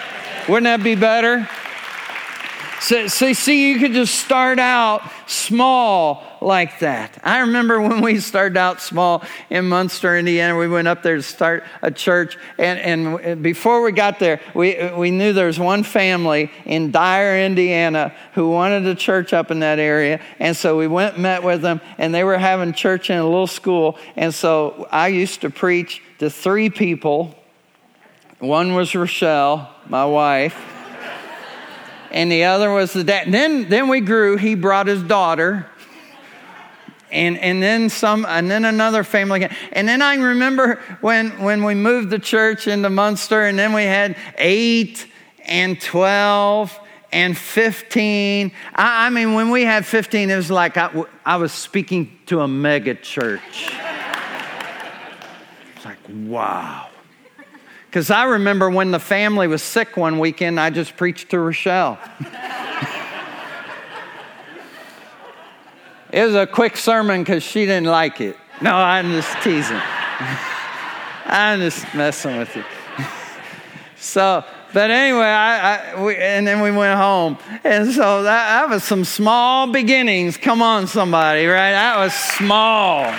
Wouldn't 0.50 0.64
that 0.64 0.84
be 0.84 0.96
better? 0.96 1.48
So, 2.80 3.08
so, 3.08 3.34
see, 3.34 3.72
you 3.72 3.80
could 3.80 3.94
just 3.94 4.16
start 4.16 4.60
out 4.60 5.02
small 5.26 6.24
like 6.42 6.80
that. 6.80 7.18
I 7.24 7.40
remember 7.40 7.82
when 7.88 8.02
we 8.02 8.20
started 8.20 8.56
out 8.56 8.82
small 8.82 9.24
in 9.50 9.68
Munster, 9.68 10.16
Indiana, 10.16 10.56
we 10.56 10.68
went 10.68 10.88
up 10.88 11.02
there 11.02 11.16
to 11.16 11.24
start 11.24 11.64
a 11.82 11.90
church. 11.90 12.38
And, 12.60 13.18
and 13.20 13.42
before 13.42 13.82
we 13.82 13.92
got 13.92 14.20
there, 14.20 14.40
we, 14.54 14.92
we 14.96 15.10
knew 15.10 15.34
there 15.34 15.48
was 15.48 15.60
one 15.60 15.82
family 15.82 16.52
in 16.66 16.92
Dyer, 16.92 17.40
Indiana, 17.44 18.14
who 18.34 18.50
wanted 18.52 18.86
a 18.86 18.96
church 18.96 19.34
up 19.34 19.50
in 19.50 19.60
that 19.62 19.80
area. 19.80 20.22
And 20.38 20.56
so 20.56 20.78
we 20.78 20.88
went 20.88 21.16
and 21.16 21.24
met 21.24 21.44
with 21.44 21.64
them, 21.64 21.82
and 21.98 22.14
they 22.14 22.24
were 22.24 22.38
having 22.38 22.74
church 22.74 23.10
in 23.10 23.18
a 23.18 23.24
little 23.24 23.48
school. 23.48 23.98
And 24.16 24.34
so 24.34 24.88
I 24.92 25.08
used 25.08 25.42
to 25.42 25.50
preach 25.50 26.04
to 26.20 26.30
three 26.30 26.70
people. 26.70 27.36
One 28.38 28.76
was 28.76 28.94
Rochelle, 28.94 29.74
my 29.88 30.06
wife 30.06 30.77
and 32.12 32.32
the 32.32 32.46
other 32.46 32.72
was 32.72 32.94
the 32.94 33.04
dad. 33.04 33.32
then, 33.32 33.70
then 33.70 33.88
we 33.88 34.02
grew. 34.02 34.38
He 34.38 34.56
brought 34.56 34.88
his 34.88 35.04
daughter, 35.04 35.66
and 37.12 37.38
and 37.38 37.62
then 37.62 37.90
some, 37.90 38.26
and 38.26 38.50
then 38.50 38.66
another 38.66 39.04
family. 39.04 39.48
And 39.72 39.88
then 39.88 40.02
I 40.02 40.16
remember 40.16 40.82
when 41.02 41.42
when 41.42 41.64
we 41.64 41.76
moved 41.76 42.10
the 42.10 42.20
church 42.20 42.68
into 42.68 42.90
Munster, 42.90 43.44
and 43.44 43.58
then 43.58 43.74
we 43.74 43.84
had 43.84 44.18
eight 44.38 45.08
and 45.46 45.80
twelve 45.80 46.78
and 47.12 47.38
15. 47.38 48.52
I, 48.76 49.06
I, 49.06 49.10
mean, 49.10 49.34
when 49.34 49.50
we 49.50 49.64
had 49.64 49.86
15, 49.86 50.30
it 50.30 50.36
was 50.36 50.52
like 50.52 50.76
I, 50.76 51.06
I 51.26 51.38
was 51.38 51.54
speaking 51.54 52.20
to 52.26 52.42
a 52.42 52.48
mega 52.50 52.96
church. 52.96 53.72
it's 55.76 55.86
like, 55.86 55.98
wow. 56.10 56.90
Because 57.98 58.12
I 58.12 58.26
remember 58.26 58.70
when 58.70 58.92
the 58.92 59.00
family 59.00 59.48
was 59.48 59.64
sick 59.64 59.98
one 59.98 60.20
weekend, 60.20 60.60
I 60.60 60.70
just 60.70 60.96
preached 60.96 61.32
to 61.32 61.40
Rochelle. 61.40 61.98
it 66.12 66.24
was 66.24 66.36
a 66.36 66.46
quick 66.46 66.78
sermon 66.78 67.22
because 67.22 67.42
she 67.42 67.66
didn't 67.66 67.88
like 67.88 68.22
it. 68.22 68.38
No, 68.62 68.76
I'm 68.76 69.10
just 69.14 69.36
teasing. 69.42 69.82
I'm 71.26 71.60
just 71.60 71.92
messing 71.96 72.38
with 72.38 72.56
you. 72.56 72.64
so, 73.98 74.46
but 74.74 74.92
anyway, 74.92 75.26
I, 75.26 75.96
I 75.96 76.04
we, 76.04 76.16
and 76.18 76.46
then 76.46 76.62
we 76.62 76.70
went 76.70 77.00
home. 77.00 77.40
And 77.64 77.92
so 77.92 78.22
that, 78.22 78.62
that 78.62 78.70
was 78.70 78.84
some 78.84 79.06
small 79.06 79.72
beginnings. 79.72 80.38
Come 80.38 80.62
on, 80.62 80.86
somebody, 80.86 81.48
right? 81.48 81.72
That 81.72 81.98
was 81.98 82.14
small. 82.14 83.12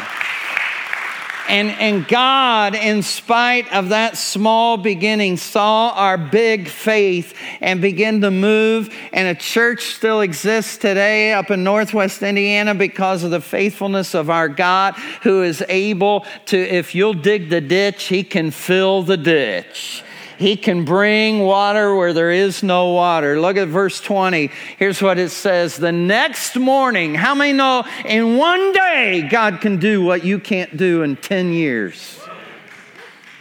And, 1.48 1.70
and 1.70 2.06
God, 2.06 2.74
in 2.74 3.02
spite 3.02 3.72
of 3.72 3.88
that 3.88 4.18
small 4.18 4.76
beginning, 4.76 5.38
saw 5.38 5.90
our 5.94 6.18
big 6.18 6.68
faith 6.68 7.34
and 7.62 7.80
began 7.80 8.20
to 8.20 8.30
move. 8.30 8.94
And 9.14 9.28
a 9.28 9.40
church 9.40 9.94
still 9.94 10.20
exists 10.20 10.76
today 10.76 11.32
up 11.32 11.50
in 11.50 11.64
Northwest 11.64 12.22
Indiana 12.22 12.74
because 12.74 13.24
of 13.24 13.30
the 13.30 13.40
faithfulness 13.40 14.14
of 14.14 14.28
our 14.28 14.50
God, 14.50 14.94
who 15.22 15.42
is 15.42 15.64
able 15.68 16.26
to, 16.46 16.58
if 16.58 16.94
you'll 16.94 17.14
dig 17.14 17.48
the 17.48 17.62
ditch, 17.62 18.04
He 18.04 18.22
can 18.22 18.50
fill 18.50 19.02
the 19.02 19.16
ditch. 19.16 20.04
He 20.38 20.56
can 20.56 20.84
bring 20.84 21.40
water 21.40 21.96
where 21.96 22.12
there 22.12 22.30
is 22.30 22.62
no 22.62 22.92
water. 22.92 23.40
Look 23.40 23.56
at 23.56 23.66
verse 23.66 24.00
20. 24.00 24.50
Here's 24.78 25.02
what 25.02 25.18
it 25.18 25.30
says 25.30 25.76
The 25.76 25.90
next 25.90 26.54
morning, 26.54 27.16
how 27.16 27.34
many 27.34 27.52
know 27.52 27.84
in 28.04 28.36
one 28.36 28.72
day 28.72 29.28
God 29.28 29.60
can 29.60 29.78
do 29.78 30.02
what 30.02 30.24
you 30.24 30.38
can't 30.38 30.76
do 30.76 31.02
in 31.02 31.16
10 31.16 31.52
years? 31.52 32.20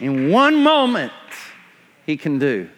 In 0.00 0.32
one 0.32 0.56
moment, 0.56 1.12
He 2.04 2.16
can 2.16 2.40
do 2.40 2.68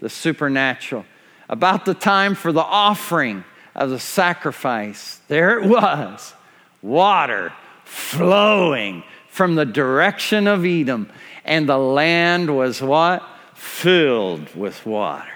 the 0.00 0.10
supernatural. 0.10 1.04
About 1.48 1.84
the 1.84 1.94
time 1.94 2.34
for 2.34 2.50
the 2.50 2.60
offering 2.60 3.44
of 3.76 3.90
the 3.90 4.00
sacrifice, 4.00 5.20
there 5.28 5.60
it 5.60 5.68
was 5.68 6.34
water 6.82 7.52
flowing 7.84 9.04
from 9.28 9.54
the 9.54 9.64
direction 9.64 10.48
of 10.48 10.64
Edom. 10.64 11.08
And 11.44 11.68
the 11.68 11.78
land 11.78 12.54
was 12.54 12.82
what? 12.82 13.22
Filled 13.62 14.52
with 14.56 14.84
water. 14.84 15.30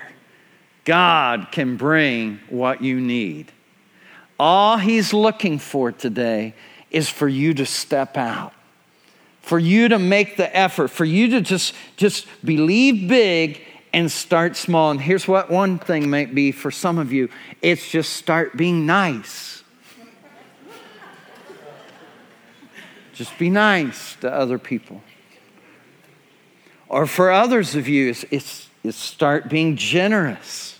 God 0.85 1.49
can 1.53 1.77
bring 1.77 2.41
what 2.51 2.83
you 2.83 3.01
need. 3.01 3.53
All 4.39 4.79
He's 4.79 5.13
looking 5.13 5.61
for 5.61 5.93
today 5.93 6.53
is 6.91 7.09
for 7.09 7.29
you 7.29 7.55
to 7.55 7.65
step 7.65 8.17
out, 8.17 8.53
for 9.43 9.61
you 9.61 9.89
to 9.89 10.01
make 10.01 10.37
the 10.37 10.55
effort, 10.55 10.89
for 10.89 11.05
you 11.05 11.31
to 11.31 11.41
just, 11.41 11.73
just 11.97 12.27
believe 12.45 13.09
big 13.09 13.61
and 13.93 14.11
start 14.11 14.57
small. 14.57 14.91
And 14.91 15.01
here's 15.01 15.29
what 15.29 15.49
one 15.49 15.79
thing 15.79 16.11
might 16.11 16.35
be 16.35 16.51
for 16.51 16.73
some 16.73 16.99
of 16.99 17.13
you 17.13 17.29
it's 17.63 17.89
just 17.89 18.15
start 18.15 18.57
being 18.57 18.87
nice. 18.87 19.63
just 23.15 23.39
be 23.39 23.51
nice 23.51 24.17
to 24.17 24.31
other 24.31 24.59
people. 24.59 25.01
Or 26.89 27.07
for 27.07 27.31
others 27.31 27.75
of 27.75 27.89
you, 27.89 28.15
it's 28.31 28.69
start 28.91 29.49
being 29.49 29.77
generous. 29.77 30.79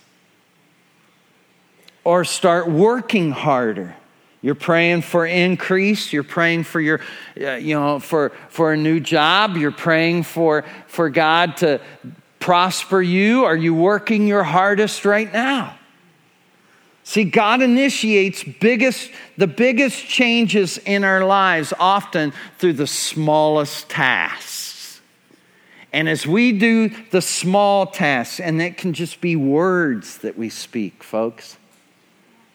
Or 2.03 2.23
start 2.23 2.69
working 2.69 3.31
harder. 3.31 3.95
You're 4.41 4.55
praying 4.55 5.01
for 5.01 5.25
increase. 5.25 6.13
You're 6.13 6.23
praying 6.23 6.63
for 6.63 6.79
your, 6.79 7.01
uh, 7.41 7.55
you 7.55 7.75
know, 7.77 7.99
for, 7.99 8.31
for 8.49 8.71
a 8.71 8.77
new 8.77 8.99
job. 8.99 9.57
You're 9.57 9.71
praying 9.71 10.23
for, 10.23 10.63
for 10.87 11.09
God 11.09 11.57
to 11.57 11.81
prosper 12.39 13.01
you. 13.01 13.43
Are 13.43 13.57
you 13.57 13.73
working 13.73 14.27
your 14.27 14.43
hardest 14.43 15.03
right 15.03 15.31
now? 15.33 15.77
See, 17.03 17.23
God 17.23 17.61
initiates 17.61 18.43
biggest, 18.43 19.11
the 19.37 19.47
biggest 19.47 20.05
changes 20.05 20.77
in 20.77 21.03
our 21.03 21.25
lives 21.25 21.73
often 21.79 22.33
through 22.59 22.73
the 22.73 22.87
smallest 22.87 23.89
tasks. 23.89 24.66
And 25.93 26.09
as 26.09 26.27
we 26.27 26.51
do 26.51 26.89
the 27.11 27.21
small 27.21 27.87
tasks, 27.87 28.39
and 28.39 28.61
it 28.61 28.77
can 28.77 28.93
just 28.93 29.21
be 29.21 29.35
words 29.35 30.17
that 30.19 30.37
we 30.37 30.49
speak, 30.49 31.03
folks, 31.03 31.57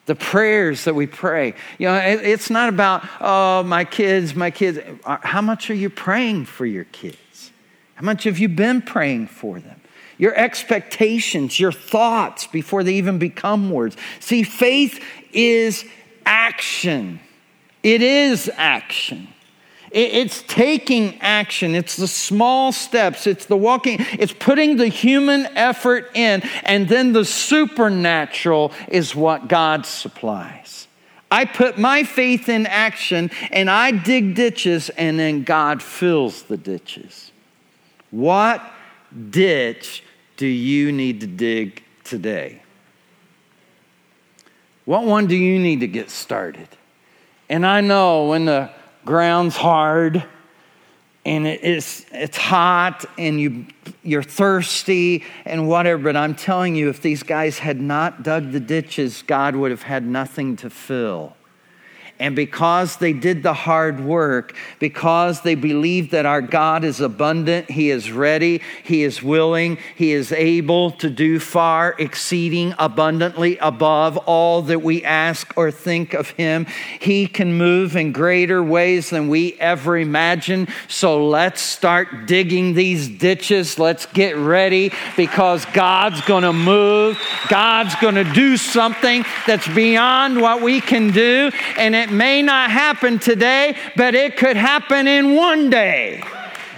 the 0.07 0.15
prayers 0.15 0.85
that 0.85 0.95
we 0.95 1.07
pray. 1.07 1.55
You 1.79 1.87
know, 1.87 1.97
it's 1.97 2.51
not 2.51 2.69
about, 2.69 3.05
oh, 3.21 3.63
my 3.63 3.85
kids, 3.85 4.35
my 4.35 4.51
kids. 4.51 4.79
Uh, 5.05 5.19
how 5.23 5.41
much 5.41 5.71
are 5.71 5.75
you 5.75 5.91
praying 5.91 6.47
for 6.47 6.67
your 6.67 6.85
kids? 6.85 7.53
How 7.95 8.05
much 8.05 8.25
have 8.25 8.39
you 8.39 8.49
been 8.49 8.83
praying 8.83 9.29
for 9.29 9.61
them? 9.61 9.81
Your 10.19 10.35
expectations, 10.35 11.59
your 11.59 11.73
thoughts 11.73 12.47
before 12.47 12.85
they 12.85 12.95
even 12.95 13.19
become 13.19 13.71
words. 13.71 13.97
See, 14.21 14.43
faith 14.43 15.03
is 15.33 15.85
action. 16.27 17.21
It 17.83 18.03
is 18.03 18.51
action. 18.57 19.29
It's 19.93 20.43
taking 20.43 21.21
action. 21.21 21.75
It's 21.75 21.97
the 21.97 22.09
small 22.09 22.73
steps. 22.73 23.27
It's 23.27 23.45
the 23.45 23.57
walking. 23.57 23.99
It's 24.13 24.33
putting 24.33 24.77
the 24.77 24.89
human 24.89 25.47
effort 25.55 26.11
in. 26.15 26.43
And 26.63 26.89
then 26.89 27.13
the 27.13 27.27
supernatural 27.27 28.73
is 28.89 29.15
what 29.15 29.49
God 29.49 29.85
supplies. 29.85 30.89
I 31.31 31.45
put 31.45 31.79
my 31.79 32.05
faith 32.05 32.49
in 32.49 32.67
action 32.67 33.31
and 33.51 33.71
I 33.71 33.91
dig 33.91 34.35
ditches, 34.35 34.91
and 34.91 35.19
then 35.19 35.45
God 35.45 35.83
fills 35.83 36.43
the 36.43 36.59
ditches. 36.59 37.33
What 38.11 38.63
ditch 39.31 40.05
do 40.37 40.47
you 40.47 40.93
need 40.93 41.21
to 41.21 41.27
dig 41.27 41.83
today? 42.05 42.63
What 44.85 45.05
one 45.05 45.27
do 45.27 45.37
you 45.37 45.59
need 45.59 45.81
to 45.81 45.87
get 45.87 46.11
started? 46.11 46.69
And 47.49 47.67
I 47.67 47.81
know 47.81 48.29
when 48.29 48.47
the 48.47 48.71
ground's 49.05 49.57
hard 49.57 50.25
and 51.25 51.47
it's, 51.47 52.05
it's 52.11 52.37
hot 52.37 53.05
and 53.17 53.41
you, 53.41 53.67
you're 54.03 54.25
thirsty 54.25 55.25
and 55.45 55.69
whatever, 55.69 56.03
but 56.03 56.17
I'm 56.17 56.35
telling 56.35 56.75
you, 56.75 56.89
if 56.89 57.01
these 57.01 57.23
guys 57.23 57.59
had 57.59 57.81
not 57.81 58.25
dug 58.25 58.51
the 58.51 58.61
ditches, 58.61 59.23
God 59.23 59.55
would 59.55 59.71
have 59.71 59.83
had 59.83 60.05
nothing 60.05 60.57
to 60.57 60.71
fill. 60.71 61.37
And 62.23 62.37
because 62.37 62.99
they 62.99 63.13
did 63.13 63.43
the 63.43 63.53
hard 63.53 63.99
work, 63.99 64.55
because 64.79 65.41
they 65.41 65.57
believed 65.57 66.13
that 66.13 66.25
our 66.25 66.41
God 66.41 66.85
is 66.85 67.01
abundant, 67.01 67.69
He 67.69 67.91
is 67.91 68.13
ready, 68.13 68.63
He 68.85 69.03
is 69.03 69.25
willing, 69.25 69.77
He 69.97 70.13
is 70.13 70.31
able 70.31 70.93
to 70.93 71.11
do 71.11 71.41
far 71.41 71.97
exceeding 71.99 72.75
abundantly 72.79 73.59
above 73.59 74.19
all 74.19 74.63
that 74.63 74.83
we 74.83 75.03
ask 75.03 75.53
or 75.57 75.73
think 75.73 76.15
of 76.15 76.31
Him, 76.31 76.67
He 77.01 77.27
can 77.27 77.55
move 77.55 77.97
in 77.97 78.13
greater 78.13 78.63
ways 78.63 79.11
than 79.11 79.27
we 79.27 79.55
ever 79.55 79.99
imagine. 79.99 80.69
So 80.87 81.27
let's 81.27 81.61
start 81.61 82.27
digging 82.27 82.75
these 82.75 83.09
ditches. 83.09 83.81
Let's 83.81 84.07
get 84.07 84.37
ready 84.37 84.93
because 85.17 85.65
God's 85.73 86.21
going 86.21 86.45
to 86.45 86.53
move. 86.53 87.21
God's 87.49 87.97
going 87.97 88.15
to 88.15 88.33
do 88.33 88.57
something 88.57 89.25
that's 89.45 89.67
beyond 89.75 90.41
what 90.41 90.63
we 90.63 90.81
can 90.81 91.11
do. 91.11 91.51
And 91.77 91.97
it 91.97 92.12
may 92.13 92.43
not 92.43 92.71
happen 92.71 93.19
today, 93.19 93.77
but 93.97 94.15
it 94.15 94.37
could 94.37 94.57
happen 94.57 95.07
in 95.07 95.35
one 95.35 95.71
day. 95.71 96.23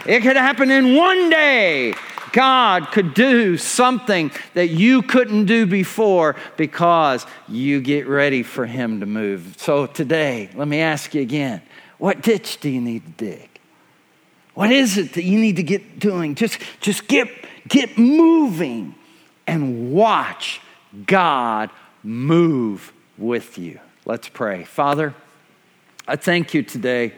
It 0.07 0.23
could 0.23 0.37
happen 0.37 0.71
in 0.71 0.97
one 0.97 1.31
day. 1.31 1.95
God 2.33 2.91
could 2.91 3.15
do 3.15 3.57
something 3.57 4.33
that 4.55 4.69
you 4.69 5.03
couldn't 5.03 5.47
do 5.47 5.67
before 5.67 6.35
because 6.57 7.27
you 7.49 7.81
get 7.81 8.09
ready 8.09 8.43
for 8.43 8.67
Him 8.67 9.01
to 9.01 9.07
move. 9.07 9.55
So 9.59 9.87
today, 9.87 10.51
let 10.55 10.67
me 10.67 10.81
ask 10.81 11.15
you 11.15 11.23
again 11.23 11.63
what 11.99 12.23
ditch 12.23 12.61
do 12.61 12.69
you 12.69 12.81
need 12.81 13.07
to 13.07 13.13
dig? 13.13 13.49
What 14.55 14.71
is 14.71 14.99
it 14.99 15.15
that 15.15 15.23
you 15.23 15.39
need 15.39 15.57
to 15.57 15.63
get 15.63 15.99
doing? 15.99 16.35
Just, 16.35 16.59
just 16.81 17.07
get, 17.09 17.29
get 17.69 17.97
moving 17.97 18.95
and 19.47 19.93
watch 19.93 20.61
God 21.07 21.71
move 22.03 22.93
with 23.17 23.59
you. 23.59 23.81
Let's 24.05 24.29
pray. 24.29 24.65
Father, 24.65 25.15
I 26.07 26.17
thank 26.17 26.53
you 26.53 26.63
today 26.63 27.15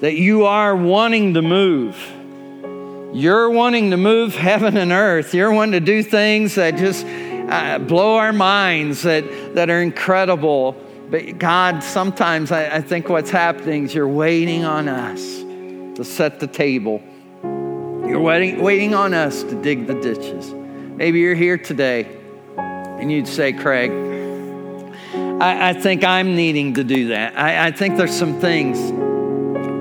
that 0.00 0.14
you 0.14 0.46
are 0.46 0.74
wanting 0.74 1.34
to 1.34 1.42
move. 1.42 1.94
You're 3.14 3.50
wanting 3.50 3.90
to 3.90 3.98
move 3.98 4.34
heaven 4.34 4.78
and 4.78 4.90
earth. 4.92 5.34
You're 5.34 5.52
wanting 5.52 5.72
to 5.72 5.80
do 5.80 6.02
things 6.02 6.54
that 6.54 6.76
just 6.76 7.04
uh, 7.04 7.78
blow 7.80 8.16
our 8.16 8.32
minds, 8.32 9.02
that, 9.02 9.54
that 9.54 9.68
are 9.68 9.82
incredible. 9.82 10.72
But 11.10 11.38
God, 11.38 11.84
sometimes 11.84 12.50
I, 12.50 12.76
I 12.76 12.80
think 12.80 13.10
what's 13.10 13.30
happening 13.30 13.84
is 13.84 13.94
you're 13.94 14.08
waiting 14.08 14.64
on 14.64 14.88
us 14.88 15.20
to 15.98 16.02
set 16.02 16.40
the 16.40 16.46
table. 16.46 17.02
You're 17.42 18.22
waiting, 18.22 18.62
waiting 18.62 18.94
on 18.94 19.12
us 19.12 19.42
to 19.42 19.60
dig 19.60 19.86
the 19.86 20.00
ditches. 20.00 20.50
Maybe 20.50 21.20
you're 21.20 21.34
here 21.34 21.58
today 21.58 22.08
and 22.56 23.12
you'd 23.12 23.28
say, 23.28 23.52
Craig, 23.52 23.90
I, 25.42 25.70
I 25.70 25.72
think 25.72 26.04
I'm 26.04 26.36
needing 26.36 26.74
to 26.74 26.84
do 26.84 27.08
that. 27.08 27.36
I, 27.36 27.66
I, 27.66 27.70
think 27.72 27.96
there's 27.96 28.16
some 28.16 28.38
things 28.38 28.78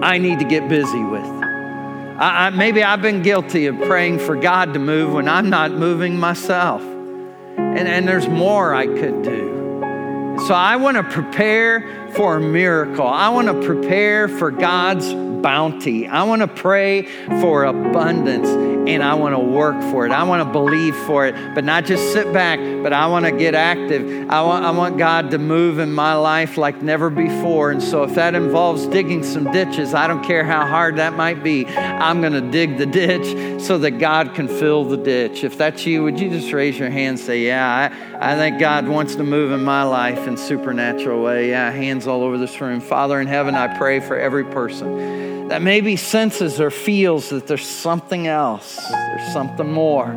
I 0.03 0.17
need 0.17 0.39
to 0.39 0.45
get 0.45 0.67
busy 0.67 1.03
with. 1.03 1.23
I, 1.23 2.49
maybe 2.49 2.83
I've 2.83 3.03
been 3.03 3.21
guilty 3.21 3.67
of 3.67 3.77
praying 3.81 4.17
for 4.17 4.35
God 4.35 4.73
to 4.73 4.79
move 4.79 5.13
when 5.13 5.27
I'm 5.27 5.51
not 5.51 5.71
moving 5.71 6.19
myself. 6.19 6.81
And, 6.81 7.87
and 7.87 8.07
there's 8.07 8.27
more 8.27 8.73
I 8.73 8.87
could 8.87 9.21
do. 9.21 10.39
So 10.47 10.55
I 10.55 10.77
want 10.77 10.97
to 10.97 11.03
prepare 11.03 12.09
for 12.13 12.37
a 12.37 12.41
miracle. 12.41 13.05
I 13.05 13.29
want 13.29 13.47
to 13.47 13.61
prepare 13.61 14.27
for 14.27 14.49
God's 14.49 15.13
bounty. 15.13 16.07
I 16.07 16.23
want 16.23 16.41
to 16.41 16.47
pray 16.47 17.03
for 17.39 17.65
abundance 17.65 18.49
and 18.87 19.03
I 19.03 19.13
want 19.13 19.35
to 19.35 19.39
work 19.39 19.79
for 19.91 20.05
it. 20.05 20.11
I 20.11 20.23
want 20.23 20.45
to 20.45 20.51
believe 20.51 20.95
for 21.05 21.25
it, 21.25 21.35
but 21.53 21.63
not 21.63 21.85
just 21.85 22.11
sit 22.13 22.31
back, 22.33 22.59
but 22.83 22.93
I 22.93 23.07
want 23.07 23.25
to 23.25 23.31
get 23.31 23.53
active. 23.53 24.29
I 24.29 24.41
want, 24.41 24.65
I 24.65 24.71
want 24.71 24.97
God 24.97 25.31
to 25.31 25.37
move 25.37 25.79
in 25.79 25.91
my 25.91 26.15
life 26.15 26.57
like 26.57 26.81
never 26.81 27.09
before. 27.09 27.71
And 27.71 27.81
so 27.81 28.03
if 28.03 28.15
that 28.15 28.35
involves 28.35 28.85
digging 28.87 29.23
some 29.23 29.51
ditches, 29.51 29.93
I 29.93 30.07
don't 30.07 30.23
care 30.23 30.43
how 30.43 30.65
hard 30.65 30.95
that 30.97 31.13
might 31.15 31.43
be, 31.43 31.65
I'm 31.67 32.21
going 32.21 32.33
to 32.33 32.41
dig 32.41 32.77
the 32.77 32.85
ditch 32.85 33.61
so 33.61 33.77
that 33.79 33.91
God 33.91 34.33
can 34.33 34.47
fill 34.47 34.85
the 34.85 34.97
ditch. 34.97 35.43
If 35.43 35.57
that's 35.57 35.85
you, 35.85 36.03
would 36.03 36.19
you 36.19 36.29
just 36.29 36.51
raise 36.51 36.77
your 36.77 36.89
hand 36.89 37.01
and 37.11 37.19
say, 37.19 37.45
Yeah, 37.45 37.91
I, 38.19 38.33
I 38.33 38.35
think 38.35 38.59
God 38.59 38.87
wants 38.87 39.15
to 39.15 39.23
move 39.23 39.51
in 39.51 39.63
my 39.63 39.83
life 39.83 40.27
in 40.27 40.37
supernatural 40.37 41.23
way. 41.23 41.49
Yeah, 41.49 41.71
hands 41.71 42.07
all 42.07 42.23
over 42.23 42.37
this 42.37 42.59
room. 42.61 42.79
Father 42.79 43.19
in 43.19 43.27
heaven, 43.27 43.55
I 43.55 43.77
pray 43.77 43.99
for 43.99 44.17
every 44.17 44.45
person 44.45 45.21
that 45.51 45.61
maybe 45.61 45.97
senses 45.97 46.61
or 46.61 46.71
feels 46.71 47.27
that 47.27 47.45
there's 47.45 47.67
something 47.67 48.25
else, 48.25 48.70
there's 48.75 49.33
something 49.33 49.71
more. 49.71 50.13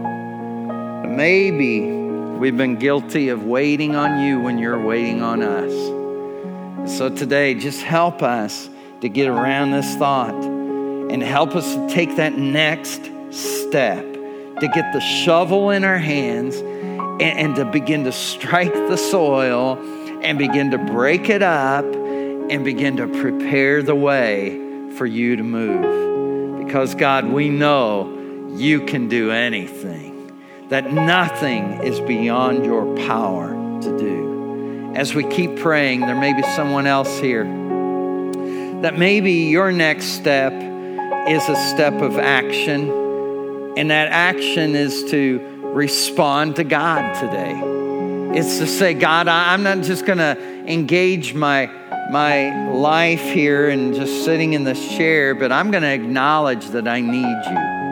Maybe 1.06 1.82
we've 1.90 2.56
been 2.56 2.76
guilty 2.76 3.28
of 3.28 3.44
waiting 3.44 3.96
on 3.96 4.22
you 4.24 4.40
when 4.40 4.58
you're 4.58 4.80
waiting 4.80 5.22
on 5.22 5.42
us. 5.42 6.96
So 6.96 7.08
today, 7.08 7.54
just 7.54 7.82
help 7.82 8.22
us 8.22 8.68
to 9.00 9.08
get 9.08 9.28
around 9.28 9.70
this 9.70 9.94
thought 9.96 10.34
and 10.34 11.22
help 11.22 11.54
us 11.54 11.74
to 11.74 11.88
take 11.88 12.16
that 12.16 12.36
next 12.36 13.10
step 13.30 14.14
to 14.60 14.68
get 14.68 14.92
the 14.92 15.00
shovel 15.00 15.70
in 15.70 15.84
our 15.84 15.98
hands 15.98 16.56
and, 16.56 17.22
and 17.22 17.56
to 17.56 17.64
begin 17.64 18.04
to 18.04 18.12
strike 18.12 18.72
the 18.72 18.96
soil 18.96 19.78
and 20.22 20.38
begin 20.38 20.70
to 20.70 20.78
break 20.78 21.28
it 21.28 21.42
up 21.42 21.84
and 21.84 22.64
begin 22.64 22.96
to 22.96 23.08
prepare 23.08 23.82
the 23.82 23.94
way 23.94 24.58
for 24.96 25.06
you 25.06 25.36
to 25.36 25.42
move. 25.42 26.64
Because, 26.64 26.94
God, 26.94 27.26
we 27.26 27.48
know 27.48 28.13
you 28.54 28.86
can 28.86 29.08
do 29.08 29.30
anything, 29.30 30.32
that 30.68 30.92
nothing 30.92 31.82
is 31.82 32.00
beyond 32.00 32.64
your 32.64 32.96
power 33.06 33.50
to 33.82 33.98
do. 33.98 34.92
As 34.94 35.14
we 35.14 35.24
keep 35.24 35.56
praying, 35.56 36.00
there 36.00 36.18
may 36.18 36.32
be 36.32 36.42
someone 36.54 36.86
else 36.86 37.18
here 37.18 37.44
that 38.84 38.98
maybe 38.98 39.32
your 39.32 39.72
next 39.72 40.08
step 40.08 40.52
is 41.26 41.48
a 41.48 41.56
step 41.70 41.94
of 42.02 42.18
action, 42.18 42.90
and 43.78 43.90
that 43.90 44.08
action 44.10 44.76
is 44.76 45.04
to 45.10 45.40
respond 45.72 46.56
to 46.56 46.64
God 46.64 47.14
today. 47.14 47.58
It's 48.38 48.58
to 48.58 48.66
say, 48.66 48.92
God, 48.92 49.26
I'm 49.26 49.62
not 49.62 49.80
just 49.80 50.04
going 50.04 50.18
to 50.18 50.38
engage 50.66 51.32
my 51.32 51.70
my 52.10 52.70
life 52.70 53.22
here 53.22 53.70
and 53.70 53.94
just 53.94 54.26
sitting 54.26 54.52
in 54.52 54.64
this 54.64 54.88
chair, 54.90 55.34
but 55.34 55.50
I'm 55.50 55.70
going 55.70 55.82
to 55.82 55.92
acknowledge 55.92 56.66
that 56.68 56.86
I 56.86 57.00
need 57.00 57.24
you. 57.24 57.83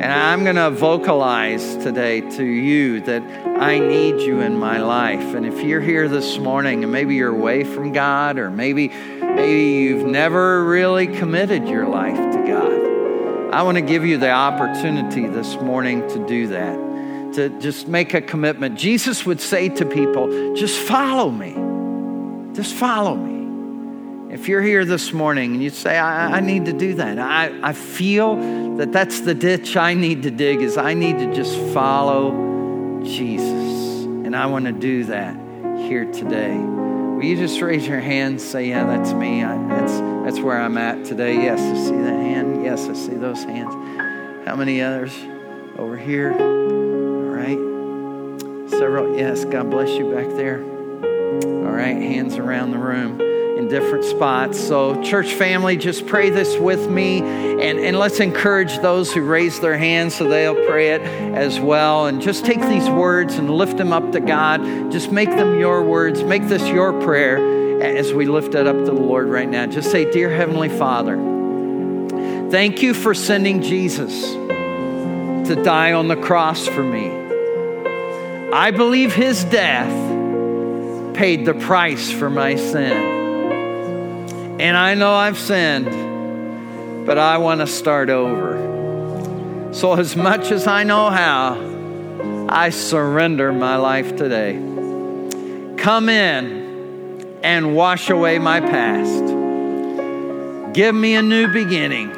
And 0.00 0.10
I'm 0.10 0.44
going 0.44 0.56
to 0.56 0.70
vocalize 0.70 1.76
today 1.76 2.22
to 2.22 2.42
you 2.42 3.02
that 3.02 3.22
I 3.60 3.78
need 3.78 4.22
you 4.22 4.40
in 4.40 4.58
my 4.58 4.78
life. 4.78 5.34
And 5.34 5.44
if 5.44 5.62
you're 5.62 5.82
here 5.82 6.08
this 6.08 6.38
morning 6.38 6.82
and 6.82 6.90
maybe 6.90 7.16
you're 7.16 7.36
away 7.36 7.64
from 7.64 7.92
God 7.92 8.38
or 8.38 8.50
maybe 8.50 8.88
maybe 8.88 9.82
you've 9.82 10.06
never 10.06 10.64
really 10.64 11.06
committed 11.06 11.68
your 11.68 11.86
life 11.86 12.16
to 12.16 12.44
God, 12.46 13.52
I 13.52 13.60
want 13.60 13.76
to 13.76 13.82
give 13.82 14.06
you 14.06 14.16
the 14.16 14.30
opportunity 14.30 15.26
this 15.26 15.56
morning 15.56 16.08
to 16.08 16.26
do 16.26 16.46
that. 16.46 17.34
To 17.34 17.50
just 17.60 17.86
make 17.86 18.14
a 18.14 18.22
commitment. 18.22 18.78
Jesus 18.78 19.26
would 19.26 19.42
say 19.42 19.68
to 19.68 19.84
people, 19.84 20.54
just 20.54 20.78
follow 20.78 21.30
me. 21.30 22.54
Just 22.54 22.72
follow 22.72 23.16
me. 23.16 23.29
If 24.30 24.46
you're 24.46 24.62
here 24.62 24.84
this 24.84 25.12
morning 25.12 25.54
and 25.54 25.62
you 25.62 25.70
say, 25.70 25.98
I, 25.98 26.36
I, 26.36 26.40
need 26.40 26.66
to 26.66 26.72
do 26.72 26.94
that, 26.94 27.18
I, 27.18 27.50
I 27.68 27.72
feel 27.72 28.36
that 28.76 28.92
that's 28.92 29.22
the 29.22 29.34
ditch 29.34 29.76
I 29.76 29.94
need 29.94 30.22
to 30.22 30.30
dig, 30.30 30.62
is 30.62 30.76
I 30.76 30.94
need 30.94 31.18
to 31.18 31.34
just 31.34 31.58
follow 31.74 33.02
Jesus. 33.02 34.04
And 34.04 34.36
I 34.36 34.46
want 34.46 34.66
to 34.66 34.72
do 34.72 35.02
that 35.06 35.34
here 35.78 36.04
today. 36.12 36.56
Will 36.56 37.24
you 37.24 37.36
just 37.36 37.60
raise 37.60 37.88
your 37.88 37.98
hand 37.98 38.40
say, 38.40 38.68
Yeah, 38.68 38.86
that's 38.86 39.12
me. 39.12 39.42
I, 39.42 39.56
that's, 39.66 39.98
that's 39.98 40.38
where 40.38 40.60
I'm 40.60 40.78
at 40.78 41.04
today. 41.04 41.34
Yes, 41.34 41.58
I 41.58 41.88
see 41.88 41.96
that 41.96 42.20
hand. 42.20 42.64
Yes, 42.64 42.86
I 42.86 42.92
see 42.92 43.14
those 43.14 43.42
hands. 43.42 43.74
How 44.46 44.54
many 44.54 44.80
others? 44.80 45.12
Over 45.76 45.96
here. 45.96 46.34
All 46.34 47.34
right. 47.34 47.58
Several. 48.70 49.18
Yes, 49.18 49.44
God 49.44 49.70
bless 49.70 49.88
you 49.88 50.14
back 50.14 50.28
there. 50.36 50.62
All 50.62 51.74
right, 51.74 51.96
hands 51.96 52.36
around 52.36 52.70
the 52.70 52.78
room 52.78 53.29
in 53.60 53.68
different 53.68 54.04
spots. 54.04 54.58
So, 54.58 55.00
church 55.02 55.34
family, 55.34 55.76
just 55.76 56.06
pray 56.06 56.30
this 56.30 56.56
with 56.56 56.88
me 56.88 57.20
and, 57.20 57.78
and 57.78 57.98
let's 57.98 58.18
encourage 58.18 58.78
those 58.78 59.12
who 59.12 59.20
raise 59.20 59.60
their 59.60 59.76
hands 59.76 60.14
so 60.14 60.26
they'll 60.26 60.66
pray 60.66 60.92
it 60.94 61.02
as 61.02 61.60
well. 61.60 62.06
And 62.06 62.22
just 62.22 62.46
take 62.46 62.60
these 62.60 62.88
words 62.88 63.34
and 63.34 63.50
lift 63.50 63.76
them 63.76 63.92
up 63.92 64.12
to 64.12 64.20
God. 64.20 64.90
Just 64.90 65.12
make 65.12 65.28
them 65.28 65.60
your 65.60 65.82
words, 65.82 66.22
make 66.24 66.48
this 66.48 66.66
your 66.68 66.98
prayer 67.02 67.82
as 67.82 68.14
we 68.14 68.24
lift 68.24 68.54
it 68.54 68.66
up 68.66 68.76
to 68.76 68.84
the 68.86 68.92
Lord 68.92 69.28
right 69.28 69.48
now. 69.48 69.66
Just 69.66 69.90
say, 69.90 70.10
Dear 70.10 70.34
Heavenly 70.34 70.70
Father, 70.70 71.16
thank 72.50 72.80
you 72.80 72.94
for 72.94 73.12
sending 73.12 73.60
Jesus 73.60 74.22
to 74.32 75.62
die 75.62 75.92
on 75.92 76.08
the 76.08 76.16
cross 76.16 76.66
for 76.66 76.82
me. 76.82 77.10
I 78.52 78.70
believe 78.70 79.14
his 79.14 79.44
death 79.44 79.92
paid 81.14 81.44
the 81.44 81.54
price 81.54 82.10
for 82.10 82.30
my 82.30 82.56
sin. 82.56 83.19
And 84.60 84.76
I 84.76 84.92
know 84.92 85.14
I've 85.14 85.38
sinned, 85.38 87.06
but 87.06 87.16
I 87.16 87.38
want 87.38 87.62
to 87.62 87.66
start 87.66 88.10
over. 88.10 89.70
So, 89.72 89.94
as 89.94 90.14
much 90.14 90.50
as 90.50 90.66
I 90.66 90.84
know 90.84 91.08
how, 91.08 92.46
I 92.46 92.68
surrender 92.68 93.54
my 93.54 93.76
life 93.76 94.16
today. 94.16 94.52
Come 95.78 96.10
in 96.10 97.38
and 97.42 97.74
wash 97.74 98.10
away 98.10 98.38
my 98.38 98.60
past. 98.60 99.24
Give 100.74 100.94
me 100.94 101.14
a 101.14 101.22
new 101.22 101.48
beginning. 101.48 102.12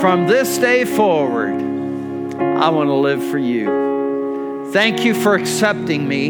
From 0.00 0.26
this 0.26 0.56
day 0.56 0.86
forward, 0.86 1.60
I 2.40 2.70
want 2.70 2.88
to 2.88 2.94
live 2.94 3.22
for 3.22 3.36
you. 3.36 4.70
Thank 4.72 5.04
you 5.04 5.12
for 5.12 5.34
accepting 5.34 6.08
me 6.08 6.28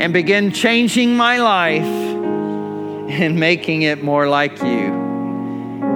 and 0.00 0.14
begin 0.14 0.50
changing 0.50 1.14
my 1.14 1.40
life 1.40 2.05
and 3.10 3.38
making 3.38 3.82
it 3.82 4.02
more 4.02 4.28
like 4.28 4.60
you. 4.62 5.06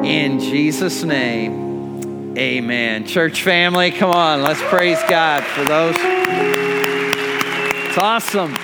In 0.04 0.38
Jesus' 0.38 1.02
name, 1.02 2.36
amen. 2.38 3.04
Church 3.06 3.42
family, 3.42 3.90
come 3.90 4.10
on, 4.10 4.42
let's 4.42 4.62
praise 4.62 4.98
God 5.08 5.42
for 5.44 5.64
those. 5.64 5.96
It's 7.88 7.98
awesome. 7.98 8.54